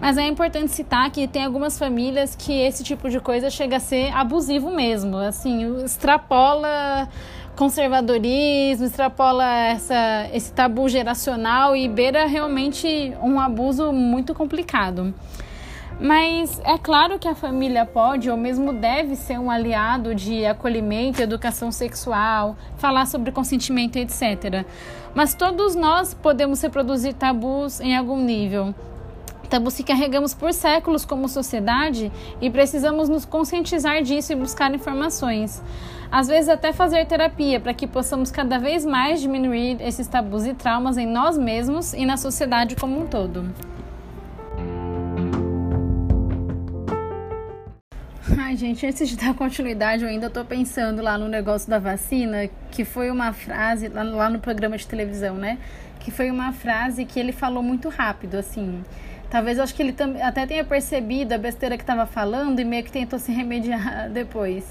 Mas 0.00 0.16
é 0.16 0.26
importante 0.26 0.72
citar 0.72 1.10
que 1.10 1.28
tem 1.28 1.44
algumas 1.44 1.78
famílias 1.78 2.34
que 2.34 2.52
esse 2.52 2.82
tipo 2.82 3.10
de 3.10 3.20
coisa 3.20 3.50
chega 3.50 3.76
a 3.76 3.80
ser 3.80 4.10
abusivo 4.16 4.70
mesmo. 4.70 5.18
Assim, 5.18 5.84
extrapola 5.84 7.06
conservadorismo, 7.54 8.86
extrapola 8.86 9.44
essa, 9.44 10.30
esse 10.32 10.50
tabu 10.50 10.88
geracional 10.88 11.76
e 11.76 11.86
beira 11.86 12.24
realmente 12.24 13.12
um 13.22 13.38
abuso 13.38 13.92
muito 13.92 14.34
complicado. 14.34 15.12
Mas 16.00 16.58
é 16.64 16.78
claro 16.78 17.18
que 17.18 17.28
a 17.28 17.34
família 17.34 17.84
pode 17.84 18.30
ou 18.30 18.36
mesmo 18.38 18.72
deve 18.72 19.14
ser 19.16 19.38
um 19.38 19.50
aliado 19.50 20.14
de 20.14 20.46
acolhimento, 20.46 21.20
educação 21.20 21.70
sexual, 21.70 22.56
falar 22.78 23.04
sobre 23.06 23.30
consentimento, 23.30 23.96
etc. 23.96 24.64
Mas 25.14 25.34
todos 25.34 25.74
nós 25.74 26.14
podemos 26.14 26.62
reproduzir 26.62 27.12
tabus 27.12 27.80
em 27.80 27.94
algum 27.94 28.16
nível. 28.24 28.74
Tabus 29.50 29.74
que 29.74 29.82
carregamos 29.82 30.32
por 30.32 30.54
séculos 30.54 31.04
como 31.04 31.28
sociedade 31.28 32.12
e 32.40 32.48
precisamos 32.48 33.08
nos 33.08 33.24
conscientizar 33.24 34.00
disso 34.00 34.32
e 34.32 34.36
buscar 34.36 34.72
informações. 34.72 35.60
Às 36.10 36.28
vezes, 36.28 36.48
até 36.48 36.72
fazer 36.72 37.04
terapia 37.06 37.58
para 37.58 37.74
que 37.74 37.84
possamos 37.84 38.30
cada 38.30 38.58
vez 38.58 38.86
mais 38.86 39.20
diminuir 39.20 39.76
esses 39.80 40.06
tabus 40.06 40.46
e 40.46 40.54
traumas 40.54 40.96
em 40.96 41.06
nós 41.06 41.36
mesmos 41.36 41.92
e 41.92 42.06
na 42.06 42.16
sociedade 42.16 42.76
como 42.76 43.00
um 43.00 43.06
todo. 43.08 43.52
Ai, 48.38 48.56
gente, 48.56 48.86
antes 48.86 49.08
de 49.08 49.16
dar 49.16 49.34
continuidade, 49.34 50.04
eu 50.04 50.08
ainda 50.08 50.28
estou 50.28 50.44
pensando 50.44 51.02
lá 51.02 51.18
no 51.18 51.26
negócio 51.26 51.68
da 51.68 51.80
vacina, 51.80 52.48
que 52.70 52.84
foi 52.84 53.10
uma 53.10 53.32
frase, 53.32 53.88
lá 53.88 54.30
no 54.30 54.38
programa 54.38 54.76
de 54.76 54.86
televisão, 54.86 55.34
né? 55.34 55.58
Que 55.98 56.12
foi 56.12 56.30
uma 56.30 56.52
frase 56.52 57.04
que 57.04 57.18
ele 57.18 57.32
falou 57.32 57.62
muito 57.62 57.88
rápido, 57.88 58.36
assim. 58.36 58.82
Talvez 59.30 59.58
eu 59.58 59.64
acho 59.64 59.74
que 59.74 59.82
ele 59.82 59.94
até 60.22 60.44
tenha 60.44 60.64
percebido 60.64 61.32
a 61.32 61.38
besteira 61.38 61.76
que 61.76 61.84
estava 61.84 62.04
falando 62.04 62.58
e 62.58 62.64
meio 62.64 62.82
que 62.82 62.90
tentou 62.90 63.18
se 63.18 63.30
remediar 63.32 64.10
depois. 64.10 64.64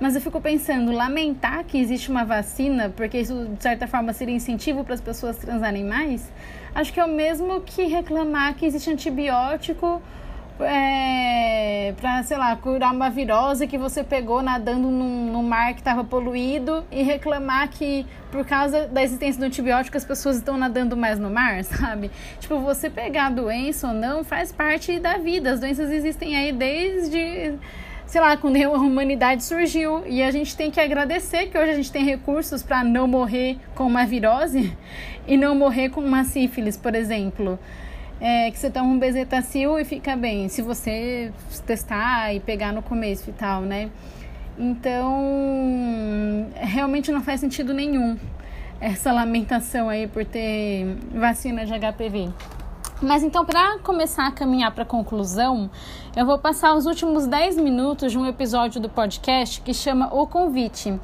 Mas 0.00 0.16
eu 0.16 0.20
fico 0.20 0.40
pensando, 0.40 0.90
lamentar 0.90 1.62
que 1.62 1.78
existe 1.78 2.10
uma 2.10 2.24
vacina, 2.24 2.92
porque 2.96 3.20
isso 3.20 3.46
de 3.56 3.62
certa 3.62 3.86
forma 3.86 4.12
seria 4.12 4.34
incentivo 4.34 4.82
para 4.82 4.94
as 4.94 5.00
pessoas 5.00 5.36
transarem 5.36 5.84
mais, 5.84 6.28
acho 6.74 6.92
que 6.92 6.98
é 6.98 7.04
o 7.04 7.08
mesmo 7.08 7.60
que 7.60 7.84
reclamar 7.84 8.54
que 8.56 8.66
existe 8.66 8.90
antibiótico 8.90 10.02
é, 10.64 11.94
para, 12.00 12.22
sei 12.22 12.36
lá, 12.36 12.54
curar 12.56 12.92
uma 12.92 13.10
virose 13.10 13.66
que 13.66 13.78
você 13.78 14.02
pegou 14.02 14.42
nadando 14.42 14.88
num, 14.88 15.32
num 15.32 15.42
mar 15.42 15.72
que 15.74 15.80
estava 15.80 16.04
poluído 16.04 16.84
e 16.90 17.02
reclamar 17.02 17.68
que 17.68 18.06
por 18.30 18.46
causa 18.46 18.86
da 18.86 19.02
existência 19.02 19.40
do 19.40 19.46
antibiótico 19.46 19.96
as 19.96 20.04
pessoas 20.04 20.36
estão 20.36 20.56
nadando 20.56 20.96
mais 20.96 21.18
no 21.18 21.30
mar, 21.30 21.62
sabe? 21.64 22.10
Tipo, 22.40 22.60
você 22.60 22.88
pegar 22.88 23.26
a 23.26 23.30
doença 23.30 23.88
ou 23.88 23.94
não 23.94 24.24
faz 24.24 24.52
parte 24.52 24.98
da 24.98 25.18
vida. 25.18 25.52
As 25.52 25.60
doenças 25.60 25.90
existem 25.90 26.36
aí 26.36 26.52
desde 26.52 27.54
sei 28.06 28.20
lá, 28.20 28.36
quando 28.36 28.56
a 28.56 28.68
humanidade 28.68 29.42
surgiu. 29.42 30.02
E 30.06 30.22
a 30.22 30.30
gente 30.30 30.54
tem 30.54 30.70
que 30.70 30.78
agradecer 30.78 31.46
que 31.46 31.56
hoje 31.56 31.70
a 31.70 31.74
gente 31.74 31.90
tem 31.90 32.04
recursos 32.04 32.62
para 32.62 32.84
não 32.84 33.08
morrer 33.08 33.56
com 33.74 33.86
uma 33.86 34.04
virose 34.04 34.76
e 35.26 35.36
não 35.36 35.54
morrer 35.54 35.88
com 35.88 36.00
uma 36.02 36.24
sífilis, 36.24 36.76
por 36.76 36.94
exemplo 36.94 37.58
é, 38.24 38.52
que 38.52 38.58
você 38.58 38.70
toma 38.70 38.86
um 38.86 39.00
bezetacil 39.00 39.80
e 39.80 39.84
fica 39.84 40.14
bem, 40.14 40.48
se 40.48 40.62
você 40.62 41.32
testar 41.66 42.32
e 42.32 42.38
pegar 42.38 42.72
no 42.72 42.80
começo 42.80 43.28
e 43.28 43.32
tal, 43.32 43.62
né? 43.62 43.90
Então, 44.56 46.46
realmente 46.54 47.10
não 47.10 47.20
faz 47.20 47.40
sentido 47.40 47.74
nenhum 47.74 48.16
essa 48.80 49.10
lamentação 49.10 49.88
aí 49.88 50.06
por 50.06 50.24
ter 50.24 50.96
vacina 51.12 51.66
de 51.66 51.72
HPV. 51.72 52.30
Mas 53.02 53.24
então, 53.24 53.44
para 53.44 53.80
começar 53.80 54.28
a 54.28 54.30
caminhar 54.30 54.70
para 54.70 54.84
a 54.84 54.86
conclusão, 54.86 55.68
eu 56.14 56.24
vou 56.24 56.38
passar 56.38 56.74
os 56.74 56.86
últimos 56.86 57.26
10 57.26 57.56
minutos 57.56 58.12
de 58.12 58.18
um 58.18 58.24
episódio 58.24 58.80
do 58.80 58.88
podcast 58.88 59.60
que 59.60 59.74
chama 59.74 60.08
O 60.14 60.28
Convite. 60.28 60.96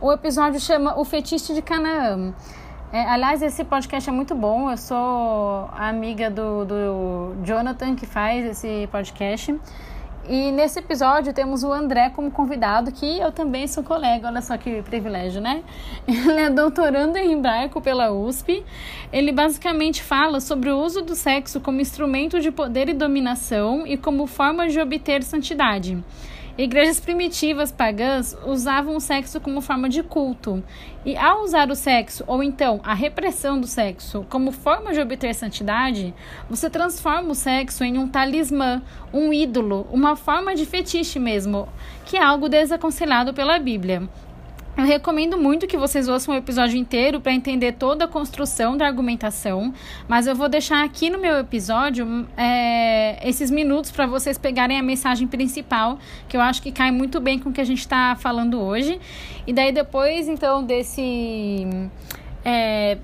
O 0.00 0.12
episódio 0.12 0.60
chama 0.60 0.96
O 0.96 1.04
Fetiche 1.04 1.52
de 1.52 1.62
Canaã. 1.62 2.32
É, 2.92 3.02
aliás, 3.04 3.40
esse 3.40 3.62
podcast 3.62 4.10
é 4.10 4.12
muito 4.12 4.34
bom. 4.34 4.68
Eu 4.68 4.76
sou 4.76 5.70
amiga 5.76 6.28
do, 6.28 6.64
do 6.64 7.34
Jonathan, 7.44 7.94
que 7.94 8.04
faz 8.04 8.44
esse 8.44 8.88
podcast. 8.90 9.56
E 10.28 10.50
nesse 10.50 10.80
episódio 10.80 11.32
temos 11.32 11.62
o 11.62 11.72
André 11.72 12.10
como 12.10 12.32
convidado, 12.32 12.90
que 12.90 13.20
eu 13.20 13.30
também 13.30 13.68
sou 13.68 13.84
colega, 13.84 14.26
olha 14.26 14.42
só 14.42 14.56
que 14.56 14.82
privilégio, 14.82 15.40
né? 15.40 15.62
Ele 16.06 16.40
é 16.40 16.50
doutorando 16.50 17.16
em 17.16 17.32
hebraico 17.32 17.80
pela 17.80 18.10
USP. 18.10 18.64
Ele 19.12 19.30
basicamente 19.30 20.02
fala 20.02 20.40
sobre 20.40 20.70
o 20.70 20.76
uso 20.76 21.00
do 21.00 21.14
sexo 21.14 21.60
como 21.60 21.80
instrumento 21.80 22.40
de 22.40 22.50
poder 22.50 22.88
e 22.88 22.92
dominação 22.92 23.86
e 23.86 23.96
como 23.96 24.26
forma 24.26 24.68
de 24.68 24.80
obter 24.80 25.22
santidade. 25.22 25.96
Igrejas 26.62 27.00
primitivas 27.00 27.72
pagãs 27.72 28.36
usavam 28.44 28.94
o 28.94 29.00
sexo 29.00 29.40
como 29.40 29.62
forma 29.62 29.88
de 29.88 30.02
culto. 30.02 30.62
E 31.06 31.16
ao 31.16 31.42
usar 31.42 31.70
o 31.70 31.74
sexo, 31.74 32.22
ou 32.26 32.42
então 32.42 32.82
a 32.84 32.92
repressão 32.92 33.58
do 33.58 33.66
sexo, 33.66 34.26
como 34.28 34.52
forma 34.52 34.92
de 34.92 35.00
obter 35.00 35.34
santidade, 35.34 36.12
você 36.50 36.68
transforma 36.68 37.30
o 37.30 37.34
sexo 37.34 37.82
em 37.82 37.96
um 37.96 38.06
talismã, 38.06 38.82
um 39.10 39.32
ídolo, 39.32 39.86
uma 39.90 40.16
forma 40.16 40.54
de 40.54 40.66
fetiche 40.66 41.18
mesmo, 41.18 41.66
que 42.04 42.18
é 42.18 42.22
algo 42.22 42.46
desaconselhado 42.46 43.32
pela 43.32 43.58
Bíblia. 43.58 44.06
Eu 44.76 44.84
recomendo 44.84 45.36
muito 45.36 45.66
que 45.66 45.76
vocês 45.76 46.08
ouçam 46.08 46.34
o 46.34 46.38
episódio 46.38 46.78
inteiro 46.78 47.20
para 47.20 47.32
entender 47.32 47.72
toda 47.72 48.04
a 48.04 48.08
construção 48.08 48.76
da 48.76 48.86
argumentação, 48.86 49.74
mas 50.08 50.26
eu 50.26 50.34
vou 50.34 50.48
deixar 50.48 50.84
aqui 50.84 51.10
no 51.10 51.18
meu 51.18 51.38
episódio 51.38 52.26
é, 52.36 53.28
esses 53.28 53.50
minutos 53.50 53.90
para 53.90 54.06
vocês 54.06 54.38
pegarem 54.38 54.78
a 54.78 54.82
mensagem 54.82 55.26
principal, 55.26 55.98
que 56.28 56.36
eu 56.36 56.40
acho 56.40 56.62
que 56.62 56.72
cai 56.72 56.90
muito 56.90 57.20
bem 57.20 57.38
com 57.38 57.50
o 57.50 57.52
que 57.52 57.60
a 57.60 57.64
gente 57.64 57.80
está 57.80 58.16
falando 58.16 58.60
hoje. 58.60 58.98
E 59.46 59.52
daí 59.52 59.72
depois, 59.72 60.28
então, 60.28 60.62
desse. 60.62 61.66
É, 62.44 62.96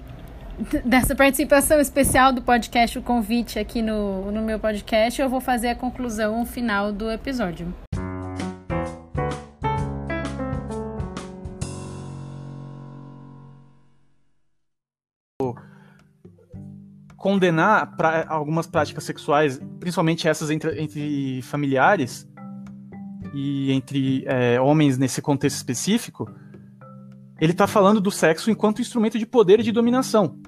dessa 0.85 1.15
participação 1.15 1.79
especial 1.79 2.33
do 2.33 2.41
podcast, 2.41 2.99
o 2.99 3.03
convite 3.03 3.59
aqui 3.59 3.83
no, 3.83 4.31
no 4.33 4.41
meu 4.41 4.59
podcast, 4.59 5.21
eu 5.21 5.29
vou 5.29 5.41
fazer 5.41 5.69
a 5.69 5.75
conclusão 5.75 6.47
final 6.47 6.91
do 6.91 7.11
episódio. 7.11 7.75
Condenar 17.27 17.97
pra, 17.97 18.25
algumas 18.29 18.69
práticas 18.69 19.03
sexuais, 19.03 19.61
principalmente 19.81 20.29
essas 20.29 20.49
entre, 20.49 20.81
entre 20.81 21.43
familiares 21.43 22.25
e 23.35 23.73
entre 23.73 24.23
é, 24.29 24.61
homens 24.61 24.97
nesse 24.97 25.21
contexto 25.21 25.57
específico, 25.57 26.31
ele 27.41 27.51
está 27.51 27.67
falando 27.67 28.01
do 28.01 28.13
sexo 28.13 28.49
enquanto 28.49 28.81
instrumento 28.81 29.19
de 29.19 29.27
poder 29.27 29.59
e 29.59 29.65
de 29.65 29.73
dominação. 29.73 30.39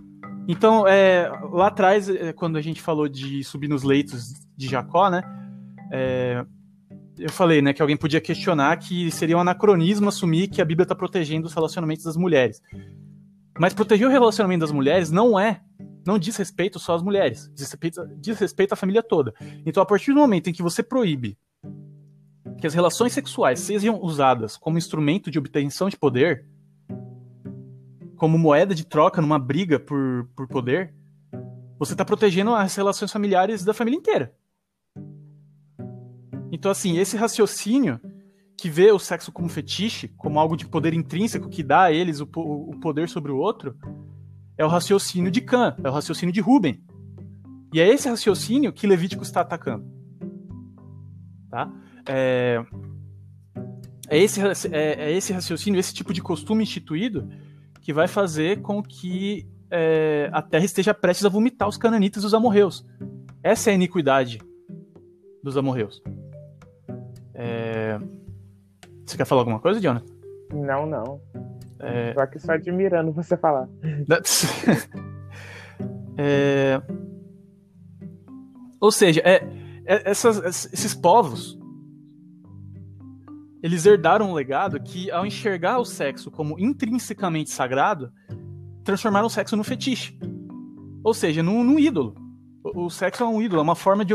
Então, 0.47 0.87
é, 0.87 1.29
lá 1.51 1.67
atrás, 1.67 2.09
é, 2.09 2.33
quando 2.33 2.57
a 2.57 2.63
gente 2.63 2.81
falou 2.81 3.09
de 3.09 3.43
subir 3.43 3.67
nos 3.67 3.83
leitos 3.83 4.35
de 4.57 4.69
Jacó, 4.69 5.11
né, 5.11 5.23
é, 5.91 6.47
eu 7.19 7.33
falei 7.33 7.61
né, 7.61 7.73
que 7.73 7.83
alguém 7.83 7.97
podia 7.97 8.21
questionar 8.21 8.77
que 8.77 9.11
seria 9.11 9.37
um 9.37 9.41
anacronismo 9.41 10.11
assumir 10.11 10.47
que 10.47 10.63
a 10.63 10.65
Bíblia 10.65 10.85
está 10.85 10.95
protegendo 10.95 11.49
os 11.49 11.55
relacionamentos 11.55 12.05
das 12.05 12.17
mulheres. 12.17 12.63
Mas 13.59 13.75
proteger 13.75 14.07
o 14.07 14.11
relacionamento 14.13 14.61
das 14.61 14.71
mulheres 14.71 15.11
não 15.11 15.37
é 15.37 15.61
não 16.09 16.19
diz 16.19 16.37
respeito 16.37 16.79
só 16.79 16.95
às 16.95 17.03
mulheres, 17.03 17.51
diz 17.55 17.71
respeito, 17.71 18.09
diz 18.17 18.39
respeito 18.39 18.73
à 18.73 18.77
família 18.77 19.03
toda. 19.03 19.35
Então, 19.67 19.83
a 19.83 19.87
partir 19.87 20.15
do 20.15 20.19
momento 20.19 20.49
em 20.49 20.55
que 20.55 20.63
você 20.63 20.83
proíbe 20.83 21.37
que 22.59 22.67
as 22.67 22.73
relações 22.73 23.13
sexuais 23.13 23.61
sejam 23.61 24.01
usadas 24.03 24.57
como 24.57 24.79
instrumento 24.79 25.31
de 25.31 25.39
obtenção 25.39 25.91
de 25.91 25.99
poder, 25.99 26.47
como 28.17 28.39
moeda 28.39 28.75
de 28.75 28.87
troca 28.87 29.21
numa 29.21 29.39
briga 29.39 29.79
por, 29.79 30.27
por 30.35 30.49
poder, 30.49 30.95
você 31.79 31.93
está 31.93 32.07
protegendo 32.07 32.55
as 32.55 32.75
relações 32.75 33.13
familiares 33.13 33.63
da 33.63 33.75
família 33.75 33.99
inteira. 33.99 34.35
Então, 36.51 36.71
assim, 36.71 36.97
esse 36.97 37.19
raciocínio 37.19 38.01
que 38.57 38.71
vê 38.71 38.91
o 38.91 38.99
sexo 38.99 39.31
como 39.31 39.51
fetiche, 39.51 40.09
como 40.17 40.41
algo 40.41 40.57
de 40.57 40.67
poder 40.67 40.95
intrínseco 40.95 41.51
que 41.51 41.63
dá 41.63 41.83
a 41.83 41.93
eles 41.93 42.19
o, 42.19 42.29
o 42.35 42.81
poder 42.81 43.11
sobre 43.11 43.31
o 43.31 43.37
outro, 43.37 43.77
é 44.59 44.65
o 44.65 44.69
raciocínio 44.69 45.31
de 45.31 45.41
Kant, 45.41 45.77
é 45.83 45.89
o 45.89 45.93
raciocínio 45.93 46.33
de 46.33 46.41
Ruben. 46.41 46.83
E 47.73 47.81
é 47.81 47.89
esse 47.89 48.09
raciocínio 48.09 48.73
que 48.73 48.87
Levítico 48.87 49.23
está 49.23 49.41
atacando. 49.41 49.87
Tá? 51.49 51.71
É, 52.07 52.63
é, 54.09 54.19
esse, 54.19 54.41
é, 54.73 55.11
é 55.11 55.13
esse 55.13 55.33
raciocínio, 55.33 55.79
esse 55.79 55.95
tipo 55.95 56.13
de 56.13 56.21
costume 56.21 56.63
instituído 56.63 57.29
que 57.81 57.93
vai 57.93 58.09
fazer 58.09 58.61
com 58.61 58.83
que 58.83 59.47
é, 59.71 60.29
a 60.33 60.43
terra 60.43 60.65
esteja 60.65 60.93
prestes 60.93 61.25
a 61.25 61.29
vomitar 61.29 61.69
os 61.69 61.77
cananitas 61.77 62.23
e 62.23 62.27
os 62.27 62.35
amorreus. 62.35 62.85
Essa 63.43 63.71
é 63.71 63.73
a 63.73 63.77
iniquidade 63.77 64.41
dos 65.43 65.57
amorreus. 65.57 66.03
É... 67.35 67.99
Você 69.07 69.17
quer 69.17 69.25
falar 69.25 69.43
alguma 69.43 69.61
coisa, 69.61 69.81
Jonathan? 69.81 70.13
Não, 70.53 70.85
não. 70.85 71.21
É... 71.81 72.13
Tô 72.13 72.21
aqui 72.21 72.39
só 72.39 72.53
admirando 72.53 73.13
você 73.13 73.37
falar. 73.37 73.69
é... 76.19 76.81
Ou 78.81 78.93
seja, 78.93 79.21
é, 79.25 79.45
é, 79.87 80.11
essas, 80.11 80.73
esses 80.73 80.95
povos 80.95 81.59
eles 83.63 83.85
herdaram 83.85 84.31
um 84.31 84.35
legado 84.35 84.81
que, 84.81 85.11
ao 85.11 85.27
enxergar 85.27 85.79
o 85.79 85.85
sexo 85.85 86.31
como 86.31 86.59
intrinsecamente 86.59 87.51
sagrado, 87.51 88.13
transformaram 88.85 89.27
o 89.27 89.31
sexo 89.31 89.57
no 89.57 89.65
fetiche. 89.65 90.19
Ou 91.03 91.13
seja, 91.13 91.43
num, 91.43 91.65
num 91.65 91.79
ídolo. 91.79 92.15
O, 92.63 92.85
o, 92.85 92.91
sexo 92.91 93.25
é 93.25 93.27
um 93.27 93.43
ídolo, 93.43 93.61
é 93.61 93.63
uma 93.63 93.75
forma 93.75 94.05
de. 94.05 94.15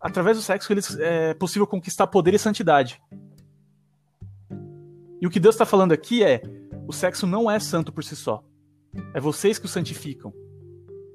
Através 0.00 0.36
do 0.36 0.42
sexo, 0.42 0.72
eles, 0.72 0.98
é 1.00 1.34
possível 1.34 1.66
conquistar 1.66 2.06
poder 2.06 2.34
e 2.34 2.38
santidade. 2.38 3.00
E 5.20 5.26
o 5.26 5.30
que 5.30 5.40
Deus 5.40 5.54
está 5.54 5.64
falando 5.64 5.92
aqui 5.92 6.22
é: 6.22 6.42
o 6.88 6.92
sexo 6.92 7.26
não 7.26 7.50
é 7.50 7.60
santo 7.60 7.92
por 7.92 8.02
si 8.02 8.16
só. 8.16 8.42
É 9.12 9.20
vocês 9.20 9.58
que 9.58 9.66
o 9.66 9.68
santificam. 9.68 10.32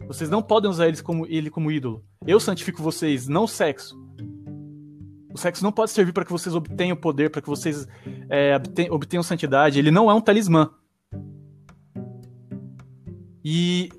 Vocês 0.06 0.30
não 0.30 0.44
podem 0.44 0.70
usar 0.70 0.86
como, 1.02 1.26
ele 1.26 1.50
como 1.50 1.72
ídolo. 1.72 2.06
Eu 2.28 2.40
santifico 2.40 2.84
vocês, 2.84 3.28
não 3.28 3.46
o 3.46 3.48
sexo. 3.48 4.00
O 5.34 5.38
sexo 5.38 5.64
não 5.64 5.72
pode 5.72 5.90
servir 5.90 6.14
para 6.14 6.24
que 6.24 6.32
vocês 6.32 6.54
obtenham 6.54 6.96
poder, 6.96 7.32
para 7.32 7.42
que 7.42 7.50
vocês 7.50 7.88
é, 8.30 8.56
obtenham, 8.56 8.94
obtenham 8.94 9.24
santidade. 9.24 9.80
Ele 9.80 9.90
não 9.90 10.12
é 10.12 10.14
um 10.14 10.22
talismã. 10.22 10.70
E 13.44 13.90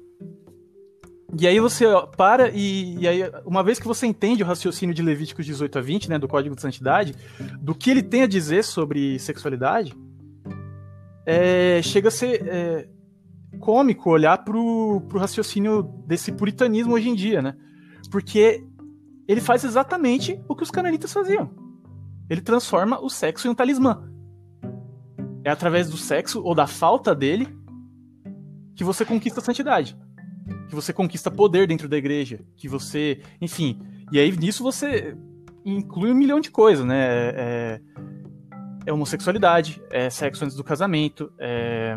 e 1.37 1.49
aí 1.49 1.59
você 1.59 1.87
para 2.17 2.51
e, 2.51 2.97
e, 3.01 3.09
aí, 3.09 3.23
uma 3.45 3.65
vez 3.65 3.81
que 3.81 3.89
você 3.89 4.07
entende 4.07 4.45
o 4.45 4.47
raciocínio 4.47 4.95
de 4.95 5.03
Levíticos 5.03 5.45
18 5.45 5.77
a 5.77 5.83
20, 5.83 6.09
né, 6.11 6.19
do 6.21 6.29
Código 6.29 6.55
de 6.55 6.63
Santidade, 6.63 7.17
do 7.61 7.75
que 7.75 7.91
ele 7.91 8.05
tem 8.05 8.23
a 8.23 8.29
dizer 8.29 8.63
sobre 8.63 9.19
sexualidade, 9.19 9.93
é, 11.27 11.81
chega 11.83 12.09
a 12.09 12.11
ser 12.11 12.47
é, 12.47 12.89
cômico 13.61 14.11
olhar 14.11 14.45
pro, 14.45 15.01
pro 15.09 15.19
raciocínio 15.19 15.83
desse 16.07 16.33
puritanismo 16.33 16.95
hoje 16.95 17.09
em 17.09 17.15
dia, 17.15 17.41
né? 17.41 17.55
Porque 18.11 18.65
ele 19.27 19.41
faz 19.41 19.65
exatamente 19.65 20.41
o 20.49 20.55
que 20.55 20.63
os 20.63 20.71
cananitas 20.71 21.13
faziam. 21.13 21.51
Ele 22.29 22.41
transforma 22.41 23.01
o 23.01 23.09
sexo 23.09 23.47
em 23.47 23.51
um 23.51 23.55
talismã. 23.55 24.11
É 25.45 25.51
através 25.51 25.91
do 25.91 25.97
sexo 25.97 26.43
ou 26.43 26.55
da 26.55 26.67
falta 26.67 27.15
dele 27.15 27.49
que 28.75 28.85
você 28.85 29.05
conquista 29.05 29.41
a 29.41 29.45
santidade 29.45 29.97
que 30.69 30.75
você 30.75 30.93
conquista 30.93 31.31
poder 31.31 31.67
dentro 31.67 31.89
da 31.89 31.97
igreja, 31.97 32.41
que 32.57 32.69
você, 32.69 33.21
enfim, 33.41 33.81
e 34.13 34.19
aí 34.19 34.37
nisso 34.37 34.63
você 34.63 35.17
inclui 35.65 36.11
um 36.11 36.15
milhão 36.15 36.41
de 36.41 36.51
coisas, 36.51 36.85
né? 36.85 37.01
É, 37.01 37.81
é 38.87 38.93
homossexualidade, 38.93 39.83
é 39.91 40.11
sexo 40.11 40.45
antes 40.45 40.57
do 40.57 40.65
casamento, 40.65 41.33
é, 41.39 41.97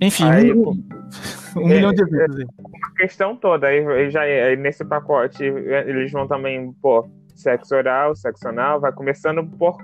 enfim, 0.00 0.24
aí, 0.24 0.52
um, 0.52 0.70
um 1.56 1.70
é, 1.70 1.74
milhão 1.74 1.92
de 1.92 2.04
coisas. 2.06 2.40
É, 2.40 2.44
a 2.44 2.90
questão 2.96 3.36
toda, 3.36 3.68
aí, 3.68 4.10
já 4.10 4.22
aí 4.22 4.56
nesse 4.56 4.84
pacote 4.84 5.42
eles 5.44 6.10
vão 6.12 6.26
também 6.26 6.72
pôr 6.82 7.08
sexo 7.34 7.74
oral, 7.74 8.14
sexo 8.14 8.48
anal, 8.48 8.80
vai 8.80 8.92
começando 8.92 9.44
por 9.58 9.76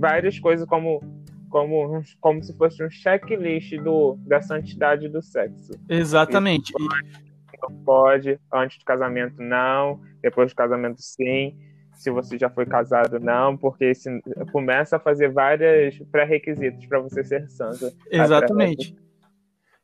várias 0.00 0.38
coisas 0.38 0.66
como 0.66 1.00
como, 1.48 2.02
como 2.20 2.42
se 2.42 2.54
fosse 2.58 2.84
um 2.84 2.90
checklist 2.90 3.74
do, 3.78 4.18
da 4.26 4.42
santidade 4.42 5.08
do 5.08 5.22
sexo. 5.22 5.72
Exatamente. 5.88 6.74
Não 6.78 7.74
pode, 7.84 8.38
antes 8.52 8.78
do 8.78 8.84
casamento 8.84 9.42
não, 9.42 9.98
depois 10.20 10.52
do 10.52 10.56
casamento 10.56 11.00
sim, 11.00 11.56
se 11.98 12.10
você 12.10 12.38
já 12.38 12.48
foi 12.48 12.64
casado 12.64 13.18
não, 13.18 13.56
porque 13.56 13.92
se, 13.92 14.08
começa 14.52 14.96
a 14.96 15.00
fazer 15.00 15.32
vários 15.32 15.98
pré-requisitos 16.12 16.86
para 16.86 17.00
você 17.00 17.24
ser 17.24 17.48
santo. 17.50 17.92
Exatamente. 18.10 18.96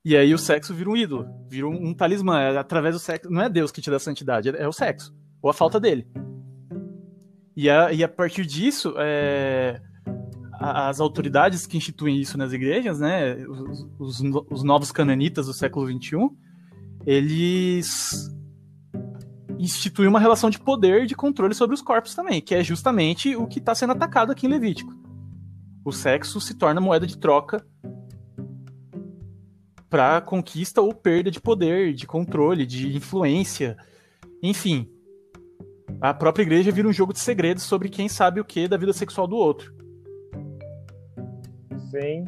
E 0.04 0.16
aí 0.16 0.32
o 0.32 0.38
sexo 0.38 0.72
vira 0.72 0.88
um 0.88 0.96
ídolo, 0.96 1.26
vira 1.48 1.66
um, 1.66 1.88
um 1.88 1.94
talismã. 1.94 2.40
É 2.40 2.56
através 2.56 2.94
do 2.94 3.00
sexo. 3.00 3.28
Não 3.30 3.42
é 3.42 3.48
Deus 3.48 3.72
que 3.72 3.80
te 3.80 3.90
dá 3.90 3.98
santidade, 3.98 4.48
é 4.50 4.68
o 4.68 4.72
sexo. 4.72 5.12
Ou 5.42 5.50
a 5.50 5.54
falta 5.54 5.80
dele. 5.80 6.06
E 7.56 7.68
a, 7.68 7.92
e 7.92 8.04
a 8.04 8.08
partir 8.08 8.46
disso, 8.46 8.94
é, 8.98 9.80
as 10.60 11.00
autoridades 11.00 11.66
que 11.66 11.76
instituem 11.76 12.20
isso 12.20 12.38
nas 12.38 12.52
igrejas, 12.52 13.00
né, 13.00 13.34
os, 13.46 13.88
os, 13.98 14.20
os 14.50 14.62
novos 14.62 14.92
cananitas 14.92 15.46
do 15.46 15.52
século 15.52 15.86
XXI, 15.86 16.30
eles 17.06 18.30
instituem 19.58 20.08
uma 20.08 20.20
relação 20.20 20.50
de 20.50 20.58
poder 20.58 21.04
e 21.04 21.06
de 21.06 21.14
controle 21.14 21.54
sobre 21.54 21.74
os 21.74 21.82
corpos 21.82 22.14
também, 22.14 22.40
que 22.40 22.54
é 22.54 22.62
justamente 22.62 23.34
o 23.36 23.46
que 23.46 23.58
está 23.58 23.74
sendo 23.74 23.92
atacado 23.92 24.32
aqui 24.32 24.46
em 24.46 24.50
Levítico. 24.50 24.92
O 25.84 25.92
sexo 25.92 26.40
se 26.40 26.54
torna 26.54 26.80
moeda 26.80 27.06
de 27.06 27.18
troca 27.18 27.64
para 29.88 30.20
conquista 30.20 30.80
ou 30.80 30.92
perda 30.92 31.30
de 31.30 31.40
poder, 31.40 31.94
de 31.94 32.06
controle, 32.06 32.66
de 32.66 32.96
influência, 32.96 33.76
enfim. 34.42 34.88
A 36.00 36.12
própria 36.12 36.42
igreja 36.42 36.72
vira 36.72 36.88
um 36.88 36.92
jogo 36.92 37.12
de 37.12 37.20
segredos 37.20 37.62
sobre 37.62 37.88
quem 37.88 38.08
sabe 38.08 38.40
o 38.40 38.44
que 38.44 38.66
da 38.66 38.76
vida 38.76 38.92
sexual 38.92 39.26
do 39.26 39.36
outro 39.36 39.74
assim, 41.94 42.24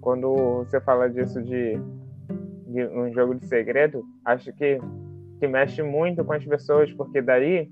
quando 0.00 0.64
você 0.64 0.80
fala 0.80 1.08
disso 1.08 1.42
de, 1.42 1.78
de 2.66 2.86
um 2.86 3.12
jogo 3.12 3.34
de 3.34 3.46
segredo, 3.46 4.02
acho 4.24 4.52
que, 4.54 4.78
que 5.42 5.48
mexe 5.48 5.82
muito 5.82 6.24
com 6.24 6.34
as 6.34 6.44
pessoas, 6.44 6.92
porque 6.92 7.20
daí 7.20 7.68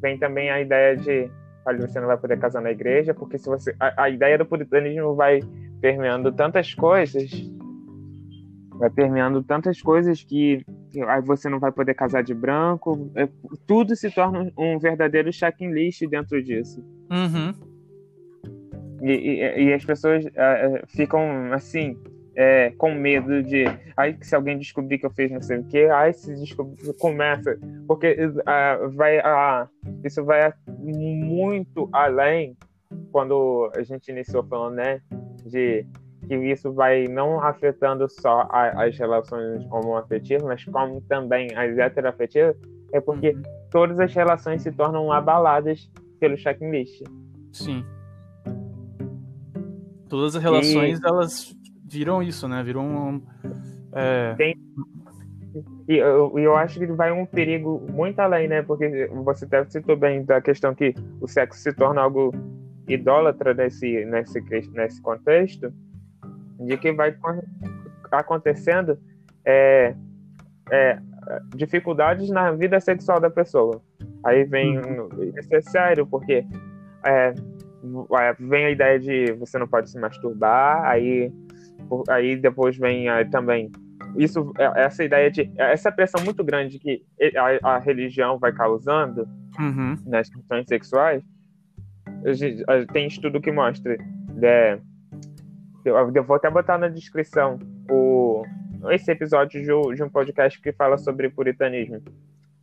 vem 0.00 0.18
também 0.18 0.50
a 0.50 0.62
ideia 0.62 0.96
de 0.96 1.30
olha, 1.66 1.86
você 1.86 2.00
não 2.00 2.06
vai 2.06 2.16
poder 2.16 2.38
casar 2.38 2.62
na 2.62 2.70
igreja, 2.70 3.12
porque 3.12 3.36
se 3.36 3.50
você. 3.50 3.76
A, 3.78 4.04
a 4.04 4.08
ideia 4.08 4.38
do 4.38 4.46
puritanismo 4.46 5.14
vai 5.14 5.40
permeando 5.82 6.32
tantas 6.32 6.72
coisas, 6.72 7.30
vai 8.78 8.88
permeando 8.88 9.42
tantas 9.42 9.82
coisas 9.82 10.24
que 10.24 10.64
aí 11.06 11.20
você 11.20 11.50
não 11.50 11.60
vai 11.60 11.70
poder 11.70 11.92
casar 11.92 12.22
de 12.22 12.32
branco. 12.32 13.12
É, 13.14 13.28
tudo 13.66 13.94
se 13.94 14.10
torna 14.10 14.50
um 14.56 14.78
verdadeiro 14.78 15.30
checklist 15.30 16.08
dentro 16.08 16.42
disso. 16.42 16.82
Uhum. 17.10 17.52
E, 19.02 19.12
e, 19.12 19.64
e 19.64 19.74
as 19.74 19.84
pessoas 19.84 20.24
uh, 20.24 20.86
ficam 20.88 21.52
assim, 21.52 21.94
é, 22.34 22.70
com 22.78 22.94
medo 22.94 23.42
de. 23.42 23.64
Ai, 23.96 24.16
se 24.20 24.34
alguém 24.34 24.58
descobrir 24.58 24.98
que 24.98 25.06
eu 25.06 25.10
fiz 25.10 25.30
não 25.30 25.42
sei 25.42 25.58
o 25.58 25.64
quê, 25.64 25.88
ai, 25.92 26.12
se 26.12 26.34
descobrir. 26.34 26.92
Começa. 26.98 27.58
Porque 27.86 28.12
uh, 28.12 28.90
vai, 28.90 29.18
uh, 29.18 29.68
isso 30.04 30.24
vai 30.24 30.52
muito 30.66 31.88
além 31.92 32.56
quando 33.10 33.70
a 33.74 33.82
gente 33.82 34.10
iniciou 34.10 34.44
falando, 34.44 34.76
né? 34.76 35.00
De 35.44 35.86
que 36.26 36.36
isso 36.36 36.72
vai 36.72 37.04
não 37.08 37.42
afetando 37.42 38.08
só 38.08 38.46
a, 38.50 38.84
as 38.84 38.96
relações 38.96 39.64
homoafetivas, 39.70 40.44
mas 40.44 40.64
como 40.64 41.00
também 41.02 41.48
as 41.56 41.76
heteroafetivas, 41.76 42.56
é 42.92 43.00
porque 43.00 43.30
uhum. 43.30 43.42
todas 43.70 43.98
as 43.98 44.14
relações 44.14 44.62
se 44.62 44.70
tornam 44.70 45.10
abaladas 45.10 45.90
pelo 46.20 46.36
checklist. 46.36 47.02
Sim 47.52 47.84
todas 50.12 50.36
as 50.36 50.42
relações 50.42 51.00
e... 51.00 51.06
elas 51.06 51.56
viram 51.92 52.22
isso, 52.22 52.48
né? 52.48 52.62
Viram 52.62 52.84
um, 52.84 53.22
é... 53.92 54.34
Tem... 54.34 54.56
E 55.88 55.96
eu, 55.96 56.38
eu 56.38 56.56
acho 56.56 56.78
que 56.78 56.86
vai 56.86 57.12
um 57.12 57.26
perigo 57.26 57.84
muito 57.90 58.18
além, 58.20 58.48
né? 58.48 58.62
Porque 58.62 59.10
você 59.24 59.44
deve 59.44 59.70
citou 59.70 59.96
bem 59.96 60.24
da 60.24 60.40
questão 60.40 60.74
que 60.74 60.94
o 61.20 61.28
sexo 61.28 61.60
se 61.60 61.72
torna 61.74 62.00
algo 62.00 62.32
idólatra 62.88 63.52
nesse, 63.52 64.04
nesse, 64.06 64.40
nesse 64.72 65.02
contexto, 65.02 65.72
de 66.60 66.76
que 66.78 66.92
vai 66.92 67.14
acontecendo 68.10 68.98
é, 69.44 69.94
é, 70.70 70.98
dificuldades 71.54 72.30
na 72.30 72.52
vida 72.52 72.80
sexual 72.80 73.20
da 73.20 73.30
pessoa. 73.30 73.82
Aí 74.24 74.44
vem. 74.44 74.78
Uhum. 74.78 75.08
Isso 75.36 75.54
é 75.54 75.60
sério, 75.60 76.06
porque 76.06 76.46
é, 77.04 77.34
vem 78.38 78.66
a 78.66 78.70
ideia 78.70 78.98
de 78.98 79.32
você 79.32 79.58
não 79.58 79.66
pode 79.66 79.90
se 79.90 79.98
masturbar, 79.98 80.84
aí, 80.84 81.32
aí 82.08 82.36
depois 82.36 82.76
vem 82.76 83.08
aí, 83.08 83.28
também. 83.28 83.70
Isso, 84.16 84.52
é, 84.58 84.84
essa 84.84 85.04
ideia 85.04 85.30
de. 85.30 85.50
Essa 85.56 85.90
pressão 85.90 86.22
muito 86.24 86.44
grande 86.44 86.78
que 86.78 87.02
a, 87.62 87.74
a 87.74 87.78
religião 87.78 88.38
vai 88.38 88.52
causando 88.52 89.26
Uhum. 89.58 89.96
nas 90.06 90.30
questões 90.30 90.66
sexuais, 90.66 91.22
tem 92.92 93.06
estudo 93.06 93.40
que 93.40 93.52
mostra. 93.52 93.96
É, 94.42 94.78
eu 95.84 96.24
vou 96.24 96.36
até 96.36 96.48
botar 96.50 96.78
na 96.78 96.88
descrição 96.88 97.58
o, 97.90 98.44
esse 98.90 99.10
episódio 99.10 99.60
de, 99.60 99.94
de 99.96 100.02
um 100.02 100.08
podcast 100.08 100.60
que 100.60 100.72
fala 100.72 100.96
sobre 100.96 101.28
puritanismo. 101.28 102.02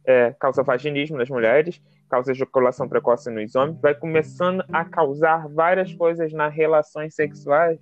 É, 0.06 0.34
causa 0.40 0.64
vaginismo 0.64 1.18
nas 1.18 1.30
mulheres, 1.30 1.80
causa 2.10 2.32
ejaculação 2.32 2.90
precoce 2.90 3.30
nos 3.30 3.54
homens, 3.54 3.80
vai 3.80 3.94
começando 3.94 4.64
a 4.72 4.84
causar 4.84 5.48
várias 5.50 5.94
coisas 5.94 6.34
nas 6.34 6.52
relações 6.52 7.14
sexuais, 7.14 7.80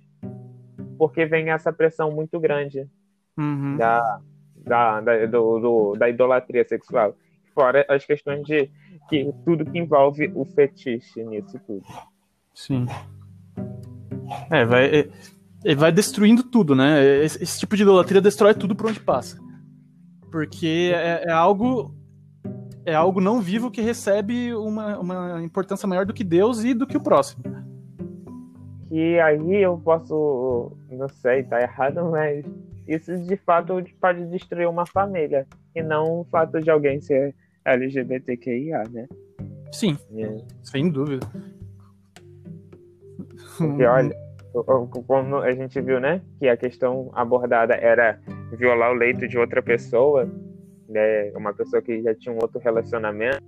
porque 0.98 1.24
vem 1.24 1.50
essa 1.50 1.72
pressão 1.72 2.10
muito 2.10 2.38
grande 2.40 2.88
Uhum. 3.38 3.76
da, 3.76 4.20
da, 4.56 5.00
da, 5.00 5.26
do, 5.26 5.60
do, 5.60 5.96
da 5.96 6.08
idolatria 6.08 6.66
sexual. 6.66 7.14
Fora 7.54 7.86
as 7.88 8.04
questões 8.04 8.44
de 8.44 8.68
que 9.08 9.32
tudo 9.44 9.64
que 9.64 9.78
envolve 9.78 10.30
o 10.34 10.44
fetiche 10.44 11.22
nisso 11.24 11.58
tudo. 11.66 11.84
Sim. 12.52 12.86
É, 14.50 14.64
vai, 14.64 14.86
é, 14.86 15.08
é, 15.64 15.74
vai 15.74 15.92
destruindo 15.92 16.42
tudo, 16.42 16.74
né? 16.74 17.24
Esse, 17.24 17.42
esse, 17.42 17.60
tipo 17.60 17.76
de 17.76 17.82
idolatria 17.82 18.20
destrói 18.20 18.54
tudo 18.54 18.74
por 18.74 18.88
onde 18.88 19.00
passa. 19.00 19.38
Porque 20.30 20.92
é, 20.94 21.24
é, 21.28 21.32
algo 21.32 21.94
é 22.84 22.94
algo 22.94 23.20
não 23.20 23.40
vivo 23.40 23.70
que 23.70 23.80
recebe 23.80 24.54
uma, 24.54 24.98
uma 24.98 25.42
importância 25.42 25.86
maior 25.86 26.04
do 26.04 26.14
que 26.14 26.24
Deus 26.24 26.64
e 26.64 26.74
do 26.74 26.86
que 26.86 26.96
o 26.96 27.02
próximo. 27.02 27.42
Que 28.88 29.20
aí 29.20 29.62
eu 29.62 29.78
posso, 29.78 30.72
não 30.90 31.08
sei, 31.08 31.42
tá 31.42 31.60
errado, 31.60 32.10
mas 32.10 32.44
isso 32.86 33.16
de 33.18 33.36
fato 33.36 33.82
pode 34.00 34.24
destruir 34.26 34.66
uma 34.68 34.86
família. 34.86 35.46
E 35.74 35.82
não 35.82 36.20
o 36.20 36.24
fato 36.24 36.60
de 36.60 36.70
alguém 36.70 37.00
ser 37.00 37.34
LGBTQIA, 37.64 38.82
né? 38.90 39.06
Sim, 39.72 39.96
É. 40.16 40.36
sem 40.62 40.88
dúvida. 40.90 41.26
Porque, 43.58 43.84
olha, 43.84 44.16
como 45.06 45.36
a 45.36 45.52
gente 45.52 45.80
viu, 45.80 46.00
né? 46.00 46.22
Que 46.38 46.48
a 46.48 46.56
questão 46.56 47.10
abordada 47.12 47.74
era 47.74 48.18
violar 48.52 48.90
o 48.92 48.94
leito 48.94 49.28
de 49.28 49.36
outra 49.36 49.62
pessoa, 49.62 50.28
né? 50.88 51.30
Uma 51.34 51.52
pessoa 51.52 51.82
que 51.82 52.02
já 52.02 52.14
tinha 52.14 52.34
um 52.34 52.38
outro 52.40 52.58
relacionamento. 52.58 53.42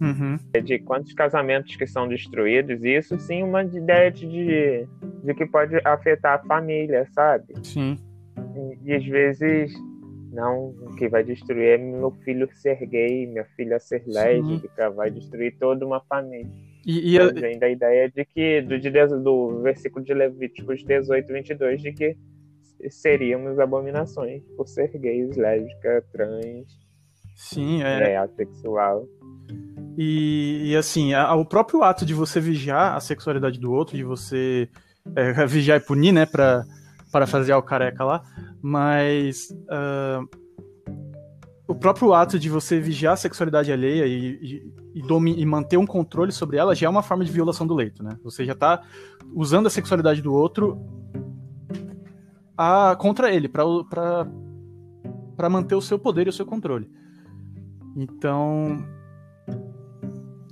Uhum. 0.00 0.38
De 0.62 0.78
quantos 0.78 1.12
casamentos 1.12 1.76
que 1.76 1.86
são 1.86 2.08
destruídos, 2.08 2.82
e 2.82 2.96
isso 2.96 3.18
sim 3.18 3.42
uma 3.42 3.62
ideia 3.62 4.10
de, 4.10 4.86
de 5.22 5.34
que 5.34 5.44
pode 5.46 5.76
afetar 5.84 6.40
a 6.40 6.46
família, 6.46 7.06
sabe? 7.12 7.54
Sim. 7.62 7.98
E, 8.56 8.90
e 8.90 8.94
às 8.94 9.04
vezes, 9.04 9.72
não, 10.32 10.70
o 10.70 10.96
que 10.96 11.08
vai 11.08 11.22
destruir 11.22 11.74
é 11.74 11.78
meu 11.78 12.12
filho 12.24 12.48
ser 12.54 12.86
gay, 12.86 13.26
minha 13.26 13.44
filha 13.56 13.78
ser 13.78 14.02
lésbica, 14.06 14.90
vai 14.90 15.10
destruir 15.10 15.56
toda 15.58 15.84
uma 15.84 16.00
família. 16.00 16.50
E, 16.86 17.14
e 17.14 17.32
vem 17.32 17.58
da 17.58 17.68
ideia 17.68 18.10
de 18.10 18.24
que, 18.24 18.62
do, 18.62 18.78
de, 18.78 18.90
do 18.90 19.60
versículo 19.62 20.04
de 20.04 20.14
Levíticos 20.14 20.82
18, 20.82 21.30
22, 21.30 21.82
de 21.82 21.92
que 21.92 22.16
seríamos 22.88 23.58
abominações 23.58 24.42
por 24.56 24.66
ser 24.66 24.88
gays, 24.96 25.36
lésbica, 25.36 26.02
trans, 26.12 26.66
sim, 27.36 27.82
é. 27.82 28.12
é, 28.12 28.16
assexual. 28.16 29.06
E, 30.02 30.70
e 30.70 30.76
assim, 30.76 31.12
a- 31.12 31.34
o 31.34 31.44
próprio 31.44 31.82
ato 31.82 32.06
de 32.06 32.14
você 32.14 32.40
vigiar 32.40 32.96
a 32.96 33.00
sexualidade 33.00 33.60
do 33.60 33.70
outro, 33.70 33.98
de 33.98 34.02
você 34.02 34.66
é, 35.14 35.44
vigiar 35.46 35.76
e 35.78 35.84
punir, 35.84 36.10
né, 36.10 36.24
pra 36.24 36.64
parafrasear 37.12 37.58
o 37.58 37.62
careca 37.62 38.02
lá, 38.02 38.22
mas 38.62 39.54
ah, 39.68 40.22
o 41.68 41.74
próprio 41.74 42.14
ato 42.14 42.38
de 42.38 42.48
você 42.48 42.80
vigiar 42.80 43.12
a 43.12 43.16
sexualidade 43.16 43.70
alheia 43.70 44.06
e, 44.06 44.38
e, 44.40 44.72
e 44.94 45.40
e 45.42 45.46
manter 45.46 45.76
um 45.76 45.86
controle 45.86 46.32
sobre 46.32 46.56
ela 46.56 46.74
já 46.74 46.86
é 46.86 46.90
uma 46.90 47.02
forma 47.02 47.22
de 47.22 47.30
violação 47.30 47.66
do 47.66 47.74
leito, 47.74 48.02
né? 48.02 48.16
Você 48.24 48.42
já 48.46 48.54
tá 48.54 48.82
usando 49.34 49.66
a 49.66 49.70
sexualidade 49.70 50.22
do 50.22 50.32
outro 50.32 50.80
a, 52.56 52.96
contra 52.98 53.30
ele, 53.30 53.48
pra 53.48 54.24
manter 55.50 55.74
o 55.74 55.82
seu 55.82 55.98
poder 55.98 56.26
e 56.26 56.30
o 56.30 56.32
seu 56.32 56.46
controle. 56.46 56.90
Então, 57.96 58.82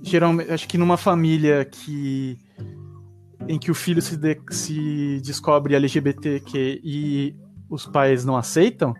geralmente, 0.09 0.51
acho 0.51 0.67
que 0.69 0.77
numa 0.79 0.97
família 0.97 1.65
que 1.65 2.37
em 3.49 3.59
que 3.59 3.71
o 3.71 3.75
filho 3.75 4.03
se, 4.03 4.17
de- 4.17 4.41
se 4.51 5.21
descobre 5.23 5.75
LGBTQ 5.75 6.81
e 6.85 7.35
os 7.71 7.87
pais 7.87 8.25
não 8.25 8.37
aceitam, 8.37 8.93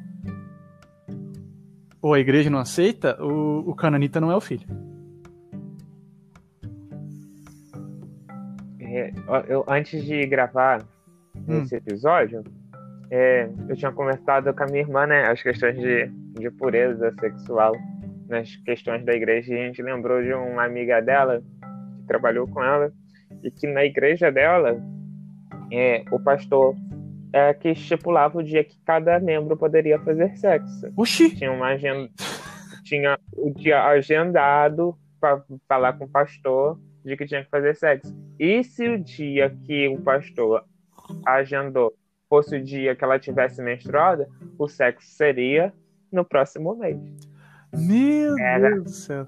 ou 2.01 2.15
a 2.15 2.21
igreja 2.21 2.49
não 2.49 2.59
aceita, 2.59 3.17
o, 3.23 3.71
o 3.71 3.75
cananita 3.75 4.21
não 4.21 4.31
é 4.31 4.37
o 4.37 4.41
filho. 4.41 4.67
É, 8.81 9.13
eu, 9.49 9.65
antes 9.69 10.05
de 10.05 10.27
gravar 10.27 10.87
Hum. 11.47 11.63
esse 11.63 11.77
episódio, 11.77 12.43
é, 13.11 13.49
eu 13.69 13.77
tinha 13.77 13.93
conversado 13.93 14.53
com 14.53 14.63
a 14.65 14.67
minha 14.67 14.81
irmã, 14.81 15.07
né, 15.07 15.27
as 15.31 15.43
questões 15.43 15.77
de, 15.79 16.07
de 16.39 16.51
pureza 16.51 17.15
sexual 17.21 17.73
nas 18.29 18.55
questões 18.57 19.05
da 19.05 19.15
igreja, 19.15 19.55
e 19.55 19.59
a 19.61 19.67
gente 19.67 19.83
lembrou 19.83 20.23
de 20.23 20.33
uma 20.33 20.65
amiga 20.65 21.01
dela 21.01 21.41
que 21.41 22.07
trabalhou 22.07 22.47
com 22.47 22.63
ela, 22.63 22.93
e 23.43 23.51
que 23.51 23.67
na 23.67 23.85
igreja 23.85 24.31
dela, 24.31 24.77
é, 25.73 26.05
o 26.11 26.21
pastor 26.21 26.75
é 27.33 27.53
que 27.53 27.71
estipulava 27.71 28.39
o 28.39 28.43
dia 28.43 28.65
que 28.65 28.79
cada 28.85 29.19
membro 29.21 29.57
poderia 29.57 29.99
fazer 30.01 30.35
sexo. 30.37 30.93
Oxi! 30.97 31.35
Tinha 31.35 31.53
uma 31.53 31.69
agenda, 31.69 32.11
tinha 32.85 33.19
o 33.37 33.51
dia 33.51 33.85
agendado 33.85 34.97
para 35.21 35.43
falar 35.69 35.93
com 35.95 36.05
o 36.05 36.09
pastor 36.09 36.79
de 37.05 37.17
que 37.17 37.27
tinha 37.27 37.45
que 37.45 37.51
fazer 37.51 37.75
sexo. 37.77 38.17
E 38.39 38.63
se 38.65 38.89
o 38.89 38.99
dia 38.99 39.55
que 39.65 39.89
o 39.89 40.01
pastor 40.01 40.65
agendou 41.27 41.93
fosse 42.29 42.57
o 42.57 42.63
dia 42.63 42.95
que 42.95 43.03
ela 43.03 43.19
tivesse 43.19 43.63
menstruada, 43.63 44.29
o 44.59 44.69
sexo 44.69 45.09
seria 45.09 45.73
no 46.13 46.25
próximo 46.25 46.75
mês. 46.77 46.99
Meu 47.77 48.39
Era. 48.39 48.71
Deus 48.71 48.85
do 48.85 48.91
céu. 48.91 49.27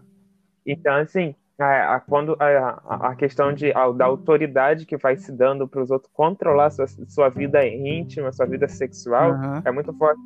Então, 0.67 0.95
assim, 0.95 1.35
a, 1.59 1.97
a- 1.97 2.01
quando 2.01 2.37
a, 2.39 3.09
a- 3.11 3.15
questão 3.17 3.53
de, 3.53 3.73
a- 3.73 3.91
da 3.93 4.07
autoridade 4.07 4.87
que 4.87 4.97
vai 4.97 5.17
se 5.17 5.33
dando 5.33 5.67
para 5.69 5.83
os 5.83 5.91
outros 5.91 6.11
controlar 6.13 6.71
sua, 6.71 6.87
sua 7.09 7.29
vida 7.29 7.67
íntima, 7.67 8.33
sua 8.33 8.47
vida 8.47 8.69
sexual, 8.69 9.33
Aham. 9.33 9.63
é 9.65 9.71
muito 9.73 9.93
forte. 9.95 10.21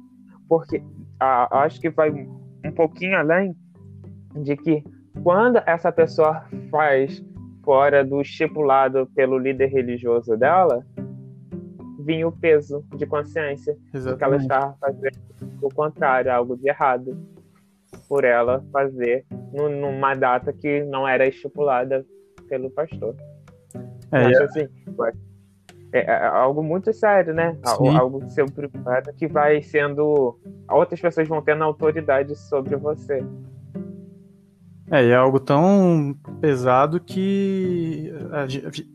Porque 0.48 0.82
a, 1.18 1.62
acho 1.64 1.80
que 1.80 1.90
vai 1.90 2.10
um 2.10 2.72
pouquinho 2.74 3.16
além 3.16 3.54
de 4.36 4.56
que 4.56 4.82
quando 5.22 5.58
essa 5.66 5.90
pessoa 5.92 6.44
faz 6.70 7.24
fora 7.64 8.04
do 8.04 8.20
estipulado 8.20 9.06
pelo 9.14 9.38
líder 9.38 9.66
religioso 9.68 10.36
dela, 10.36 10.84
vinha 12.00 12.28
o 12.28 12.32
peso 12.32 12.84
de 12.96 13.06
consciência 13.06 13.74
de 13.74 13.80
que 14.16 14.24
ela 14.24 14.36
Exatamente. 14.36 14.42
estava 14.42 14.76
fazendo 14.78 15.18
o 15.62 15.68
contrário, 15.74 16.30
algo 16.32 16.56
de 16.56 16.68
errado, 16.68 17.16
por 18.14 18.22
ela 18.22 18.64
fazer 18.70 19.26
nu- 19.52 19.68
numa 19.68 20.14
data 20.14 20.52
que 20.52 20.84
não 20.84 21.06
era 21.06 21.26
estipulada 21.26 22.06
pelo 22.48 22.70
pastor. 22.70 23.16
É, 24.12 24.26
Acho 24.26 24.42
assim, 24.44 24.68
vai- 24.96 25.10
é, 25.92 26.02
é 26.02 26.26
algo 26.26 26.62
muito 26.62 26.92
sério, 26.92 27.34
né? 27.34 27.58
Sim. 27.76 27.88
Algo 27.88 28.30
seu 28.30 28.46
privado 28.46 29.12
que 29.14 29.26
vai 29.26 29.60
sendo. 29.62 30.38
Outras 30.70 31.00
pessoas 31.00 31.26
vão 31.26 31.42
tendo 31.42 31.64
autoridade 31.64 32.36
sobre 32.36 32.76
você. 32.76 33.18
É, 34.92 35.08
é 35.08 35.14
algo 35.16 35.40
tão 35.40 36.16
pesado 36.40 37.00
que 37.00 38.12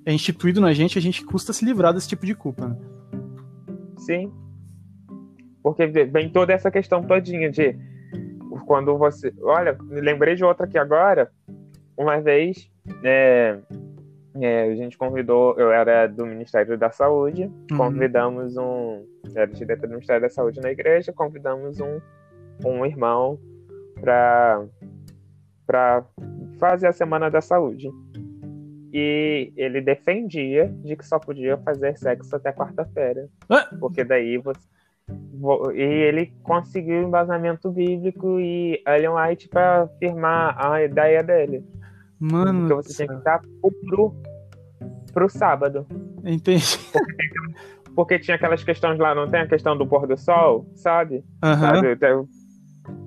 é 0.05 0.13
instituído 0.13 0.61
na 0.61 0.71
gente, 0.71 0.97
a 0.97 1.01
gente 1.01 1.25
custa 1.25 1.51
se 1.51 1.65
livrar 1.65 1.93
desse 1.93 2.07
tipo 2.07 2.25
de 2.25 2.33
culpa. 2.33 2.69
Né? 2.69 2.77
Sim. 3.97 4.31
Porque 5.61 5.85
vem 5.87 6.29
toda 6.29 6.53
essa 6.53 6.71
questão 6.71 7.03
todinha 7.03 7.51
de 7.51 7.88
quando 8.69 8.95
você. 8.99 9.33
Olha, 9.41 9.75
me 9.81 9.99
lembrei 9.99 10.35
de 10.35 10.45
outra 10.45 10.67
aqui 10.67 10.77
agora. 10.77 11.31
Uma 11.97 12.21
vez, 12.21 12.69
é, 13.03 13.57
é, 14.39 14.61
a 14.61 14.75
gente 14.75 14.95
convidou, 14.95 15.57
eu 15.57 15.71
era 15.71 16.05
do 16.05 16.23
Ministério 16.23 16.77
da 16.77 16.91
Saúde, 16.91 17.45
Uhum. 17.71 17.77
convidamos 17.77 18.55
um. 18.57 19.03
Era 19.35 19.47
diretor 19.47 19.87
do 19.87 19.93
Ministério 19.93 20.21
da 20.21 20.29
Saúde 20.29 20.61
na 20.61 20.69
igreja, 20.69 21.11
convidamos 21.11 21.79
um, 21.79 21.99
um 22.63 22.85
irmão 22.85 23.39
para 23.99 24.63
para 25.65 26.05
fazer 26.59 26.87
a 26.87 26.93
Semana 26.93 27.27
da 27.31 27.41
Saúde. 27.41 27.89
E 28.93 29.51
ele 29.55 29.81
defendia 29.81 30.67
de 30.83 30.95
que 30.95 31.05
só 31.05 31.17
podia 31.17 31.57
fazer 31.57 31.97
sexo 31.97 32.35
até 32.35 32.51
quarta-feira. 32.51 33.27
Ah! 33.49 33.67
Porque 33.79 34.03
daí 34.03 34.37
você 34.37 34.59
e 35.73 35.81
ele 35.81 36.33
conseguiu 36.43 37.01
embasamento 37.01 37.71
bíblico 37.71 38.39
e 38.39 38.81
Ellen 38.85 39.11
White 39.11 39.47
para 39.47 39.83
afirmar 39.83 40.55
a 40.57 40.83
ideia 40.83 41.23
dele. 41.23 41.63
Mano. 42.19 42.65
Então 42.65 42.77
você 42.77 42.97
tem 42.97 43.07
que 43.07 43.13
estar 43.13 43.41
pro, 43.87 44.13
pro 45.13 45.29
sábado. 45.29 45.87
Entendi. 46.23 46.77
Porque, 46.91 47.29
porque, 47.95 48.19
tinha 48.19 48.35
aquelas 48.35 48.63
questões 48.63 48.99
lá, 48.99 49.15
não 49.15 49.29
tem 49.29 49.41
a 49.41 49.47
questão 49.47 49.77
do 49.77 49.87
pôr 49.87 50.05
do 50.05 50.17
sol, 50.17 50.69
sabe? 50.75 51.23
Uhum. 51.43 51.59
sabe? 51.59 51.91
Então, 51.93 52.27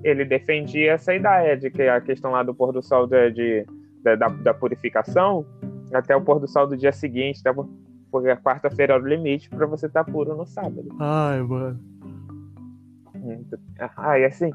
ele 0.03 0.25
defendia 0.25 0.93
essa 0.93 1.13
ideia 1.13 1.55
de 1.55 1.69
que 1.69 1.83
a 1.83 2.01
questão 2.01 2.31
lá 2.31 2.41
do 2.41 2.55
pôr 2.55 2.71
do 2.71 2.81
sol 2.81 3.05
de, 3.05 3.31
de 3.31 3.65
da, 4.03 4.15
da, 4.15 4.53
purificação 4.53 5.45
até 5.93 6.15
o 6.15 6.21
pôr 6.21 6.39
do 6.39 6.47
sol 6.47 6.67
do 6.67 6.75
dia 6.75 6.91
seguinte, 6.91 7.41
porque 8.11 8.29
a 8.29 8.37
quarta-feira 8.37 8.93
é 8.93 8.97
o 8.97 9.05
limite 9.05 9.49
para 9.49 9.65
você 9.65 9.85
estar 9.85 10.03
tá 10.03 10.11
puro 10.11 10.35
no 10.35 10.45
sábado. 10.45 10.89
Ai, 10.99 11.41
mano. 11.41 11.79
Ah, 13.97 14.19
e 14.19 14.25
assim, 14.25 14.51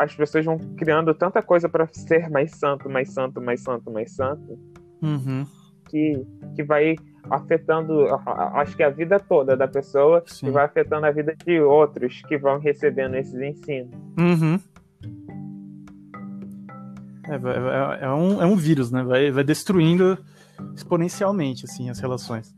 as 0.00 0.14
pessoas 0.14 0.44
vão 0.44 0.58
criando 0.76 1.14
tanta 1.14 1.42
coisa 1.42 1.68
para 1.68 1.86
ser 1.92 2.28
mais 2.30 2.52
santo, 2.52 2.88
mais 2.88 3.10
santo, 3.10 3.40
mais 3.40 3.62
santo, 3.62 3.90
mais 3.90 4.12
santo, 4.12 4.58
uhum. 5.00 5.46
que, 5.88 6.26
que 6.56 6.62
vai 6.62 6.96
afetando, 7.30 8.06
acho 8.54 8.76
que 8.76 8.82
a 8.82 8.90
vida 8.90 9.20
toda 9.20 9.56
da 9.56 9.68
pessoa 9.68 10.22
Sim. 10.26 10.48
e 10.48 10.50
vai 10.50 10.64
afetando 10.64 11.06
a 11.06 11.10
vida 11.10 11.36
de 11.44 11.60
outros 11.60 12.20
que 12.22 12.36
vão 12.36 12.58
recebendo 12.58 13.14
esses 13.14 13.40
ensinos. 13.40 13.94
Uhum. 14.18 14.58
É, 17.28 17.34
é, 17.34 18.04
é, 18.04 18.10
um, 18.10 18.42
é 18.42 18.46
um 18.46 18.56
vírus, 18.56 18.90
né? 18.90 19.04
Vai, 19.04 19.30
vai 19.30 19.44
destruindo 19.44 20.18
exponencialmente 20.74 21.64
assim 21.64 21.88
as 21.88 22.00
relações. 22.00 22.52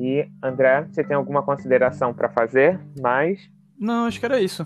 E 0.00 0.30
André, 0.40 0.86
você 0.88 1.02
tem 1.02 1.16
alguma 1.16 1.42
consideração 1.42 2.14
para 2.14 2.28
fazer? 2.28 2.78
Mais? 3.00 3.50
Não, 3.76 4.06
acho 4.06 4.20
que 4.20 4.26
era 4.26 4.40
isso. 4.40 4.64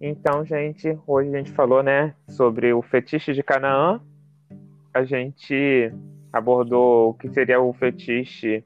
Então, 0.00 0.42
gente, 0.42 0.98
hoje 1.06 1.28
a 1.28 1.36
gente 1.36 1.52
falou, 1.52 1.82
né, 1.82 2.14
sobre 2.30 2.72
o 2.72 2.80
fetiche 2.80 3.34
de 3.34 3.42
Canaã. 3.42 4.00
A 4.94 5.04
gente 5.04 5.92
abordou 6.32 7.10
o 7.10 7.14
que 7.14 7.28
seria 7.28 7.60
o 7.60 7.74
fetiche, 7.74 8.64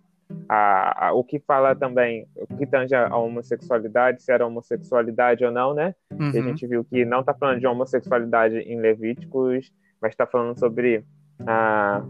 a, 0.48 1.08
a, 1.08 1.12
o 1.12 1.24
que 1.24 1.40
fala 1.40 1.74
também, 1.74 2.28
o 2.36 2.56
que 2.56 2.64
tange 2.64 2.94
a 2.94 3.16
homossexualidade, 3.16 4.22
se 4.22 4.30
era 4.30 4.46
homossexualidade 4.46 5.44
ou 5.44 5.50
não, 5.50 5.74
né? 5.74 5.96
Uhum. 6.12 6.30
E 6.32 6.38
a 6.38 6.42
gente 6.42 6.64
viu 6.64 6.84
que 6.84 7.04
não 7.04 7.20
está 7.20 7.34
falando 7.34 7.58
de 7.58 7.66
homossexualidade 7.66 8.58
em 8.58 8.80
Levíticos, 8.80 9.72
mas 10.00 10.12
está 10.12 10.28
falando 10.28 10.56
sobre 10.56 11.04
a, 11.44 12.04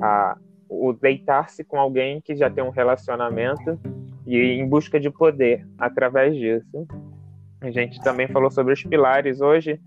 a, 0.00 0.38
o 0.68 0.92
deitar-se 0.92 1.64
com 1.64 1.78
alguém 1.78 2.20
que 2.20 2.36
já 2.36 2.50
tem 2.50 2.62
um 2.62 2.70
relacionamento 2.70 3.78
e 4.26 4.36
em 4.36 4.68
busca 4.68 5.00
de 5.00 5.10
poder 5.10 5.66
através 5.78 6.36
disso. 6.36 6.86
A 7.60 7.70
gente 7.70 8.00
também 8.02 8.28
falou 8.28 8.50
sobre 8.50 8.72
os 8.72 8.82
pilares 8.82 9.40
hoje 9.40 9.80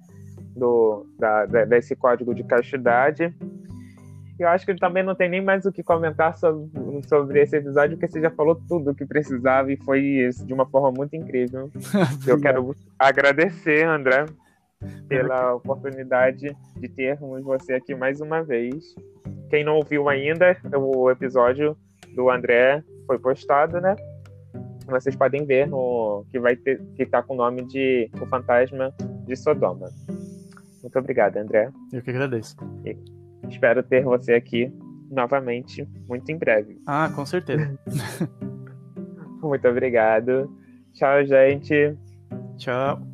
do, 0.56 1.06
da, 1.18 1.46
desse 1.46 1.96
código 1.96 2.34
de 2.34 2.44
castidade. 2.44 3.34
Eu 4.40 4.48
acho 4.48 4.66
que 4.66 4.76
também 4.76 5.04
não 5.04 5.14
tem 5.14 5.30
nem 5.30 5.42
mais 5.42 5.66
o 5.66 5.72
que 5.72 5.84
comentar 5.84 6.36
sobre, 6.36 6.68
sobre 7.08 7.42
esse 7.42 7.58
episódio, 7.58 7.96
porque 7.96 8.12
você 8.12 8.22
já 8.22 8.32
falou 8.32 8.56
tudo 8.68 8.90
o 8.92 8.96
que 8.96 9.06
precisava 9.06 9.72
e 9.72 9.78
foi 9.78 10.02
isso 10.02 10.46
de 10.46 10.54
uma 10.54 10.66
forma 10.66 10.92
muito 10.92 11.16
incrível. 11.16 11.70
Eu 12.26 12.40
quero 12.40 12.76
agradecer, 12.98 13.86
André, 13.86 14.26
pela 15.08 15.54
oportunidade 15.54 16.56
de 16.76 16.90
termos 16.90 17.44
você 17.44 17.74
aqui 17.74 17.94
mais 17.94 18.20
uma 18.20 18.42
vez. 18.42 18.96
Quem 19.52 19.66
não 19.66 19.76
ouviu 19.76 20.08
ainda, 20.08 20.58
o 20.74 21.12
episódio 21.12 21.76
do 22.16 22.30
André 22.30 22.82
foi 23.06 23.20
postado, 23.20 23.82
né? 23.82 23.98
Vocês 24.88 25.14
podem 25.14 25.46
ver 25.46 25.68
no 25.68 26.26
que 26.32 26.40
vai 26.40 26.56
ter 26.56 26.82
que 26.96 27.06
tá 27.06 27.22
com 27.22 27.34
o 27.34 27.38
nome 27.38 27.66
de 27.66 28.10
O 28.22 28.26
Fantasma 28.28 28.94
de 29.26 29.36
Sodoma. 29.36 29.90
Muito 30.82 30.98
obrigado, 30.98 31.36
André. 31.36 31.70
Eu 31.92 32.02
que 32.02 32.12
agradeço. 32.12 32.56
E 32.86 32.98
espero 33.50 33.84
ter 33.84 34.06
você 34.06 34.36
aqui 34.36 34.74
novamente 35.12 35.86
muito 36.08 36.32
em 36.32 36.38
breve. 36.38 36.82
Ah, 36.88 37.12
com 37.14 37.26
certeza. 37.26 37.78
muito 39.44 39.68
obrigado. 39.68 40.50
Tchau, 40.94 41.26
gente. 41.26 41.94
Tchau. 42.58 43.11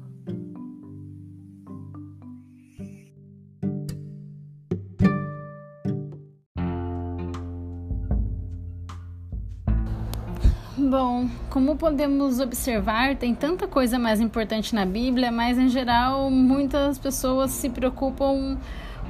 Bom, 10.90 11.28
como 11.50 11.76
podemos 11.76 12.40
observar, 12.40 13.18
tem 13.18 13.36
tanta 13.36 13.68
coisa 13.68 14.00
mais 14.00 14.22
importante 14.22 14.74
na 14.74 14.86
Bíblia, 14.86 15.30
mas 15.34 15.58
em 15.58 15.68
geral 15.68 16.32
muitas 16.32 16.98
pessoas 16.98 17.52
se 17.52 17.68
preocupam 17.68 18.58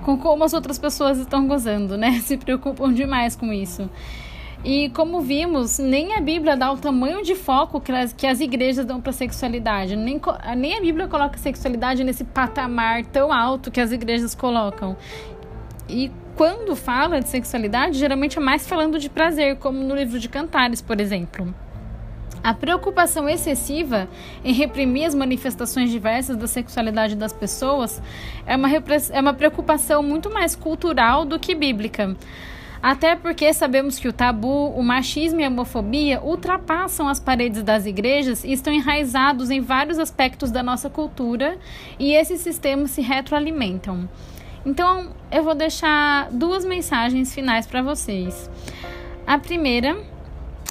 com 0.02 0.18
como 0.18 0.44
as 0.44 0.54
outras 0.54 0.80
pessoas 0.80 1.20
estão 1.20 1.48
gozando, 1.48 1.96
né? 1.96 2.20
Se 2.26 2.36
preocupam 2.36 2.92
demais 2.92 3.36
com 3.36 3.54
isso. 3.54 3.88
E 4.66 4.90
como 4.90 5.22
vimos, 5.22 5.78
nem 5.78 6.16
a 6.16 6.20
Bíblia 6.22 6.58
dá 6.58 6.72
o 6.72 6.78
tamanho 6.78 7.22
de 7.22 7.36
foco 7.36 7.80
que 7.80 7.92
as, 7.92 8.12
que 8.12 8.26
as 8.26 8.40
igrejas 8.40 8.84
dão 8.84 9.00
para 9.00 9.12
a 9.12 9.14
sexualidade. 9.14 9.96
Nem, 9.96 10.20
nem 10.58 10.78
a 10.78 10.82
Bíblia 10.82 11.08
coloca 11.08 11.36
a 11.36 11.40
sexualidade 11.40 12.04
nesse 12.04 12.24
patamar 12.24 13.06
tão 13.06 13.32
alto 13.32 13.70
que 13.70 13.80
as 13.80 13.92
igrejas 13.92 14.34
colocam. 14.34 14.98
E 15.88 16.12
quando 16.36 16.76
fala 16.76 17.22
de 17.22 17.30
sexualidade, 17.30 18.00
geralmente 18.00 18.40
é 18.40 18.42
mais 18.42 18.68
falando 18.68 18.98
de 18.98 19.12
prazer, 19.12 19.58
como 19.58 19.78
no 19.78 19.96
livro 19.96 20.20
de 20.20 20.28
Cantares, 20.28 20.82
por 20.82 21.00
exemplo. 21.00 21.54
A 22.44 22.54
preocupação 22.54 23.28
excessiva 23.28 24.08
em 24.44 24.54
reprimir 24.54 25.06
as 25.06 25.14
manifestações 25.14 25.90
diversas 25.92 26.38
da 26.38 26.48
sexualidade 26.48 27.16
das 27.16 27.34
pessoas 27.34 28.02
é 28.46 28.56
uma, 28.56 28.70
é 28.72 29.20
uma 29.20 29.34
preocupação 29.34 30.02
muito 30.02 30.30
mais 30.30 30.56
cultural 30.56 31.26
do 31.26 31.40
que 31.40 31.54
bíblica. 31.54 32.16
Até 32.82 33.16
porque 33.16 33.52
sabemos 33.54 33.98
que 33.98 34.08
o 34.08 34.14
tabu, 34.14 34.70
o 34.70 34.84
machismo 34.84 35.40
e 35.40 35.44
a 35.44 35.48
homofobia 35.48 36.22
ultrapassam 36.22 37.08
as 37.08 37.20
paredes 37.20 37.64
das 37.64 37.86
igrejas 37.86 38.44
e 38.44 38.52
estão 38.52 38.72
enraizados 38.72 39.50
em 39.50 39.60
vários 39.60 39.98
aspectos 39.98 40.52
da 40.52 40.62
nossa 40.62 40.90
cultura 40.90 41.58
e 42.00 42.14
esses 42.14 42.40
sistemas 42.42 42.92
se 42.92 43.02
retroalimentam. 43.02 44.08
Então, 44.66 45.12
eu 45.32 45.44
vou 45.44 45.56
deixar 45.56 46.30
duas 46.32 46.64
mensagens 46.64 47.34
finais 47.34 47.66
para 47.66 47.82
vocês. 47.82 48.50
A 49.26 49.38
primeira 49.38 49.98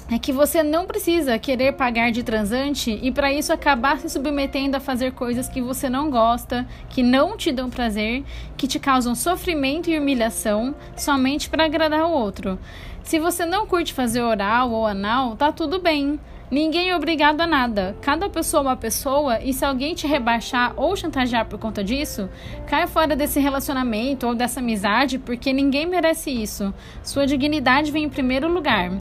é 0.09 0.17
que 0.17 0.31
você 0.31 0.63
não 0.63 0.85
precisa 0.85 1.37
querer 1.37 1.73
pagar 1.73 2.11
de 2.11 2.23
transante 2.23 2.97
e 3.01 3.11
para 3.11 3.33
isso 3.33 3.51
acabar 3.51 3.99
se 3.99 4.09
submetendo 4.09 4.77
a 4.77 4.79
fazer 4.79 5.11
coisas 5.11 5.49
que 5.49 5.61
você 5.61 5.89
não 5.89 6.09
gosta, 6.09 6.65
que 6.89 7.03
não 7.03 7.35
te 7.35 7.51
dão 7.51 7.69
prazer, 7.69 8.23
que 8.55 8.67
te 8.67 8.79
causam 8.79 9.13
sofrimento 9.13 9.89
e 9.89 9.99
humilhação 9.99 10.73
somente 10.95 11.49
para 11.49 11.65
agradar 11.65 12.05
o 12.05 12.11
outro. 12.11 12.57
Se 13.03 13.19
você 13.19 13.45
não 13.45 13.67
curte 13.67 13.93
fazer 13.93 14.21
oral 14.21 14.71
ou 14.71 14.85
anal, 14.85 15.35
tá 15.35 15.51
tudo 15.51 15.79
bem. 15.79 16.19
Ninguém 16.49 16.91
é 16.91 16.95
obrigado 16.95 17.41
a 17.41 17.47
nada. 17.47 17.93
Cada 18.01 18.29
pessoa 18.29 18.61
é 18.61 18.67
uma 18.67 18.77
pessoa 18.77 19.41
e 19.41 19.51
se 19.51 19.65
alguém 19.65 19.93
te 19.93 20.07
rebaixar 20.07 20.73
ou 20.77 20.95
chantagear 20.95 21.45
por 21.45 21.59
conta 21.59 21.83
disso, 21.83 22.29
cai 22.65 22.87
fora 22.87 23.17
desse 23.17 23.37
relacionamento 23.37 24.25
ou 24.25 24.33
dessa 24.33 24.61
amizade 24.61 25.19
porque 25.19 25.51
ninguém 25.51 25.85
merece 25.85 26.31
isso. 26.31 26.73
Sua 27.03 27.27
dignidade 27.27 27.91
vem 27.91 28.05
em 28.05 28.09
primeiro 28.09 28.47
lugar. 28.47 28.91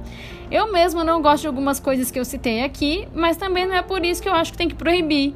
Eu 0.51 0.73
mesmo 0.73 1.05
não 1.05 1.23
gosto 1.23 1.43
de 1.43 1.47
algumas 1.47 1.79
coisas 1.79 2.11
que 2.11 2.19
eu 2.19 2.25
citei 2.25 2.65
aqui, 2.65 3.07
mas 3.15 3.37
também 3.37 3.65
não 3.65 3.77
é 3.77 3.83
por 3.83 4.05
isso 4.05 4.21
que 4.21 4.29
eu 4.29 4.35
acho 4.35 4.51
que 4.51 4.59
tem 4.59 4.69
que 4.69 4.75
proibir. 4.75 5.33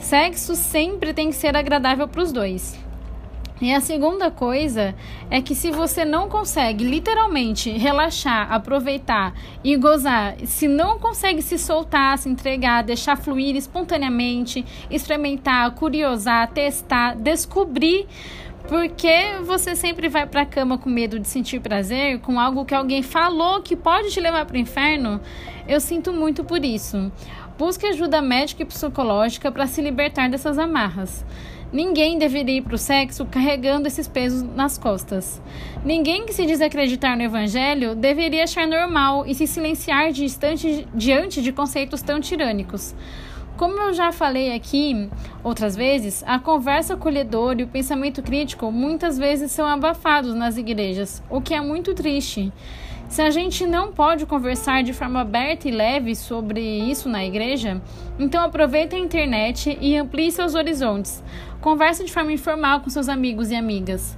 Sexo 0.00 0.56
sempre 0.56 1.14
tem 1.14 1.30
que 1.30 1.36
ser 1.36 1.56
agradável 1.56 2.08
para 2.08 2.22
os 2.22 2.32
dois. 2.32 2.85
E 3.60 3.72
a 3.72 3.80
segunda 3.80 4.30
coisa 4.30 4.94
é 5.30 5.40
que 5.40 5.54
se 5.54 5.70
você 5.70 6.04
não 6.04 6.28
consegue 6.28 6.84
literalmente 6.84 7.70
relaxar, 7.70 8.52
aproveitar 8.52 9.32
e 9.64 9.74
gozar, 9.76 10.36
se 10.44 10.68
não 10.68 10.98
consegue 10.98 11.40
se 11.40 11.58
soltar, 11.58 12.18
se 12.18 12.28
entregar, 12.28 12.82
deixar 12.82 13.16
fluir 13.16 13.56
espontaneamente, 13.56 14.64
experimentar, 14.90 15.70
curiosar, 15.70 16.50
testar, 16.52 17.16
descobrir 17.16 18.06
porque 18.68 19.38
você 19.44 19.76
sempre 19.76 20.08
vai 20.08 20.26
para 20.26 20.42
a 20.42 20.46
cama 20.46 20.76
com 20.76 20.90
medo 20.90 21.20
de 21.20 21.28
sentir 21.28 21.60
prazer 21.60 22.18
com 22.18 22.40
algo 22.40 22.64
que 22.64 22.74
alguém 22.74 23.00
falou 23.00 23.62
que 23.62 23.76
pode 23.76 24.10
te 24.10 24.20
levar 24.20 24.44
para 24.44 24.56
o 24.56 24.58
inferno? 24.58 25.20
Eu 25.68 25.80
sinto 25.80 26.12
muito 26.12 26.42
por 26.42 26.64
isso. 26.64 27.10
Busque 27.56 27.86
ajuda 27.86 28.20
médica 28.20 28.62
e 28.62 28.66
psicológica 28.66 29.52
para 29.52 29.66
se 29.66 29.80
libertar 29.80 30.28
dessas 30.28 30.58
amarras. 30.58 31.24
Ninguém 31.76 32.16
deveria 32.16 32.56
ir 32.56 32.62
para 32.62 32.74
o 32.74 32.78
sexo 32.78 33.26
carregando 33.26 33.86
esses 33.86 34.08
pesos 34.08 34.42
nas 34.42 34.78
costas. 34.78 35.42
Ninguém 35.84 36.24
que 36.24 36.32
se 36.32 36.46
diz 36.46 36.62
acreditar 36.62 37.14
no 37.18 37.22
Evangelho 37.22 37.94
deveria 37.94 38.44
achar 38.44 38.66
normal 38.66 39.26
e 39.26 39.34
se 39.34 39.46
silenciar 39.46 40.10
distante, 40.10 40.88
diante 40.94 41.42
de 41.42 41.52
conceitos 41.52 42.00
tão 42.00 42.18
tirânicos. 42.18 42.94
Como 43.58 43.78
eu 43.78 43.92
já 43.92 44.10
falei 44.10 44.54
aqui 44.54 45.10
outras 45.44 45.76
vezes, 45.76 46.24
a 46.26 46.38
conversa 46.38 46.94
acolhedora 46.94 47.60
e 47.60 47.64
o 47.64 47.68
pensamento 47.68 48.22
crítico 48.22 48.72
muitas 48.72 49.18
vezes 49.18 49.52
são 49.52 49.66
abafados 49.66 50.34
nas 50.34 50.56
igrejas, 50.56 51.22
o 51.28 51.42
que 51.42 51.52
é 51.52 51.60
muito 51.60 51.92
triste. 51.92 52.50
Se 53.08 53.22
a 53.22 53.30
gente 53.30 53.66
não 53.66 53.92
pode 53.92 54.26
conversar 54.26 54.82
de 54.82 54.92
forma 54.92 55.20
aberta 55.20 55.68
e 55.68 55.70
leve 55.70 56.14
sobre 56.14 56.60
isso 56.60 57.08
na 57.08 57.24
igreja, 57.24 57.80
então 58.18 58.42
aproveite 58.42 58.96
a 58.96 58.98
internet 58.98 59.78
e 59.80 59.96
amplie 59.96 60.30
seus 60.32 60.54
horizontes. 60.54 61.22
Converse 61.60 62.04
de 62.04 62.12
forma 62.12 62.32
informal 62.32 62.80
com 62.80 62.90
seus 62.90 63.08
amigos 63.08 63.50
e 63.50 63.56
amigas. 63.56 64.16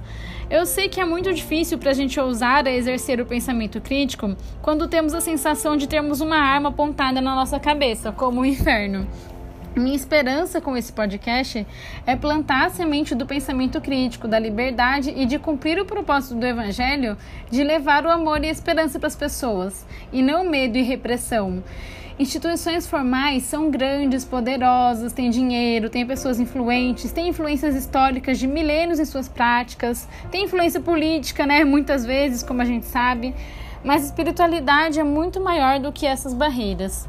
Eu 0.49 0.65
sei 0.65 0.89
que 0.89 0.99
é 0.99 1.05
muito 1.05 1.31
difícil 1.31 1.77
para 1.77 1.91
a 1.91 1.93
gente 1.93 2.19
ousar 2.19 2.67
a 2.67 2.71
exercer 2.71 3.21
o 3.21 3.25
pensamento 3.25 3.79
crítico 3.79 4.35
quando 4.61 4.87
temos 4.87 5.13
a 5.13 5.21
sensação 5.21 5.77
de 5.77 5.87
termos 5.87 6.21
uma 6.21 6.37
arma 6.37 6.69
apontada 6.69 7.21
na 7.21 7.35
nossa 7.35 7.59
cabeça, 7.59 8.11
como 8.11 8.41
o 8.41 8.45
inferno. 8.45 9.07
Minha 9.75 9.95
esperança 9.95 10.59
com 10.59 10.75
esse 10.75 10.91
podcast 10.91 11.65
é 12.05 12.15
plantar 12.15 12.65
a 12.65 12.69
semente 12.69 13.13
do 13.13 13.27
pensamento 13.27 13.79
crítico, 13.79 14.27
da 14.27 14.39
liberdade 14.39 15.13
e 15.15 15.25
de 15.27 15.37
cumprir 15.37 15.79
o 15.79 15.85
propósito 15.85 16.35
do 16.35 16.45
Evangelho 16.45 17.15
de 17.51 17.63
levar 17.63 18.03
o 18.03 18.09
amor 18.09 18.43
e 18.43 18.47
a 18.47 18.51
esperança 18.51 18.97
para 18.97 19.07
as 19.07 19.15
pessoas, 19.15 19.85
e 20.11 20.23
não 20.23 20.43
medo 20.43 20.77
e 20.77 20.81
repressão. 20.81 21.63
Instituições 22.19 22.85
formais 22.85 23.43
são 23.43 23.71
grandes, 23.71 24.25
poderosas, 24.25 25.13
têm 25.13 25.29
dinheiro, 25.29 25.89
têm 25.89 26.05
pessoas 26.05 26.37
influentes, 26.37 27.13
têm 27.13 27.29
influências 27.29 27.73
históricas 27.73 28.37
de 28.37 28.45
milênios 28.45 28.99
em 28.99 29.05
suas 29.05 29.29
práticas, 29.29 30.05
têm 30.29 30.43
influência 30.43 30.81
política, 30.81 31.45
né? 31.45 31.63
Muitas 31.63 32.05
vezes, 32.05 32.43
como 32.43 32.61
a 32.61 32.65
gente 32.65 32.85
sabe. 32.87 33.33
Mas 33.85 34.03
espiritualidade 34.03 34.99
é 34.99 35.03
muito 35.03 35.39
maior 35.39 35.79
do 35.79 35.93
que 35.93 36.05
essas 36.05 36.33
barreiras. 36.33 37.07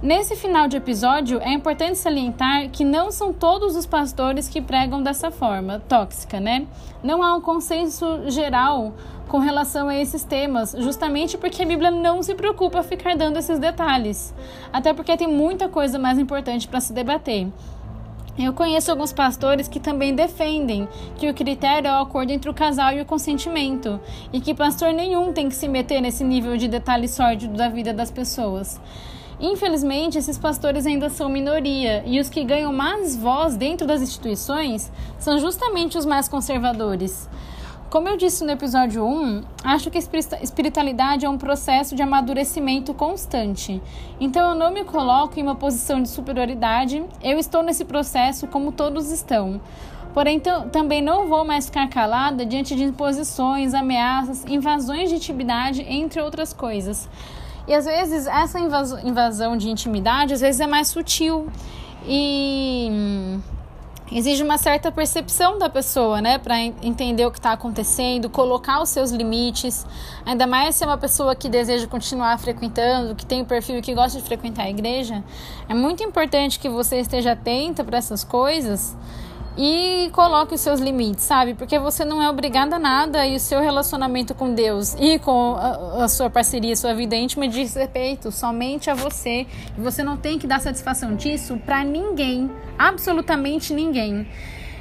Nesse 0.00 0.36
final 0.36 0.68
de 0.68 0.76
episódio, 0.76 1.40
é 1.40 1.52
importante 1.52 1.98
salientar 1.98 2.70
que 2.70 2.84
não 2.84 3.10
são 3.10 3.32
todos 3.32 3.74
os 3.74 3.84
pastores 3.84 4.48
que 4.48 4.62
pregam 4.62 5.02
dessa 5.02 5.28
forma 5.32 5.82
tóxica, 5.88 6.38
né? 6.38 6.68
Não 7.02 7.20
há 7.20 7.34
um 7.34 7.40
consenso 7.40 8.30
geral 8.30 8.94
com 9.26 9.38
relação 9.38 9.88
a 9.88 9.96
esses 9.96 10.22
temas, 10.22 10.72
justamente 10.78 11.36
porque 11.36 11.64
a 11.64 11.66
Bíblia 11.66 11.90
não 11.90 12.22
se 12.22 12.32
preocupa 12.36 12.80
ficar 12.84 13.16
dando 13.16 13.38
esses 13.38 13.58
detalhes, 13.58 14.32
até 14.72 14.94
porque 14.94 15.16
tem 15.16 15.26
muita 15.26 15.68
coisa 15.68 15.98
mais 15.98 16.16
importante 16.16 16.68
para 16.68 16.80
se 16.80 16.92
debater. 16.92 17.48
Eu 18.38 18.52
conheço 18.52 18.92
alguns 18.92 19.12
pastores 19.12 19.66
que 19.66 19.80
também 19.80 20.14
defendem 20.14 20.88
que 21.16 21.28
o 21.28 21.34
critério 21.34 21.88
é 21.88 21.98
o 21.98 22.02
acordo 22.02 22.30
entre 22.30 22.48
o 22.48 22.54
casal 22.54 22.92
e 22.92 23.00
o 23.00 23.04
consentimento, 23.04 23.98
e 24.32 24.40
que 24.40 24.54
pastor 24.54 24.92
nenhum 24.92 25.32
tem 25.32 25.48
que 25.48 25.56
se 25.56 25.66
meter 25.66 26.00
nesse 26.00 26.22
nível 26.22 26.56
de 26.56 26.68
detalhe 26.68 27.08
sórdido 27.08 27.56
da 27.56 27.68
vida 27.68 27.92
das 27.92 28.12
pessoas. 28.12 28.80
Infelizmente, 29.40 30.18
esses 30.18 30.36
pastores 30.36 30.84
ainda 30.84 31.08
são 31.08 31.28
minoria 31.28 32.02
e 32.04 32.18
os 32.18 32.28
que 32.28 32.42
ganham 32.42 32.72
mais 32.72 33.16
voz 33.16 33.56
dentro 33.56 33.86
das 33.86 34.02
instituições 34.02 34.90
são 35.18 35.38
justamente 35.38 35.96
os 35.96 36.04
mais 36.04 36.28
conservadores. 36.28 37.28
Como 37.88 38.06
eu 38.06 38.18
disse 38.18 38.44
no 38.44 38.50
episódio 38.50 39.02
1, 39.02 39.42
acho 39.64 39.90
que 39.90 39.96
a 39.96 40.00
espiritualidade 40.42 41.24
é 41.24 41.28
um 41.28 41.38
processo 41.38 41.94
de 41.96 42.02
amadurecimento 42.02 42.92
constante. 42.92 43.80
Então 44.20 44.50
eu 44.50 44.54
não 44.54 44.70
me 44.70 44.84
coloco 44.84 45.38
em 45.40 45.42
uma 45.42 45.54
posição 45.54 46.02
de 46.02 46.08
superioridade, 46.08 47.02
eu 47.22 47.38
estou 47.38 47.62
nesse 47.62 47.86
processo 47.86 48.46
como 48.46 48.72
todos 48.72 49.10
estão. 49.10 49.58
Porém, 50.12 50.40
também 50.72 51.00
não 51.00 51.28
vou 51.28 51.44
mais 51.44 51.66
ficar 51.66 51.88
calada 51.88 52.44
diante 52.44 52.74
de 52.74 52.82
imposições, 52.82 53.72
ameaças, 53.72 54.44
invasões 54.46 55.08
de 55.08 55.16
intimidade, 55.16 55.80
entre 55.88 56.20
outras 56.20 56.52
coisas. 56.52 57.08
E 57.68 57.74
às 57.74 57.84
vezes 57.84 58.26
essa 58.26 58.58
invasão 58.58 59.56
de 59.56 59.68
intimidade 59.68 60.32
às 60.32 60.40
vezes 60.40 60.58
é 60.58 60.66
mais 60.66 60.88
sutil 60.88 61.48
e 62.06 62.88
hum, 62.90 63.40
exige 64.10 64.42
uma 64.42 64.56
certa 64.56 64.90
percepção 64.90 65.58
da 65.58 65.68
pessoa, 65.68 66.22
né, 66.22 66.38
para 66.38 66.58
entender 66.58 67.26
o 67.26 67.30
que 67.30 67.38
está 67.38 67.52
acontecendo, 67.52 68.30
colocar 68.30 68.80
os 68.80 68.88
seus 68.88 69.10
limites. 69.10 69.86
Ainda 70.24 70.46
mais 70.46 70.76
se 70.76 70.84
é 70.84 70.86
uma 70.86 70.96
pessoa 70.96 71.36
que 71.36 71.46
deseja 71.46 71.86
continuar 71.86 72.38
frequentando, 72.38 73.14
que 73.14 73.26
tem 73.26 73.40
o 73.40 73.44
um 73.44 73.46
perfil 73.46 73.82
que 73.82 73.94
gosta 73.94 74.18
de 74.18 74.24
frequentar 74.24 74.62
a 74.62 74.70
igreja, 74.70 75.22
é 75.68 75.74
muito 75.74 76.02
importante 76.02 76.58
que 76.58 76.70
você 76.70 77.00
esteja 77.00 77.32
atenta 77.32 77.84
para 77.84 77.98
essas 77.98 78.24
coisas 78.24 78.96
e 79.58 80.08
coloque 80.12 80.54
os 80.54 80.60
seus 80.60 80.78
limites, 80.78 81.24
sabe? 81.24 81.52
Porque 81.52 81.76
você 81.80 82.04
não 82.04 82.22
é 82.22 82.30
obrigada 82.30 82.76
a 82.76 82.78
nada 82.78 83.26
e 83.26 83.34
o 83.34 83.40
seu 83.40 83.60
relacionamento 83.60 84.32
com 84.32 84.54
Deus 84.54 84.94
e 85.00 85.18
com 85.18 85.56
a, 85.56 86.04
a 86.04 86.08
sua 86.08 86.30
parceria, 86.30 86.76
sua 86.76 86.94
vida 86.94 87.16
íntima 87.16 87.48
diz 87.48 87.74
respeito 87.74 88.30
somente 88.30 88.88
a 88.88 88.94
você. 88.94 89.48
E 89.76 89.80
você 89.80 90.04
não 90.04 90.16
tem 90.16 90.38
que 90.38 90.46
dar 90.46 90.60
satisfação 90.60 91.16
disso 91.16 91.58
para 91.66 91.82
ninguém, 91.82 92.48
absolutamente 92.78 93.74
ninguém. 93.74 94.28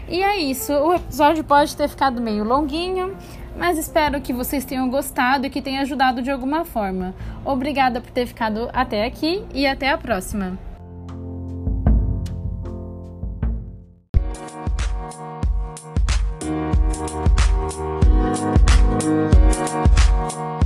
E 0.08 0.22
é 0.22 0.38
isso. 0.38 0.72
O 0.72 0.94
episódio 0.94 1.44
pode 1.44 1.76
ter 1.76 1.90
ficado 1.90 2.22
meio 2.22 2.44
longuinho, 2.44 3.18
mas 3.58 3.80
espero 3.80 4.22
que 4.22 4.32
vocês 4.32 4.64
tenham 4.64 4.88
gostado 4.90 5.48
e 5.48 5.50
que 5.50 5.62
tenha 5.62 5.82
ajudado 5.82 6.22
de 6.22 6.30
alguma 6.30 6.64
forma. 6.64 7.16
Obrigada 7.44 8.00
por 8.00 8.12
ter 8.12 8.28
ficado 8.28 8.70
até 8.72 9.06
aqui 9.06 9.44
e 9.54 9.66
até 9.66 9.90
a 9.90 9.98
próxima. 9.98 10.67
Thank 17.08 17.38
you. 20.34 20.57